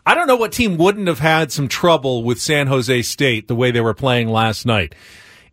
I 0.05 0.13
don't 0.13 0.27
know 0.27 0.35
what 0.35 0.51
team 0.51 0.77
wouldn't 0.77 1.07
have 1.07 1.19
had 1.19 1.51
some 1.51 1.67
trouble 1.67 2.23
with 2.23 2.39
San 2.39 2.67
Jose 2.67 3.01
State 3.01 3.47
the 3.47 3.55
way 3.55 3.71
they 3.71 3.81
were 3.81 3.95
playing 3.95 4.27
last 4.29 4.65
night. 4.65 4.93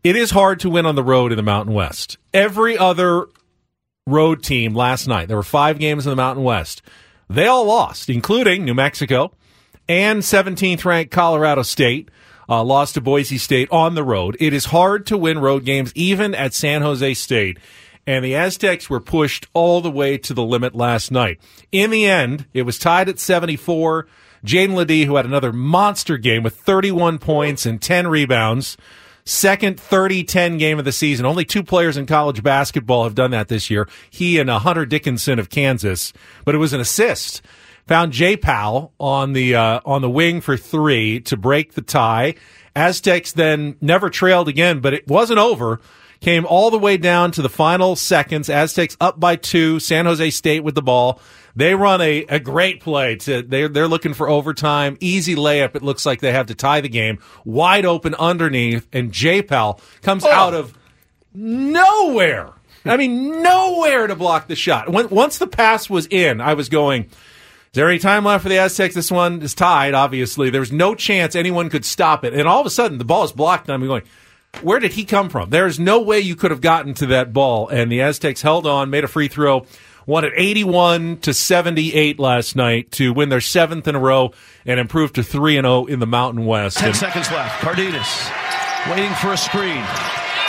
It 0.04 0.14
is 0.14 0.32
hard 0.32 0.60
to 0.60 0.70
win 0.70 0.84
on 0.84 0.94
the 0.94 1.02
road 1.02 1.32
in 1.32 1.36
the 1.36 1.42
Mountain 1.42 1.74
West. 1.74 2.18
Every 2.34 2.76
other 2.76 3.28
road 4.06 4.42
team 4.42 4.74
last 4.74 5.06
night, 5.06 5.28
there 5.28 5.36
were 5.38 5.42
five 5.42 5.78
games 5.78 6.06
in 6.06 6.10
the 6.10 6.16
Mountain 6.16 6.44
West. 6.44 6.82
They 7.30 7.46
all 7.46 7.64
lost, 7.64 8.10
including 8.10 8.64
New 8.64 8.74
Mexico 8.74 9.32
and 9.88 10.20
17th 10.20 10.84
ranked 10.84 11.12
Colorado 11.12 11.62
State. 11.62 12.10
Uh, 12.48 12.62
lost 12.62 12.94
to 12.94 13.00
Boise 13.00 13.38
State 13.38 13.68
on 13.70 13.94
the 13.94 14.04
road. 14.04 14.36
It 14.38 14.52
is 14.52 14.66
hard 14.66 15.06
to 15.06 15.16
win 15.16 15.38
road 15.38 15.64
games, 15.64 15.92
even 15.94 16.34
at 16.34 16.52
San 16.52 16.82
Jose 16.82 17.14
State. 17.14 17.58
And 18.06 18.24
the 18.24 18.34
Aztecs 18.34 18.90
were 18.90 19.00
pushed 19.00 19.46
all 19.54 19.80
the 19.80 19.90
way 19.90 20.18
to 20.18 20.34
the 20.34 20.42
limit 20.42 20.74
last 20.74 21.10
night. 21.10 21.40
In 21.70 21.90
the 21.90 22.04
end, 22.04 22.46
it 22.52 22.62
was 22.62 22.78
tied 22.78 23.08
at 23.08 23.20
74. 23.20 24.06
Jaedon 24.44 24.74
LeDee, 24.74 25.04
who 25.04 25.16
had 25.16 25.26
another 25.26 25.52
monster 25.52 26.16
game 26.16 26.42
with 26.42 26.56
31 26.56 27.18
points 27.18 27.64
and 27.64 27.80
10 27.80 28.08
rebounds, 28.08 28.76
second 29.24 29.76
30-10 29.76 30.58
game 30.58 30.78
of 30.78 30.84
the 30.84 30.92
season. 30.92 31.26
Only 31.26 31.44
two 31.44 31.62
players 31.62 31.96
in 31.96 32.06
college 32.06 32.42
basketball 32.42 33.04
have 33.04 33.14
done 33.14 33.30
that 33.30 33.48
this 33.48 33.70
year. 33.70 33.88
He 34.10 34.38
and 34.38 34.50
uh, 34.50 34.58
Hunter 34.58 34.84
Dickinson 34.84 35.38
of 35.38 35.50
Kansas, 35.50 36.12
but 36.44 36.54
it 36.54 36.58
was 36.58 36.72
an 36.72 36.80
assist. 36.80 37.42
Found 37.86 38.12
J. 38.12 38.36
Powell 38.36 38.92
on 39.00 39.32
the 39.32 39.56
uh, 39.56 39.80
on 39.84 40.02
the 40.02 40.10
wing 40.10 40.40
for 40.40 40.56
three 40.56 41.18
to 41.20 41.36
break 41.36 41.74
the 41.74 41.82
tie. 41.82 42.36
Aztecs 42.76 43.32
then 43.32 43.76
never 43.80 44.08
trailed 44.08 44.48
again, 44.48 44.80
but 44.80 44.94
it 44.94 45.06
wasn't 45.08 45.40
over. 45.40 45.80
Came 46.20 46.46
all 46.46 46.70
the 46.70 46.78
way 46.78 46.96
down 46.96 47.32
to 47.32 47.42
the 47.42 47.48
final 47.48 47.96
seconds. 47.96 48.48
Aztecs 48.48 48.96
up 49.00 49.18
by 49.18 49.34
two. 49.34 49.80
San 49.80 50.06
Jose 50.06 50.30
State 50.30 50.62
with 50.62 50.76
the 50.76 50.82
ball. 50.82 51.20
They 51.54 51.74
run 51.74 52.00
a, 52.00 52.24
a 52.24 52.40
great 52.40 52.80
play 52.80 53.16
to 53.16 53.42
they're 53.42 53.68
they're 53.68 53.88
looking 53.88 54.14
for 54.14 54.28
overtime. 54.28 54.96
Easy 55.00 55.34
layup. 55.34 55.76
It 55.76 55.82
looks 55.82 56.06
like 56.06 56.20
they 56.20 56.32
have 56.32 56.46
to 56.46 56.54
tie 56.54 56.80
the 56.80 56.88
game. 56.88 57.18
Wide 57.44 57.84
open 57.84 58.14
underneath, 58.14 58.88
and 58.92 59.12
J. 59.12 59.42
Pajeau 59.42 59.78
comes 60.02 60.24
oh. 60.24 60.30
out 60.30 60.54
of 60.54 60.76
nowhere. 61.34 62.50
I 62.84 62.96
mean, 62.96 63.42
nowhere 63.42 64.06
to 64.06 64.16
block 64.16 64.48
the 64.48 64.56
shot. 64.56 64.88
When, 64.88 65.08
once 65.08 65.38
the 65.38 65.46
pass 65.46 65.88
was 65.88 66.06
in, 66.06 66.40
I 66.40 66.54
was 66.54 66.68
going. 66.68 67.04
Is 67.04 67.76
there 67.76 67.88
any 67.88 67.98
time 67.98 68.24
left 68.24 68.42
for 68.42 68.50
the 68.50 68.58
Aztecs? 68.58 68.94
This 68.94 69.10
one 69.10 69.40
is 69.40 69.54
tied, 69.54 69.94
obviously. 69.94 70.50
There's 70.50 70.72
no 70.72 70.94
chance 70.94 71.34
anyone 71.34 71.70
could 71.70 71.86
stop 71.86 72.22
it. 72.22 72.34
And 72.34 72.46
all 72.46 72.60
of 72.60 72.66
a 72.66 72.70
sudden, 72.70 72.98
the 72.98 73.04
ball 73.04 73.24
is 73.24 73.32
blocked, 73.32 73.66
and 73.66 73.74
I'm 73.74 73.86
going, 73.86 74.02
where 74.60 74.78
did 74.78 74.92
he 74.92 75.06
come 75.06 75.30
from? 75.30 75.48
There's 75.48 75.80
no 75.80 76.02
way 76.02 76.20
you 76.20 76.36
could 76.36 76.50
have 76.50 76.60
gotten 76.60 76.92
to 76.94 77.06
that 77.06 77.32
ball. 77.32 77.68
And 77.68 77.90
the 77.90 78.02
Aztecs 78.02 78.42
held 78.42 78.66
on, 78.66 78.90
made 78.90 79.04
a 79.04 79.08
free 79.08 79.28
throw, 79.28 79.64
won 80.06 80.24
at 80.24 80.32
81 80.34 81.18
to 81.18 81.32
78 81.34 82.18
last 82.18 82.56
night 82.56 82.90
to 82.92 83.12
win 83.12 83.28
their 83.28 83.40
seventh 83.40 83.86
in 83.88 83.94
a 83.94 83.98
row 84.00 84.32
and 84.66 84.78
improve 84.80 85.12
to 85.14 85.22
3 85.22 85.56
and 85.58 85.64
0 85.64 85.86
in 85.86 85.98
the 86.00 86.06
Mountain 86.06 86.44
West. 86.46 86.78
Ten 86.78 86.88
And- 86.88 86.96
seconds 86.96 87.30
left. 87.30 87.60
Cardenas 87.60 88.30
waiting 88.90 89.12
for 89.14 89.32
a 89.32 89.36
screen. 89.36 89.82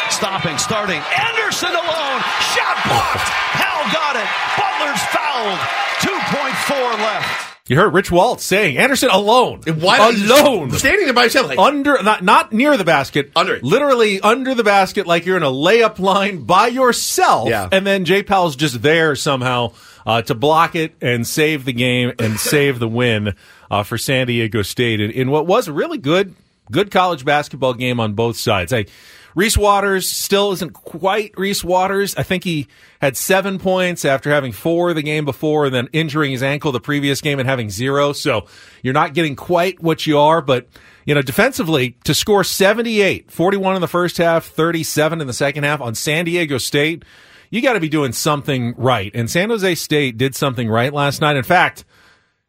Stopping, 0.10 0.58
starting. 0.58 1.02
Anderson 1.18 1.70
alone. 1.70 2.22
Shot 2.54 2.78
blocked. 2.86 3.28
Hal 3.58 3.92
got 3.92 4.16
it. 4.16 4.30
Butler's 4.58 5.02
fouled. 5.10 5.60
2.4 6.02 6.94
left. 7.04 7.53
You 7.70 7.78
heard 7.78 7.94
Rich 7.94 8.12
Waltz 8.12 8.44
saying 8.44 8.78
Anderson 8.78 9.10
alone, 9.10 9.62
Why 9.62 10.10
alone, 10.10 10.72
standing 10.72 11.06
there 11.06 11.14
by 11.14 11.22
himself, 11.22 11.48
like 11.48 11.58
under 11.58 12.04
not 12.04 12.22
not 12.22 12.52
near 12.52 12.76
the 12.76 12.84
basket, 12.84 13.32
Under 13.38 13.56
it. 13.56 13.64
literally 13.64 14.20
under 14.20 14.54
the 14.54 14.66
basket, 14.66 15.08
like 15.08 15.26
you're 15.26 15.38
in 15.38 15.44
a 15.44 15.52
layup 15.52 15.98
line 15.98 16.44
by 16.44 16.68
yourself. 16.68 17.48
Yeah. 17.48 17.70
and 17.72 17.88
then 17.88 18.04
Jay 18.04 18.22
Pajeau's 18.22 18.58
just 18.58 18.82
there 18.82 19.16
somehow 19.16 19.72
uh, 20.06 20.22
to 20.24 20.36
block 20.36 20.76
it 20.76 20.94
and 21.00 21.26
save 21.26 21.64
the 21.64 21.72
game 21.72 22.12
and 22.20 22.38
save 22.40 22.80
the 22.80 22.88
win 22.90 23.34
uh, 23.72 23.84
for 23.84 23.98
San 23.98 24.28
Diego 24.28 24.62
State 24.62 25.00
in, 25.00 25.10
in 25.12 25.32
what 25.32 25.48
was 25.48 25.70
a 25.70 25.74
really 25.74 25.98
good 25.98 26.36
good 26.70 26.92
college 26.92 27.24
basketball 27.24 27.74
game 27.76 28.02
on 28.02 28.12
both 28.12 28.36
sides. 28.36 28.74
I, 28.74 28.88
Reese 29.36 29.58
Waters 29.58 30.10
still 30.10 30.52
isn't 30.52 30.74
quite 30.74 31.34
Reese 31.38 31.64
Waters. 31.64 32.16
I 32.16 32.24
think 32.24 32.44
he 32.44 32.68
had 33.02 33.18
seven 33.18 33.60
points 33.60 34.06
after 34.06 34.30
having 34.30 34.52
four 34.52 34.94
the 34.94 35.02
game 35.02 35.26
before 35.26 35.66
and 35.66 35.76
then 35.76 35.90
injuring 35.94 36.32
his 36.32 36.44
ankle 36.44 36.72
the 36.72 36.80
previous 36.80 37.22
game 37.22 37.40
and 37.40 37.48
having 37.48 37.70
zero. 37.70 38.14
So 38.14 38.46
you're 38.82 38.94
not 38.94 39.14
getting 39.14 39.36
quite 39.36 39.82
what 39.82 40.06
you 40.06 40.18
are, 40.18 40.42
but 40.42 40.68
you 41.06 41.16
know, 41.16 41.22
defensively 41.22 41.98
to 42.04 42.14
score 42.14 42.44
78, 42.44 43.32
41 43.32 43.76
in 43.76 43.82
the 43.82 43.88
first 43.88 44.18
half, 44.18 44.46
37 44.46 45.22
in 45.22 45.28
the 45.28 45.34
second 45.34 45.64
half 45.64 45.82
on 45.82 45.96
San 45.96 46.26
Diego 46.26 46.58
State, 46.58 47.04
you 47.50 47.62
got 47.62 47.74
to 47.74 47.80
be 47.80 47.90
doing 47.90 48.14
something 48.14 48.74
right. 48.78 49.12
And 49.14 49.30
San 49.30 49.50
Jose 49.50 49.76
State 49.76 50.18
did 50.18 50.36
something 50.36 50.70
right 50.70 50.94
last 50.94 51.22
night. 51.22 51.36
In 51.36 51.44
fact, 51.44 51.86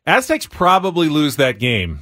Aztecs 0.07 0.47
probably 0.47 1.09
lose 1.09 1.37
that 1.37 1.59
game 1.59 2.01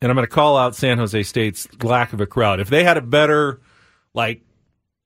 and 0.00 0.10
I'm 0.10 0.16
going 0.16 0.26
to 0.26 0.32
call 0.32 0.56
out 0.56 0.76
San 0.76 0.98
Jose 0.98 1.22
State's 1.24 1.66
lack 1.82 2.12
of 2.12 2.20
a 2.20 2.26
crowd. 2.26 2.60
If 2.60 2.68
they 2.68 2.84
had 2.84 2.96
a 2.96 3.02
better, 3.02 3.60
like, 4.18 4.42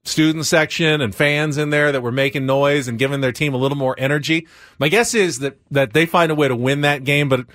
student 0.05 0.45
section 0.45 1.01
and 1.01 1.15
fans 1.15 1.57
in 1.57 1.71
there 1.71 1.93
that 1.93 2.01
were 2.03 2.11
making 2.11 2.45
noise 2.45 2.89
and 2.89 2.99
giving 2.99 3.21
their 3.21 3.31
team 3.31 3.55
a 3.55 3.57
little 3.57 3.79
more 3.79 3.95
energy, 3.99 4.49
my 4.81 4.89
guess 4.89 5.15
is 5.15 5.39
that, 5.39 5.57
that 5.71 5.93
they 5.93 6.07
find 6.07 6.33
a 6.33 6.35
way 6.35 6.49
to 6.49 6.57
win 6.57 6.81
that 6.81 7.05
game, 7.05 7.29
but 7.29 7.47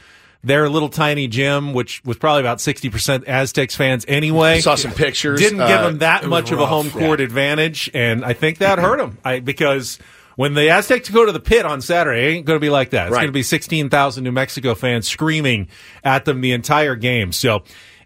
their 0.43 0.70
little 0.70 0.88
tiny 0.88 1.28
gym, 1.28 1.74
which 1.74 2.01
was 2.05 2.16
probably 2.16 2.39
about 2.39 2.60
60% 2.60 3.28
Aztecs 3.28 3.76
fans 3.76 4.05
anyway. 4.08 4.62
Saw 4.62 4.76
some 4.76 4.93
pictures. 4.93 5.41
Didn't 5.41 5.58
give 5.58 5.68
Uh, 5.68 5.88
them 5.88 5.97
that 5.97 6.24
it 6.24 6.28
was 6.28 6.30
much 6.30 6.51
of 6.51 6.60
a 6.62 6.66
home 6.66 6.89
court 6.89 7.20
yeah. 7.20 7.26
advantage, 7.26 7.89
and 7.93 8.24
I 8.24 8.32
think 8.32 8.60
that 8.60 8.80
hurt 8.80 8.97
them. 8.99 9.18
I, 9.26 9.41
because 9.41 9.99
when 10.38 10.53
the 10.53 10.70
Aztecs 10.70 11.10
go 11.10 11.26
to 11.26 11.34
the 11.34 11.41
pit 11.41 11.66
on 11.66 11.82
Saturday, 11.82 12.28
it 12.28 12.30
ain't 12.38 12.45
going 12.45 12.55
to 12.55 12.62
be 12.64 12.70
like 12.70 12.91
that. 12.91 13.08
It's 13.08 13.12
Right. 13.14 13.22
going 13.22 13.28
to 13.28 13.34
be 13.34 13.43
16,000 13.43 14.24
New 14.24 14.32
Mexico 14.32 14.74
fans 14.74 15.05
screaming 15.05 15.68
at 16.01 16.24
them 16.24 16.39
the 16.39 16.53
entire 16.53 16.95
game. 16.95 17.34
So 17.34 17.64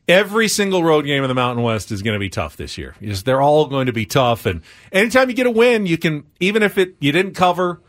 every 0.08 0.48
single 0.48 0.84
road 0.84 1.06
game 1.06 1.24
in 1.24 1.28
the 1.28 1.36
Mountain 1.36 1.64
West 1.64 1.92
is 1.92 2.02
going 2.02 2.16
to 2.16 2.20
be 2.20 2.30
tough 2.30 2.58
this 2.58 2.78
year. 2.78 2.96
Just, 3.02 3.26
they're 3.26 3.42
all 3.42 3.68
going 3.68 3.86
to 3.86 3.94
be 3.94 4.06
tough. 4.06 4.46
And 4.46 4.62
anytime 4.92 5.30
you 5.30 5.36
get 5.36 5.48
a 5.48 5.52
win, 5.52 5.86
you 5.86 5.98
can, 5.98 6.26
even 6.40 6.64
if 6.64 6.78
it, 6.78 6.96
you 7.00 7.12
didn't 7.12 7.34
cover, 7.34 7.82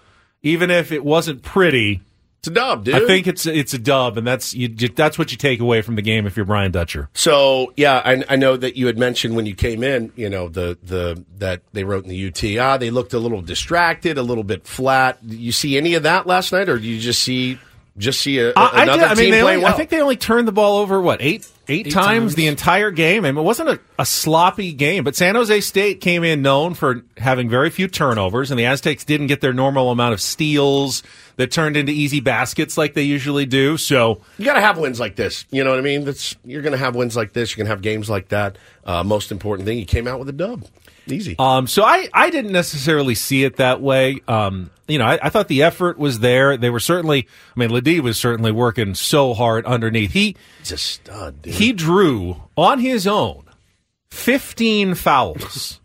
even 0.43 0.71
if 0.71 0.93
it 0.93 1.05
wasn't 1.05 1.43
pretty, 1.43 2.01
It's 2.41 2.49
a 2.49 2.51
dub, 2.51 2.85
dude. 2.85 2.97
I 2.97 3.07
think 3.07 3.29
it's 3.29 3.47
it's 3.47 3.73
a 3.73 3.79
dub, 3.79 4.19
and 4.19 4.27
that's 4.27 4.53
you, 4.53 4.67
that's 4.67 5.17
what 5.17 5.31
you 5.31 5.39
take 5.39 5.61
away 5.61 5.81
from 5.81 5.95
the 5.95 6.03
game 6.03 6.27
if 6.27 6.37
you're 6.37 6.45
Brian 6.45 6.73
Dutcher. 6.73 7.09
So 7.15 7.73
yeah, 7.77 8.03
I, 8.05 8.25
I 8.29 8.35
know 8.35 8.57
that 8.57 8.77
you 8.77 8.89
had 8.89 8.99
mentioned 8.99 9.37
when 9.37 9.47
you 9.47 9.55
came 9.55 9.85
in, 9.85 10.13
you 10.17 10.29
know 10.29 10.49
the 10.49 10.77
the 10.83 11.25
that 11.39 11.63
they 11.73 11.85
wrote 11.85 12.03
in 12.03 12.11
the 12.11 12.27
UT, 12.27 12.59
ah, 12.61 12.79
they 12.79 12.91
looked 12.91 13.13
a 13.15 13.21
little 13.21 13.43
distracted, 13.43 14.19
a 14.19 14.25
little 14.25 14.43
bit 14.43 14.67
flat. 14.67 15.25
Did 15.25 15.39
you 15.39 15.53
see 15.53 15.77
any 15.77 15.95
of 15.95 16.03
that 16.03 16.27
last 16.27 16.51
night, 16.51 16.69
or 16.69 16.81
do 16.81 16.89
you 16.89 16.99
just 16.99 17.23
see 17.23 17.61
just 17.97 18.21
see 18.21 18.41
a, 18.41 18.53
I, 18.57 18.67
I 18.67 18.83
another 18.83 19.03
did. 19.03 19.05
I 19.05 19.09
mean, 19.11 19.17
team 19.17 19.31
they 19.31 19.43
playing 19.43 19.45
only, 19.45 19.65
well? 19.65 19.75
I 19.75 19.77
think 19.77 19.91
they 19.91 20.01
only 20.01 20.17
turned 20.17 20.49
the 20.49 20.53
ball 20.53 20.79
over 20.79 21.01
what 21.01 21.23
eight 21.23 21.49
eight, 21.73 21.87
Eight 21.89 21.93
times, 21.93 22.07
times. 22.07 22.35
the 22.37 22.47
entire 22.47 22.91
game. 22.91 23.25
I 23.25 23.33
mean, 23.33 23.39
it 23.39 23.43
wasn't 23.47 23.71
a, 23.71 23.81
a 23.99 24.07
sloppy 24.07 24.73
game, 24.73 25.05
but 25.05 25.17
San 25.17 25.35
Jose 25.35 25.61
State 25.63 26.01
came 26.01 26.23
in 26.25 26.43
known 26.43 26.75
for 26.75 27.03
having 27.17 27.49
very 27.49 27.71
few 27.71 27.89
turnovers, 27.89 28.51
and 28.51 28.59
the 28.61 28.67
Aztecs 28.67 29.05
didn't 29.05 29.27
get 29.29 29.41
their 29.41 29.53
normal 29.53 29.91
amount 29.91 30.13
of 30.13 30.21
steals 30.21 31.03
that 31.37 31.51
turned 31.51 31.77
into 31.77 31.93
easy 31.93 32.21
baskets 32.21 32.77
like 32.77 32.95
they 32.95 33.03
usually 33.03 33.47
do. 33.47 33.77
So 33.77 34.21
you 34.39 34.45
got 34.45 34.55
to 34.55 34.61
have 34.61 34.79
wins 34.79 35.01
like 35.01 35.17
this. 35.17 35.45
You 35.51 35.65
know 35.65 35.71
what 35.71 35.79
I 35.79 35.83
mean? 35.83 36.05
That's 36.05 36.37
you're 36.45 36.63
going 36.63 36.73
to 36.73 36.79
have 36.79 36.95
wins 36.95 37.17
like 37.17 37.33
this. 37.33 37.51
You're 37.51 37.65
going 37.65 37.67
to 37.67 37.75
have 37.75 37.83
games 37.83 38.11
like 38.11 38.29
that. 38.29 38.59
Uh, 38.85 39.03
most 39.03 39.33
important 39.33 39.67
thing, 39.67 39.79
you 39.79 39.87
came 39.87 40.07
out 40.07 40.19
with 40.19 40.29
a 40.29 40.33
dub. 40.33 40.65
Easy. 41.07 41.35
Um, 41.39 41.67
so 41.67 41.83
I, 41.83 42.09
I 42.13 42.31
didn't 42.31 42.53
necessarily 42.53 43.15
see 43.15 43.45
it 43.45 43.57
that 43.57 43.81
way. 43.81 44.21
Um, 44.29 44.71
you 44.87 44.99
know, 44.99 45.05
I, 45.07 45.19
I 45.23 45.29
thought 45.31 45.49
the 45.49 45.63
effort 45.63 45.99
was 45.99 46.21
there. 46.21 46.57
They 46.57 46.71
were 46.71 46.81
certainly, 46.81 47.27
I 47.57 47.61
mean, 47.61 47.71
LeDee 47.71 48.01
was 48.01 48.19
certainly 48.19 48.53
working 48.53 48.95
so 48.95 49.35
hard 49.35 49.65
underneath. 49.67 50.13
He, 50.13 50.37
He's 50.61 50.73
a 50.73 50.77
stud, 50.79 51.43
dude. 51.43 51.55
he 51.55 51.73
drew 51.73 52.43
on 52.57 52.79
his 52.79 53.07
own 53.07 53.45
15 54.11 54.95
fouls 54.95 55.81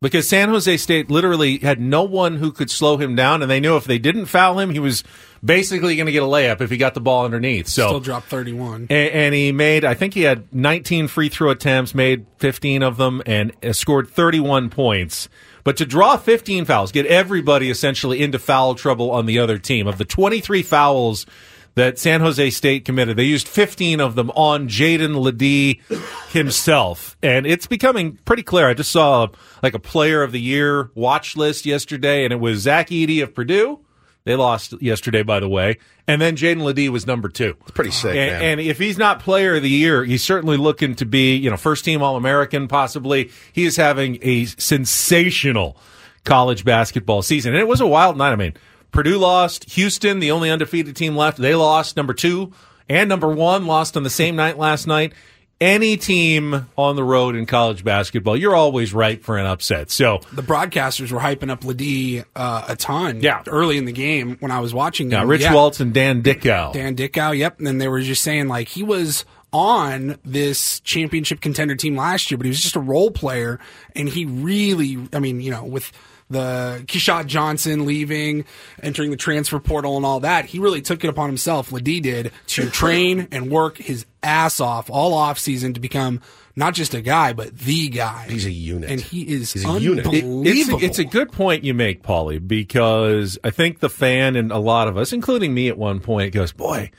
because 0.00 0.28
San 0.28 0.48
Jose 0.48 0.76
State 0.76 1.10
literally 1.10 1.58
had 1.58 1.80
no 1.80 2.02
one 2.04 2.36
who 2.36 2.52
could 2.52 2.70
slow 2.70 2.96
him 2.98 3.16
down, 3.16 3.42
and 3.42 3.50
they 3.50 3.60
knew 3.60 3.76
if 3.76 3.84
they 3.84 3.98
didn't 3.98 4.26
foul 4.26 4.58
him, 4.58 4.70
he 4.70 4.78
was 4.78 5.02
basically 5.44 5.96
going 5.96 6.06
to 6.06 6.12
get 6.12 6.22
a 6.22 6.26
layup 6.26 6.60
if 6.60 6.70
he 6.70 6.76
got 6.76 6.94
the 6.94 7.00
ball 7.00 7.24
underneath. 7.24 7.68
So 7.68 7.88
Still 7.88 8.00
dropped 8.00 8.28
31. 8.28 8.82
and, 8.90 8.90
and 8.90 9.34
he 9.34 9.50
made, 9.52 9.84
I 9.84 9.94
think 9.94 10.14
he 10.14 10.22
had 10.22 10.52
19 10.54 11.08
free 11.08 11.28
throw 11.28 11.50
attempts, 11.50 11.94
made 11.94 12.26
15 12.38 12.82
of 12.82 12.96
them, 12.96 13.22
and 13.26 13.52
uh, 13.64 13.72
scored 13.72 14.08
31 14.08 14.70
points. 14.70 15.28
But 15.64 15.76
to 15.78 15.84
draw 15.86 16.16
15 16.16 16.64
fouls, 16.64 16.92
get 16.92 17.04
everybody 17.06 17.68
essentially 17.70 18.22
into 18.22 18.38
foul 18.38 18.74
trouble 18.74 19.10
on 19.10 19.26
the 19.26 19.38
other 19.38 19.58
team. 19.58 19.86
Of 19.86 19.98
the 19.98 20.04
23 20.04 20.62
fouls 20.62 21.26
that 21.74 21.98
San 21.98 22.20
Jose 22.20 22.50
State 22.50 22.84
committed, 22.84 23.16
they 23.16 23.24
used 23.24 23.46
15 23.46 24.00
of 24.00 24.14
them 24.14 24.30
on 24.30 24.68
Jaedon 24.68 25.20
LeDee 25.20 25.80
himself. 26.28 27.16
And 27.22 27.46
it's 27.46 27.66
becoming 27.66 28.18
pretty 28.24 28.42
clear. 28.42 28.68
I 28.68 28.74
just 28.74 28.92
saw 28.92 29.28
like 29.62 29.74
a 29.74 29.78
player 29.78 30.22
of 30.22 30.32
the 30.32 30.40
year 30.40 30.90
watch 30.94 31.36
list 31.36 31.66
yesterday, 31.66 32.24
and 32.24 32.32
it 32.32 32.40
was 32.40 32.60
Zach 32.60 32.88
Edey 32.88 33.22
of 33.22 33.34
Purdue. 33.34 33.80
They 34.24 34.36
lost 34.36 34.74
yesterday, 34.82 35.22
by 35.22 35.40
the 35.40 35.48
way. 35.48 35.78
And 36.06 36.20
then 36.20 36.36
Jaedon 36.36 36.62
LeDee 36.62 36.90
was 36.90 37.06
number 37.06 37.28
two. 37.28 37.56
It's 37.62 37.70
pretty 37.70 37.90
sick, 37.90 38.14
and, 38.14 38.44
and 38.44 38.60
if 38.60 38.78
he's 38.78 38.98
not 38.98 39.20
player 39.20 39.56
of 39.56 39.62
the 39.62 39.70
year, 39.70 40.04
he's 40.04 40.22
certainly 40.22 40.58
looking 40.58 40.94
to 40.96 41.06
be, 41.06 41.36
you 41.36 41.48
know, 41.48 41.56
first 41.56 41.84
team 41.84 42.02
All 42.02 42.16
American, 42.16 42.68
possibly. 42.68 43.30
He 43.52 43.64
is 43.64 43.76
having 43.76 44.18
a 44.20 44.44
sensational 44.44 45.78
college 46.24 46.64
basketball 46.64 47.22
season. 47.22 47.54
And 47.54 47.60
it 47.60 47.68
was 47.68 47.80
a 47.80 47.86
wild 47.86 48.18
night. 48.18 48.32
I 48.32 48.36
mean, 48.36 48.54
Purdue 48.92 49.16
lost. 49.16 49.70
Houston, 49.70 50.18
the 50.18 50.30
only 50.30 50.50
undefeated 50.50 50.94
team 50.94 51.16
left, 51.16 51.38
they 51.38 51.54
lost. 51.54 51.96
Number 51.96 52.12
two 52.12 52.52
and 52.88 53.08
number 53.08 53.28
one 53.28 53.66
lost 53.66 53.96
on 53.96 54.02
the 54.02 54.10
same 54.10 54.36
night 54.36 54.58
last 54.58 54.86
night. 54.86 55.12
Any 55.60 55.96
team 55.96 56.68
on 56.76 56.94
the 56.94 57.02
road 57.02 57.34
in 57.34 57.44
college 57.44 57.82
basketball, 57.82 58.36
you're 58.36 58.54
always 58.54 58.94
ripe 58.94 59.24
for 59.24 59.38
an 59.38 59.46
upset. 59.46 59.90
So 59.90 60.20
The 60.32 60.42
broadcasters 60.42 61.10
were 61.10 61.18
hyping 61.18 61.50
up 61.50 61.64
LeDee 61.64 62.22
uh, 62.36 62.64
a 62.68 62.76
ton 62.76 63.20
Yeah. 63.20 63.42
early 63.48 63.76
in 63.76 63.84
the 63.84 63.92
game 63.92 64.36
when 64.38 64.52
I 64.52 64.60
was 64.60 64.72
watching 64.72 65.10
yeah. 65.10 65.24
Rich 65.26 65.40
Yeah. 65.42 65.54
Waltz 65.54 65.80
and 65.80 65.92
Dan 65.92 66.22
Dickau. 66.22 66.72
Dan 66.72 66.94
Dickau, 66.94 67.32
yep. 67.32 67.58
And 67.58 67.66
then 67.66 67.78
they 67.78 67.88
were 67.88 68.00
just 68.02 68.22
saying 68.22 68.46
like 68.46 68.68
he 68.68 68.84
was 68.84 69.24
on 69.52 70.16
this 70.24 70.78
championship 70.80 71.40
contender 71.40 71.74
team 71.74 71.96
last 71.96 72.30
year, 72.30 72.38
but 72.38 72.44
he 72.44 72.50
was 72.50 72.60
just 72.60 72.76
a 72.76 72.80
role 72.80 73.10
player, 73.10 73.58
and 73.96 74.08
he 74.08 74.26
really, 74.26 74.98
I 75.12 75.18
mean, 75.18 75.40
you 75.40 75.50
know, 75.50 75.64
with 75.64 75.90
the 76.30 76.82
Keshad 76.86 77.26
Johnson 77.26 77.86
leaving, 77.86 78.44
entering 78.82 79.10
the 79.10 79.16
transfer 79.16 79.58
portal, 79.58 79.96
and 79.96 80.04
all 80.04 80.20
that, 80.20 80.44
he 80.46 80.58
really 80.58 80.82
took 80.82 81.02
it 81.04 81.08
upon 81.08 81.28
himself. 81.28 81.72
LeDee 81.72 82.00
did 82.00 82.32
to 82.48 82.68
train 82.70 83.28
and 83.32 83.50
work 83.50 83.78
his 83.78 84.04
ass 84.22 84.60
off 84.60 84.90
all 84.90 85.14
off 85.14 85.38
season 85.38 85.72
to 85.74 85.80
become 85.80 86.20
not 86.56 86.74
just 86.74 86.92
a 86.92 87.00
guy, 87.00 87.32
but 87.32 87.56
the 87.56 87.88
guy. 87.88 88.26
He's 88.28 88.44
a 88.44 88.50
unit, 88.50 88.90
and 88.90 89.00
he 89.00 89.22
is 89.22 89.52
He's 89.52 89.64
a 89.64 89.80
unit. 89.80 90.06
It- 90.06 90.24
it's, 90.24 90.68
a, 90.68 90.76
it's 90.84 90.98
a 90.98 91.04
good 91.04 91.30
point 91.30 91.62
you 91.64 91.72
make, 91.72 92.02
Paulie, 92.02 92.46
because 92.46 93.38
I 93.44 93.50
think 93.50 93.78
the 93.78 93.88
fan 93.88 94.34
and 94.36 94.50
a 94.50 94.58
lot 94.58 94.88
of 94.88 94.96
us, 94.96 95.12
including 95.12 95.54
me 95.54 95.68
at 95.68 95.78
one 95.78 96.00
point, 96.00 96.34
goes, 96.34 96.52
boy, 96.52 96.90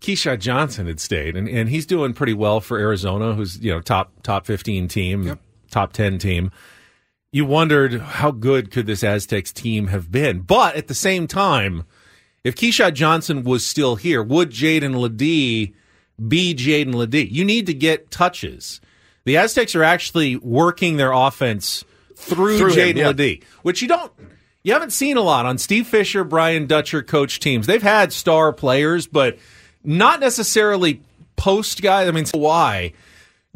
Keshad 0.00 0.40
Johnson 0.40 0.86
had 0.88 1.00
stayed, 1.00 1.36
and, 1.36 1.48
and 1.48 1.68
he's 1.68 1.86
doing 1.86 2.12
pretty 2.12 2.34
well 2.34 2.60
for 2.60 2.76
Arizona, 2.78 3.34
who's 3.34 3.58
you 3.60 3.72
know 3.72 3.80
top 3.80 4.12
top 4.22 4.46
fifteen 4.46 4.88
team, 4.88 5.38
top 5.70 5.92
ten 5.92 6.18
team. 6.18 6.50
You 7.30 7.44
wondered 7.44 8.00
how 8.00 8.30
good 8.30 8.70
could 8.70 8.86
this 8.86 9.04
Aztecs 9.04 9.52
team 9.52 9.88
have 9.88 10.10
been, 10.10 10.40
but 10.40 10.76
at 10.76 10.88
the 10.88 10.94
same 10.94 11.26
time, 11.26 11.84
if 12.42 12.54
Keshad 12.54 12.94
Johnson 12.94 13.44
was 13.44 13.66
still 13.66 13.96
here, 13.96 14.22
would 14.22 14.50
Jaedon 14.50 14.96
LeDee 14.96 15.74
be 16.26 16.54
Jaedon 16.54 16.94
LeDee? 16.94 17.28
You 17.30 17.44
need 17.44 17.66
to 17.66 17.74
get 17.74 18.10
touches. 18.10 18.80
The 19.24 19.36
Aztecs 19.36 19.74
are 19.74 19.84
actually 19.84 20.36
working 20.36 20.96
their 20.96 21.12
offense 21.12 21.84
through, 22.16 22.58
Through 22.58 22.70
Jaedon 22.70 22.96
yeah. 22.96 23.08
LeDee, 23.08 23.42
which 23.62 23.82
you 23.82 23.88
don't 23.88 24.12
you 24.62 24.72
haven't 24.72 24.92
seen 24.92 25.16
a 25.16 25.22
lot 25.22 25.46
on 25.46 25.58
Steve 25.58 25.86
Fisher, 25.86 26.24
Brian 26.24 26.66
Dutcher 26.66 27.02
coach 27.02 27.40
teams. 27.40 27.66
They've 27.66 27.82
had 27.82 28.12
star 28.12 28.52
players, 28.52 29.06
but 29.06 29.38
not 29.84 30.20
necessarily 30.20 31.02
post 31.36 31.80
guys. 31.82 32.08
I 32.08 32.10
mean, 32.10 32.26
why? 32.32 32.92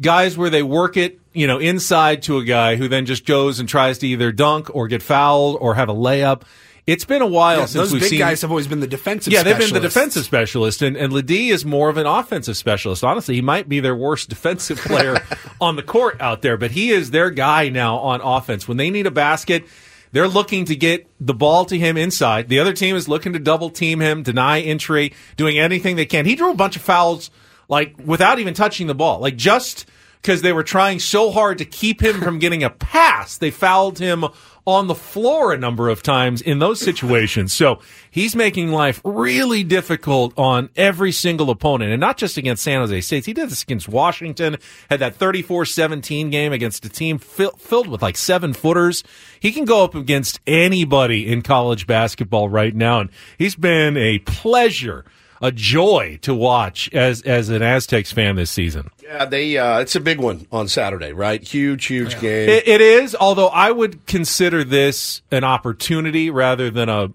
Guys 0.01 0.37
where 0.37 0.49
they 0.49 0.63
work 0.63 0.95
it, 0.95 1.19
you 1.33 1.47
know, 1.47 1.57
inside 1.59 2.23
to 2.23 2.37
a 2.37 2.43
guy 2.43 2.75
who 2.75 2.87
then 2.87 3.05
just 3.05 3.25
goes 3.25 3.59
and 3.59 3.67
tries 3.67 3.97
to 3.99 4.07
either 4.07 4.31
dunk 4.31 4.73
or 4.73 4.87
get 4.87 5.01
fouled 5.01 5.57
or 5.59 5.75
have 5.75 5.89
a 5.89 5.93
layup. 5.93 6.43
It's 6.85 7.05
been 7.05 7.21
a 7.21 7.27
while 7.27 7.59
Yeah, 7.59 7.65
since 7.65 7.73
those 7.73 7.93
we've 7.93 8.01
big 8.01 8.09
seen 8.09 8.19
guys 8.19 8.41
have 8.41 8.51
always 8.51 8.67
been 8.67 8.81
the 8.81 8.87
defensive. 8.87 9.31
Specialist. 9.31 9.47
Yeah, 9.47 9.57
they've 9.57 9.73
been 9.73 9.81
the 9.81 9.87
defensive 9.87 10.25
specialist, 10.25 10.81
and, 10.81 10.97
and 10.97 11.13
LeDee 11.13 11.49
is 11.49 11.63
more 11.63 11.87
of 11.87 11.95
an 11.95 12.05
offensive 12.05 12.57
specialist. 12.57 13.05
Honestly, 13.05 13.35
he 13.35 13.41
might 13.41 13.69
be 13.69 13.79
their 13.79 13.95
worst 13.95 14.27
defensive 14.27 14.79
player 14.79 15.17
on 15.61 15.77
the 15.77 15.83
court 15.83 16.19
out 16.19 16.41
there, 16.41 16.57
but 16.57 16.71
he 16.71 16.89
is 16.89 17.11
their 17.11 17.29
guy 17.29 17.69
now 17.69 17.99
on 17.99 18.19
offense. 18.19 18.67
When 18.67 18.75
they 18.75 18.89
need 18.89 19.07
a 19.07 19.11
basket, 19.11 19.63
they're 20.11 20.27
looking 20.27 20.65
to 20.65 20.75
get 20.75 21.07
the 21.21 21.33
ball 21.33 21.63
to 21.65 21.77
him 21.77 21.95
inside. 21.95 22.49
The 22.49 22.59
other 22.59 22.73
team 22.73 22.97
is 22.97 23.07
looking 23.07 23.31
to 23.31 23.39
double 23.39 23.69
team 23.69 24.01
him, 24.01 24.21
deny 24.21 24.59
entry, 24.59 25.13
doing 25.37 25.57
anything 25.57 25.95
they 25.95 26.05
can. 26.05 26.25
He 26.25 26.35
drew 26.35 26.51
a 26.51 26.55
bunch 26.55 26.75
of 26.75 26.81
fouls 26.81 27.31
like 27.69 27.95
without 28.03 28.39
even 28.39 28.53
touching 28.53 28.87
the 28.87 28.95
ball, 28.95 29.19
like 29.19 29.37
just 29.37 29.85
because 30.23 30.41
they 30.41 30.53
were 30.53 30.63
trying 30.63 30.99
so 30.99 31.31
hard 31.31 31.57
to 31.57 31.65
keep 31.65 32.01
him 32.01 32.21
from 32.21 32.39
getting 32.39 32.63
a 32.63 32.69
pass. 32.69 33.37
They 33.37 33.51
fouled 33.51 33.99
him 33.99 34.23
on 34.65 34.87
the 34.87 34.95
floor 34.95 35.51
a 35.51 35.57
number 35.57 35.89
of 35.89 36.01
times 36.01 36.41
in 36.41 36.59
those 36.59 36.79
situations. 36.79 37.51
So 37.51 37.79
he's 38.09 38.33
making 38.33 38.71
life 38.71 39.01
really 39.03 39.65
difficult 39.65 40.33
on 40.37 40.69
every 40.77 41.11
single 41.11 41.49
opponent 41.49 41.91
and 41.91 41.99
not 41.99 42.15
just 42.15 42.37
against 42.37 42.63
San 42.63 42.79
Jose 42.79 43.01
State. 43.01 43.25
He 43.25 43.33
did 43.33 43.49
this 43.49 43.63
against 43.63 43.89
Washington, 43.89 44.55
had 44.89 45.01
that 45.01 45.19
34-17 45.19 46.31
game 46.31 46.53
against 46.53 46.85
a 46.85 46.89
team 46.89 47.17
fill, 47.17 47.51
filled 47.57 47.89
with 47.89 48.01
like 48.01 48.15
seven 48.15 48.53
footers. 48.53 49.03
He 49.41 49.51
can 49.51 49.65
go 49.65 49.83
up 49.83 49.93
against 49.93 50.39
anybody 50.47 51.29
in 51.29 51.41
college 51.41 51.85
basketball 51.85 52.47
right 52.47 52.73
now. 52.73 53.01
And 53.01 53.09
he's 53.37 53.55
been 53.55 53.97
a 53.97 54.19
pleasure, 54.19 55.03
a 55.43 55.51
joy 55.51 56.17
to 56.21 56.33
watch 56.33 56.89
as, 56.93 57.21
as 57.23 57.49
an 57.49 57.61
Aztecs 57.61 58.13
fan 58.13 58.37
this 58.37 58.49
season. 58.49 58.89
Yeah, 59.03 59.25
they. 59.25 59.57
Uh, 59.57 59.79
it's 59.79 59.95
a 59.95 59.99
big 59.99 60.19
one 60.19 60.47
on 60.51 60.69
Saturday, 60.69 61.11
right? 61.11 61.43
Huge, 61.43 61.85
huge 61.85 62.19
game. 62.19 62.49
It, 62.49 62.67
it 62.67 62.79
is, 62.79 63.13
although 63.13 63.49
I 63.49 63.69
would 63.69 64.07
consider 64.07 64.63
this 64.63 65.21
an 65.29 65.43
opportunity 65.43 66.29
rather 66.29 66.71
than 66.71 66.87
a 66.87 67.09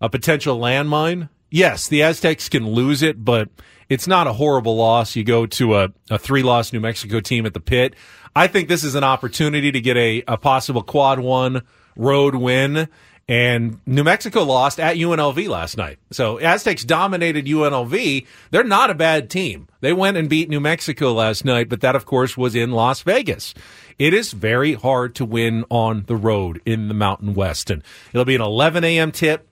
a 0.00 0.08
potential 0.08 0.58
landmine. 0.58 1.28
Yes, 1.50 1.86
the 1.86 2.02
Aztecs 2.02 2.48
can 2.48 2.66
lose 2.66 3.02
it, 3.02 3.22
but 3.24 3.50
it's 3.88 4.06
not 4.06 4.26
a 4.26 4.32
horrible 4.32 4.76
loss. 4.76 5.14
You 5.14 5.22
go 5.22 5.46
to 5.46 5.76
a, 5.76 5.88
a 6.10 6.18
three 6.18 6.42
loss 6.42 6.72
New 6.72 6.80
Mexico 6.80 7.20
team 7.20 7.44
at 7.44 7.52
the 7.54 7.60
pit. 7.60 7.94
I 8.34 8.46
think 8.46 8.68
this 8.68 8.82
is 8.82 8.94
an 8.94 9.04
opportunity 9.04 9.70
to 9.70 9.80
get 9.80 9.96
a, 9.96 10.24
a 10.26 10.36
possible 10.38 10.82
quad 10.82 11.20
one 11.20 11.62
road 11.94 12.34
win. 12.34 12.88
And 13.26 13.80
New 13.86 14.04
Mexico 14.04 14.42
lost 14.42 14.78
at 14.78 14.96
UNLV 14.96 15.48
last 15.48 15.78
night. 15.78 15.98
So 16.10 16.38
Aztecs 16.38 16.84
dominated 16.84 17.46
UNLV. 17.46 18.26
They're 18.50 18.64
not 18.64 18.90
a 18.90 18.94
bad 18.94 19.30
team. 19.30 19.68
They 19.80 19.94
went 19.94 20.18
and 20.18 20.28
beat 20.28 20.50
New 20.50 20.60
Mexico 20.60 21.14
last 21.14 21.44
night, 21.44 21.70
but 21.70 21.80
that, 21.80 21.96
of 21.96 22.04
course, 22.04 22.36
was 22.36 22.54
in 22.54 22.72
Las 22.72 23.00
Vegas. 23.02 23.54
It 23.98 24.12
is 24.12 24.32
very 24.32 24.74
hard 24.74 25.14
to 25.16 25.24
win 25.24 25.64
on 25.70 26.04
the 26.06 26.16
road 26.16 26.60
in 26.66 26.88
the 26.88 26.94
Mountain 26.94 27.34
West. 27.34 27.70
And 27.70 27.82
it'll 28.12 28.26
be 28.26 28.34
an 28.34 28.42
11 28.42 28.84
a.m. 28.84 29.10
tip, 29.10 29.48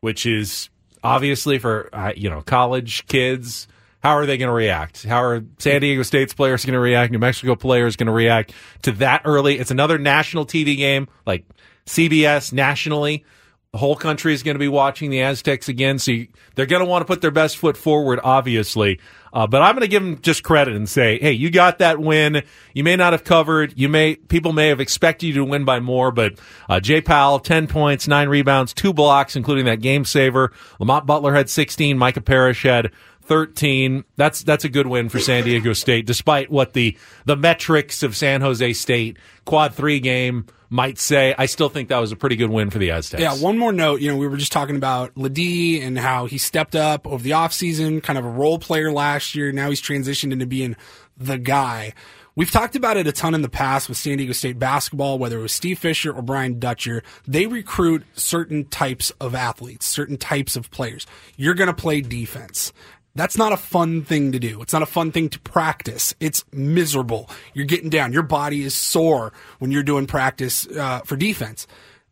which 0.00 0.26
is 0.26 0.68
obviously 1.02 1.58
for, 1.58 1.88
uh, 1.94 2.12
you 2.14 2.28
know, 2.28 2.42
college 2.42 3.06
kids. 3.06 3.68
How 4.02 4.16
are 4.18 4.26
they 4.26 4.36
going 4.36 4.48
to 4.48 4.54
react? 4.54 5.04
How 5.04 5.22
are 5.22 5.42
San 5.58 5.80
Diego 5.80 6.02
State's 6.02 6.34
players 6.34 6.66
going 6.66 6.74
to 6.74 6.80
react? 6.80 7.10
New 7.10 7.18
Mexico 7.18 7.54
players 7.54 7.96
going 7.96 8.08
to 8.08 8.12
react 8.12 8.52
to 8.82 8.92
that 8.92 9.22
early? 9.24 9.58
It's 9.58 9.70
another 9.70 9.96
national 9.96 10.44
TV 10.44 10.76
game, 10.76 11.08
like 11.24 11.46
CBS 11.86 12.52
nationally. 12.52 13.24
The 13.72 13.78
whole 13.78 13.96
country 13.96 14.32
is 14.32 14.44
going 14.44 14.54
to 14.54 14.60
be 14.60 14.68
watching 14.68 15.10
the 15.10 15.22
Aztecs 15.22 15.68
again, 15.68 15.98
so 15.98 16.12
you, 16.12 16.28
they're 16.54 16.64
going 16.64 16.78
to 16.78 16.86
want 16.86 17.02
to 17.02 17.06
put 17.06 17.20
their 17.20 17.32
best 17.32 17.56
foot 17.56 17.76
forward, 17.76 18.20
obviously. 18.22 19.00
Uh, 19.32 19.48
but 19.48 19.62
I'm 19.62 19.72
going 19.72 19.80
to 19.80 19.88
give 19.88 20.00
them 20.00 20.20
just 20.20 20.44
credit 20.44 20.76
and 20.76 20.88
say, 20.88 21.18
hey, 21.18 21.32
you 21.32 21.50
got 21.50 21.78
that 21.78 21.98
win. 21.98 22.44
You 22.72 22.84
may 22.84 22.94
not 22.94 23.14
have 23.14 23.24
covered. 23.24 23.74
You 23.76 23.88
may 23.88 24.14
people 24.14 24.52
may 24.52 24.68
have 24.68 24.78
expected 24.78 25.26
you 25.26 25.32
to 25.34 25.44
win 25.44 25.64
by 25.64 25.80
more, 25.80 26.12
but 26.12 26.38
uh, 26.68 26.78
Jay 26.78 27.02
Pajeau, 27.02 27.42
10 27.42 27.66
points, 27.66 28.06
nine 28.06 28.28
rebounds, 28.28 28.72
two 28.72 28.92
blocks, 28.92 29.34
including 29.34 29.64
that 29.64 29.80
game 29.80 30.04
saver. 30.04 30.52
Lamont 30.78 31.04
Butler 31.04 31.34
had 31.34 31.50
16. 31.50 31.98
Micah 31.98 32.20
Parrish 32.20 32.62
had 32.62 32.92
13. 33.22 34.04
That's 34.14 34.44
that's 34.44 34.64
a 34.64 34.68
good 34.68 34.86
win 34.86 35.08
for 35.08 35.18
San 35.18 35.42
Diego 35.42 35.72
State, 35.72 36.06
despite 36.06 36.48
what 36.48 36.74
the 36.74 36.96
the 37.24 37.36
metrics 37.36 38.04
of 38.04 38.16
San 38.16 38.40
Jose 38.40 38.72
State 38.74 39.18
quad 39.44 39.74
three 39.74 39.98
game 39.98 40.46
might 40.74 40.98
say. 40.98 41.36
I 41.38 41.46
still 41.46 41.68
think 41.68 41.88
that 41.90 41.98
was 41.98 42.10
a 42.10 42.16
pretty 42.16 42.34
good 42.34 42.50
win 42.50 42.68
for 42.68 42.78
the 42.78 42.90
Aztecs. 42.90 43.22
Yeah, 43.22 43.34
one 43.34 43.56
more 43.58 43.72
note. 43.72 44.00
You 44.00 44.10
know, 44.10 44.16
we 44.16 44.26
were 44.26 44.36
just 44.36 44.50
talking 44.50 44.74
about 44.74 45.16
LeDee 45.16 45.80
and 45.80 45.96
how 45.96 46.26
he 46.26 46.36
stepped 46.36 46.74
up 46.74 47.06
over 47.06 47.22
the 47.22 47.30
offseason, 47.30 48.02
kind 48.02 48.18
of 48.18 48.24
a 48.24 48.28
role 48.28 48.58
player 48.58 48.90
last 48.90 49.36
year. 49.36 49.52
Now 49.52 49.70
he's 49.70 49.80
transitioned 49.80 50.32
into 50.32 50.46
being 50.46 50.74
the 51.16 51.38
guy. 51.38 51.94
We've 52.34 52.50
talked 52.50 52.74
about 52.74 52.96
it 52.96 53.06
a 53.06 53.12
ton 53.12 53.36
in 53.36 53.42
the 53.42 53.48
past 53.48 53.88
with 53.88 53.96
San 53.96 54.18
Diego 54.18 54.32
State 54.32 54.58
basketball, 54.58 55.20
whether 55.20 55.38
it 55.38 55.42
was 55.42 55.52
Steve 55.52 55.78
Fisher 55.78 56.12
or 56.12 56.22
Brian 56.22 56.58
Dutcher. 56.58 57.04
They 57.28 57.46
recruit 57.46 58.02
certain 58.14 58.64
types 58.64 59.12
of 59.20 59.36
athletes, 59.36 59.86
certain 59.86 60.16
types 60.16 60.56
of 60.56 60.72
players. 60.72 61.06
You're 61.36 61.54
going 61.54 61.68
to 61.68 61.74
play 61.74 62.00
defense. 62.00 62.72
That's 63.14 63.36
not 63.36 63.52
a 63.52 63.56
fun 63.56 64.02
thing 64.02 64.32
to 64.32 64.38
do. 64.40 64.60
It's 64.60 64.72
not 64.72 64.82
a 64.82 64.86
fun 64.86 65.12
thing 65.12 65.28
to 65.30 65.40
practice. 65.40 66.14
It's 66.18 66.44
miserable. 66.52 67.30
You're 67.52 67.64
getting 67.66 67.88
down. 67.90 68.12
Your 68.12 68.24
body 68.24 68.64
is 68.64 68.74
sore 68.74 69.32
when 69.60 69.70
you're 69.70 69.84
doing 69.84 70.06
practice 70.06 70.66
uh, 70.66 71.00
for 71.04 71.16
defense. 71.16 71.66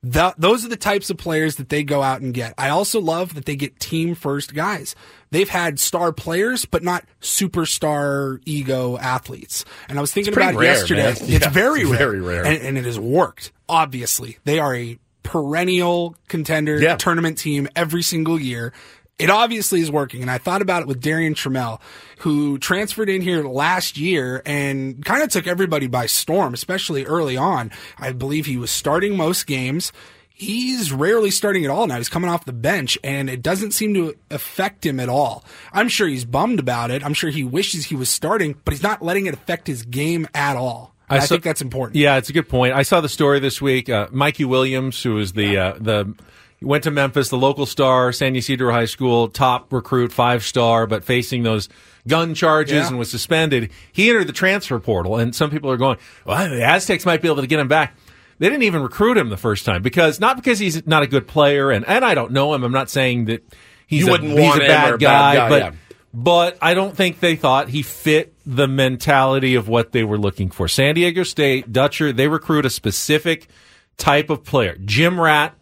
Th 0.04 0.32
those 0.36 0.64
are 0.64 0.68
the 0.68 0.76
types 0.76 1.10
of 1.10 1.16
players 1.16 1.56
that 1.56 1.68
they 1.68 1.84
go 1.84 2.02
out 2.02 2.22
and 2.22 2.34
get. 2.34 2.54
I 2.58 2.70
also 2.70 3.00
love 3.00 3.34
that 3.34 3.44
they 3.44 3.54
get 3.54 3.78
team 3.78 4.16
first 4.16 4.52
guys. 4.52 4.96
They've 5.30 5.48
had 5.48 5.78
star 5.78 6.12
players, 6.12 6.64
but 6.64 6.82
not 6.82 7.04
superstar 7.20 8.40
ego 8.44 8.98
athletes. 8.98 9.64
And 9.88 9.98
I 9.98 10.00
was 10.00 10.12
thinking 10.12 10.32
about 10.32 10.54
rare, 10.54 10.72
yesterday. 10.74 11.02
man. 11.04 11.10
It's 11.20 11.28
Yeah, 11.28 11.48
very 11.50 11.82
it's 11.82 11.90
rare. 11.90 11.98
very 11.98 12.20
rare. 12.20 12.44
And, 12.44 12.62
and 12.62 12.78
it 12.78 12.84
has 12.84 12.98
worked. 12.98 13.52
Obviously, 13.68 14.38
they 14.44 14.58
are 14.58 14.74
a 14.74 14.98
perennial 15.22 16.16
contender 16.28 16.80
Yeah. 16.80 16.96
tournament 16.96 17.38
team 17.38 17.68
every 17.76 18.02
single 18.02 18.40
year. 18.40 18.72
It 19.18 19.30
obviously 19.30 19.80
is 19.80 19.90
working. 19.90 20.22
And 20.22 20.30
I 20.30 20.38
thought 20.38 20.62
about 20.62 20.82
it 20.82 20.88
with 20.88 21.00
Darrion 21.00 21.34
Trammell, 21.34 21.80
who 22.18 22.58
transferred 22.58 23.08
in 23.08 23.22
here 23.22 23.44
last 23.44 23.96
year 23.96 24.42
and 24.44 25.04
kind 25.04 25.22
of 25.22 25.30
took 25.30 25.46
everybody 25.46 25.86
by 25.86 26.06
storm, 26.06 26.54
especially 26.54 27.04
early 27.04 27.36
on. 27.36 27.70
I 27.98 28.12
believe 28.12 28.46
he 28.46 28.56
was 28.56 28.70
starting 28.70 29.16
most 29.16 29.46
games. 29.46 29.92
He's 30.34 30.92
rarely 30.92 31.30
starting 31.30 31.64
at 31.64 31.70
all 31.70 31.86
now. 31.86 31.98
He's 31.98 32.08
coming 32.08 32.30
off 32.30 32.46
the 32.46 32.52
bench 32.52 32.98
and 33.04 33.30
it 33.30 33.42
doesn't 33.42 33.72
seem 33.72 33.94
to 33.94 34.16
affect 34.30 34.84
him 34.84 34.98
at 34.98 35.08
all. 35.08 35.44
I'm 35.72 35.88
sure 35.88 36.08
he's 36.08 36.24
bummed 36.24 36.58
about 36.58 36.90
it. 36.90 37.04
I'm 37.04 37.14
sure 37.14 37.30
he 37.30 37.44
wishes 37.44 37.84
he 37.84 37.94
was 37.94 38.08
starting, 38.08 38.56
but 38.64 38.72
he's 38.72 38.82
not 38.82 39.02
letting 39.02 39.26
it 39.26 39.34
affect 39.34 39.68
his 39.68 39.82
game 39.82 40.26
at 40.34 40.56
all. 40.56 40.92
I, 41.08 41.18
saw- 41.20 41.34
think 41.34 41.44
that's 41.44 41.62
important. 41.62 41.96
Yeah, 41.96 42.16
it's 42.16 42.30
a 42.30 42.32
good 42.32 42.48
point. 42.48 42.74
I 42.74 42.82
saw 42.82 43.00
the 43.00 43.08
story 43.08 43.38
this 43.38 43.60
week. 43.60 43.88
Uh, 43.88 44.08
Mikey 44.10 44.44
Williams, 44.44 45.02
who 45.02 45.18
is 45.18 45.34
the 45.34 45.58
uh, 45.58 45.74
the 45.78 46.14
went 46.62 46.84
to 46.84 46.90
Memphis, 46.90 47.28
the 47.28 47.36
local 47.38 47.66
star, 47.66 48.12
San 48.12 48.34
Ysidro 48.36 48.72
High 48.72 48.84
School, 48.86 49.28
top 49.28 49.72
recruit, 49.72 50.12
five 50.12 50.44
star, 50.44 50.86
but 50.86 51.04
facing 51.04 51.42
those 51.42 51.68
gun 52.08 52.34
charges 52.34 52.74
Yeah. 52.74 52.88
and 52.88 52.98
was 52.98 53.10
suspended. 53.10 53.70
He 53.92 54.08
entered 54.08 54.26
the 54.26 54.32
transfer 54.32 54.78
portal, 54.78 55.16
and 55.18 55.34
some 55.34 55.50
people 55.50 55.70
are 55.70 55.76
going, 55.76 55.98
"Well, 56.24 56.48
the 56.50 56.62
Aztecs 56.64 57.04
might 57.06 57.22
be 57.22 57.28
able 57.28 57.40
to 57.42 57.46
get 57.46 57.60
him 57.60 57.68
back." 57.68 57.94
They 58.38 58.48
didn't 58.48 58.64
even 58.64 58.82
recruit 58.82 59.16
him 59.18 59.28
the 59.28 59.36
first 59.36 59.64
time 59.64 59.82
because 59.82 60.18
not 60.18 60.36
because 60.36 60.58
he's 60.58 60.84
not 60.86 61.02
a 61.02 61.06
good 61.06 61.26
player, 61.28 61.70
and 61.70 61.86
and 61.86 62.04
I 62.04 62.14
don't 62.14 62.32
know 62.32 62.54
him. 62.54 62.64
I'm 62.64 62.72
not 62.72 62.90
saying 62.90 63.26
that 63.26 63.44
he's 63.86 64.08
a, 64.08 64.18
he's 64.18 64.56
a 64.56 64.58
bad 64.58 64.90
or 64.90 64.94
a 64.94 64.98
bad 64.98 65.00
guy, 65.00 65.34
guy, 65.36 65.48
but. 65.48 65.60
yeah. 65.62 65.70
But 66.14 66.58
I 66.60 66.74
don't 66.74 66.94
think 66.94 67.20
they 67.20 67.36
thought 67.36 67.70
he 67.70 67.80
fit 67.80 68.34
the 68.44 68.68
mentality 68.68 69.54
of 69.54 69.66
what 69.66 69.92
they 69.92 70.04
were 70.04 70.18
looking 70.18 70.50
for. 70.50 70.68
San 70.68 70.94
Diego 70.94 71.22
State, 71.22 71.72
Dutcher, 71.72 72.12
they 72.12 72.28
recruit 72.28 72.66
a 72.66 72.70
specific 72.70 73.48
type 73.96 74.28
of 74.28 74.44
player. 74.44 74.76
Jim 74.84 75.18
Rat, 75.18 75.54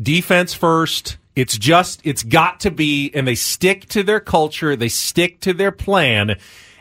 defense 0.00 0.54
first. 0.54 1.16
It's 1.36 1.58
just, 1.58 2.00
it's 2.04 2.22
got 2.22 2.60
to 2.60 2.70
be, 2.70 3.10
and 3.12 3.26
they 3.26 3.34
stick 3.34 3.88
to 3.88 4.02
their 4.02 4.20
culture, 4.20 4.76
they 4.76 4.88
stick 4.88 5.40
to 5.40 5.52
their 5.52 5.72
plan, 5.72 6.38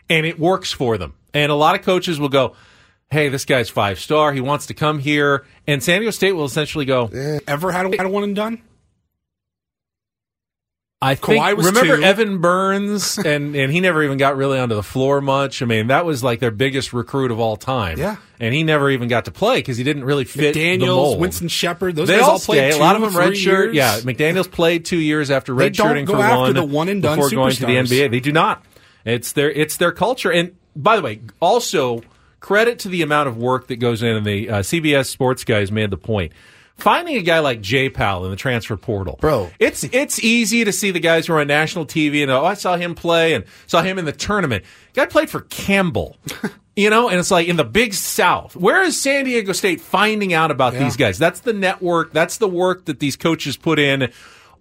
and 0.10 0.26
it 0.26 0.40
works 0.40 0.72
for 0.72 0.98
them. 0.98 1.14
And 1.34 1.52
a 1.52 1.56
lot 1.56 1.74
of 1.76 1.82
coaches 1.84 2.20
will 2.20 2.30
go, 2.30 2.56
hey, 3.10 3.30
this 3.30 3.46
guy's 3.46 3.70
five 3.70 4.00
star. 4.00 4.34
He 4.34 4.42
wants 4.42 4.68
to 4.68 4.74
come 4.74 5.00
here. 5.00 5.46
And 5.66 5.82
San 5.82 6.00
Diego 6.00 6.12
State 6.12 6.34
will 6.34 6.46
essentially 6.46 6.86
go, 6.86 7.08
Ever 7.48 7.72
had 7.72 7.86
a, 7.86 7.98
had 7.98 8.06
a 8.06 8.10
one 8.10 8.24
and 8.24 8.36
done? 8.36 8.62
I 11.04 11.16
think 11.16 11.41
Kawhi 11.41 11.58
was 11.58 11.66
remember 11.68 11.97
two. 11.97 12.04
Evan 12.04 12.38
Burns 12.39 13.18
and 13.26 13.56
and 13.56 13.72
he 13.72 13.80
never 13.82 14.01
even 14.04 14.18
got 14.18 14.38
really 14.38 14.58
onto 14.58 14.76
the 14.76 14.84
floor 14.84 15.20
much. 15.22 15.62
I 15.62 15.66
mean, 15.66 15.88
that 15.88 16.06
was 16.06 16.24
like 16.24 16.39
their 16.39 16.51
biggest 16.51 16.93
recruit 16.93 17.32
of 17.32 17.39
all 17.39 17.58
time. 17.58 17.99
Yeah. 17.99 18.16
and 18.39 18.54
he 18.54 18.64
never 18.64 18.89
even 18.89 19.10
got 19.10 19.26
to 19.26 19.32
play 19.32 19.58
because 19.58 19.78
he 19.78 19.84
didn't 19.84 20.06
really 20.06 20.24
fit 20.26 20.56
mold. 20.80 21.20
Winston 21.20 21.49
Shepard, 21.49 21.95
those 21.95 22.08
they 22.08 22.20
guys 22.20 22.28
all 22.28 22.39
played 22.39 22.72
two, 22.72 22.78
a 22.78 22.80
lot 22.80 22.95
of 22.95 23.01
them 23.01 23.12
redshirt. 23.12 23.74
Yeah, 23.74 23.99
McDaniel's 23.99 24.47
played 24.47 24.86
two 24.86 24.99
years 24.99 25.30
after 25.30 25.54
redshirting 25.54 26.08
for 26.08 26.22
after 26.22 26.38
one 26.38 26.54
the 26.54 26.64
one 26.64 26.89
and 26.89 27.01
done 27.01 27.18
before 27.18 27.30
going 27.30 27.54
to 27.54 27.66
the. 27.66 27.76
NBA. 27.76 28.10
They 28.10 28.20
do 28.20 28.32
not. 28.32 28.64
It's 29.06 29.34
their 29.34 29.51
it's 29.51 29.78
their 29.78 29.91
culture. 29.91 30.32
And 30.32 30.56
by 30.76 30.95
the 30.95 31.01
way, 31.01 31.22
also 31.41 32.01
credit 32.39 32.80
to 32.80 32.89
the 32.89 33.01
amount 33.01 33.28
of 33.28 33.38
work 33.38 33.68
that 33.68 33.78
goes 33.78 34.04
in. 34.04 34.16
And 34.16 34.26
the 34.26 34.49
uh, 34.49 34.60
CBS 34.60 35.08
Sports 35.08 35.43
guys 35.43 35.72
made 35.72 35.89
the 35.89 35.97
point. 35.97 36.32
Finding 36.78 37.16
a 37.18 37.22
guy 37.22 37.40
like 37.40 37.62
J 37.62 37.90
Pajeau 37.90 38.26
in 38.26 38.32
the 38.32 38.36
transfer 38.36 38.76
portal, 38.76 39.18
Bro. 39.22 39.52
it's 39.60 39.84
it's 39.86 40.20
easy 40.24 40.64
to 40.66 40.72
see 40.74 40.92
the 40.92 41.00
guys 41.00 41.28
who 41.28 41.34
are 41.34 41.40
on 41.40 41.48
national 41.48 41.86
TV 41.86 42.24
and 42.24 42.32
oh, 42.32 42.44
I 42.44 42.56
saw 42.56 42.76
him 42.76 42.96
play 42.96 43.34
and 43.34 43.46
saw 43.68 43.82
him 43.84 43.98
in 44.00 44.06
the 44.06 44.12
tournament. 44.12 44.66
Guy 44.94 45.06
played 45.06 45.30
for 45.30 45.42
Campbell, 45.42 46.18
you 46.76 46.90
know, 46.90 47.10
and 47.10 47.20
it's 47.20 47.32
like 47.32 47.48
in 47.48 47.56
the 47.58 47.64
Big 47.64 47.94
South. 47.94 48.56
Where 48.56 48.82
is 48.84 49.00
San 49.00 49.26
Diego 49.26 49.54
State 49.54 49.82
finding 49.82 50.34
out 50.34 50.52
about 50.52 50.74
Yeah. 50.74 50.84
these 50.84 50.98
guys? 50.98 51.18
That's 51.20 51.42
the 51.42 51.54
network. 51.54 52.12
That's 52.12 52.38
the 52.38 52.50
work 52.50 52.86
that 52.86 53.00
these 53.00 53.16
coaches 53.16 53.56
put 53.56 53.78
in 53.80 54.12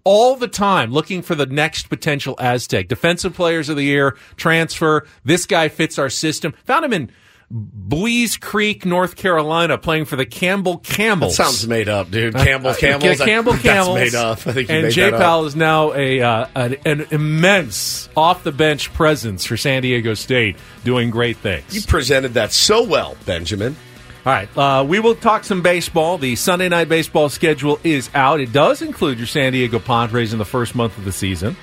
all 0.05 0.37
the 0.37 0.49
time, 0.49 0.93
looking 0.93 1.23
for 1.23 1.35
the 1.35 1.47
next 1.47 1.89
potential 1.89 2.35
Aztec 2.39 2.89
defensive 2.89 3.35
players 3.35 3.69
of 3.69 3.77
the 3.77 3.85
year 3.85 4.17
transfer. 4.37 5.07
This 5.25 5.47
guy 5.47 5.69
fits 5.69 5.99
our 5.99 6.11
system. 6.11 6.53
Found 6.67 6.85
him 6.85 6.93
in. 6.93 7.11
Buies 7.53 8.41
Creek, 8.41 8.87
North 8.87 9.17
Carolina, 9.17 9.77
playing 9.77 10.07
for 10.07 10.17
the 10.17 10.25
Campbell 10.25 10.79
Camels. 10.79 11.37
That 11.37 11.45
sounds 11.45 11.69
made 11.69 11.87
up, 11.87 12.11
dude. 12.11 12.35
Campbell 12.35 12.73
Camels. 12.73 13.05
Yeah, 13.05 13.27
Campbell 13.27 13.53
That's 13.53 13.63
Camels. 13.63 13.95
made 13.95 14.15
up. 14.15 14.47
I 14.47 14.53
think 14.53 14.71
and 14.71 14.83
made 14.85 14.93
J 14.93 15.03
that 15.03 15.15
up. 15.15 15.21
Pal 15.21 15.45
is 15.45 15.55
now 15.55 15.93
a 15.93 16.23
uh, 16.23 16.47
an, 16.55 16.77
an 16.87 17.07
immense 17.11 18.09
off 18.17 18.43
the 18.43 18.53
bench 18.53 18.93
presence 18.95 19.45
for 19.45 19.59
San 19.59 19.83
Diego 19.83 20.15
State, 20.15 20.57
doing 20.85 21.11
great 21.11 21.37
things. 21.37 21.75
You 21.75 21.83
presented 21.83 22.35
that 22.35 22.53
so 22.53 22.85
well, 22.85 23.17
Benjamin. 23.27 23.77
All 24.25 24.33
right, 24.33 24.49
uh, 24.57 24.85
we 24.89 25.01
will 25.01 25.17
talk 25.17 25.45
some 25.45 25.61
baseball. 25.63 26.17
The 26.17 26.37
Sunday 26.37 26.71
night 26.71 26.89
baseball 26.89 27.29
schedule 27.29 27.79
is 27.85 28.09
out. 28.15 28.41
It 28.41 28.53
does 28.53 28.81
include 28.81 29.19
your 29.19 29.27
San 29.27 29.53
Diego 29.53 29.79
Padres 29.79 30.33
in 30.33 30.39
the 30.39 30.45
first 30.47 30.75
month 30.75 30.97
of 30.97 31.05
the 31.05 31.13
season. 31.13 31.57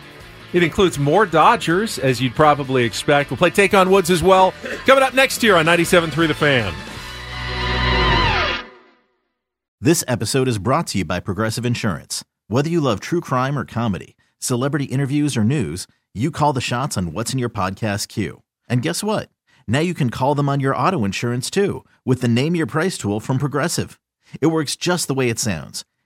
It 0.51 0.63
includes 0.63 0.97
more 0.97 1.25
Dodgers, 1.25 1.99
as 1.99 2.19
you'd 2.21 2.35
probably 2.35 2.83
expect. 2.83 3.29
We'll 3.29 3.37
play 3.37 3.51
Take 3.51 3.73
on 3.73 3.91
Woods 3.91 4.09
as 4.09 4.23
well. 4.23 4.53
Coming 4.85 5.03
up 5.03 5.13
next 5.13 5.43
year 5.43 5.55
on 5.55 5.65
97.3 5.65 6.27
The 6.27 6.33
Fan. 6.33 6.73
This 9.81 10.03
episode 10.07 10.47
is 10.47 10.57
brought 10.57 10.87
to 10.87 10.97
you 10.97 11.05
by 11.05 11.19
Progressive 11.21 11.65
Insurance. 11.65 12.25
Whether 12.47 12.69
you 12.69 12.81
love 12.81 12.99
true 12.99 13.21
crime 13.21 13.57
or 13.57 13.63
comedy, 13.63 14.17
celebrity 14.39 14.85
interviews 14.85 15.37
or 15.37 15.43
news, 15.43 15.87
you 16.13 16.31
call 16.31 16.51
the 16.51 16.59
shots 16.59 16.97
on 16.97 17.13
what's 17.13 17.31
in 17.31 17.39
your 17.39 17.49
podcast 17.49 18.07
queue. 18.07 18.41
And 18.67 18.81
guess 18.81 19.03
what? 19.03 19.29
Now 19.67 19.79
you 19.79 19.93
can 19.93 20.09
call 20.09 20.35
them 20.35 20.49
on 20.49 20.59
your 20.59 20.75
auto 20.75 21.05
insurance 21.05 21.49
too 21.49 21.85
with 22.03 22.21
the 22.21 22.27
Name 22.27 22.55
Your 22.55 22.65
Price 22.65 22.97
tool 22.97 23.19
from 23.19 23.37
Progressive. 23.37 23.99
It 24.41 24.47
works 24.47 24.75
just 24.75 25.07
the 25.07 25.13
way 25.13 25.29
it 25.29 25.39
sounds. 25.39 25.85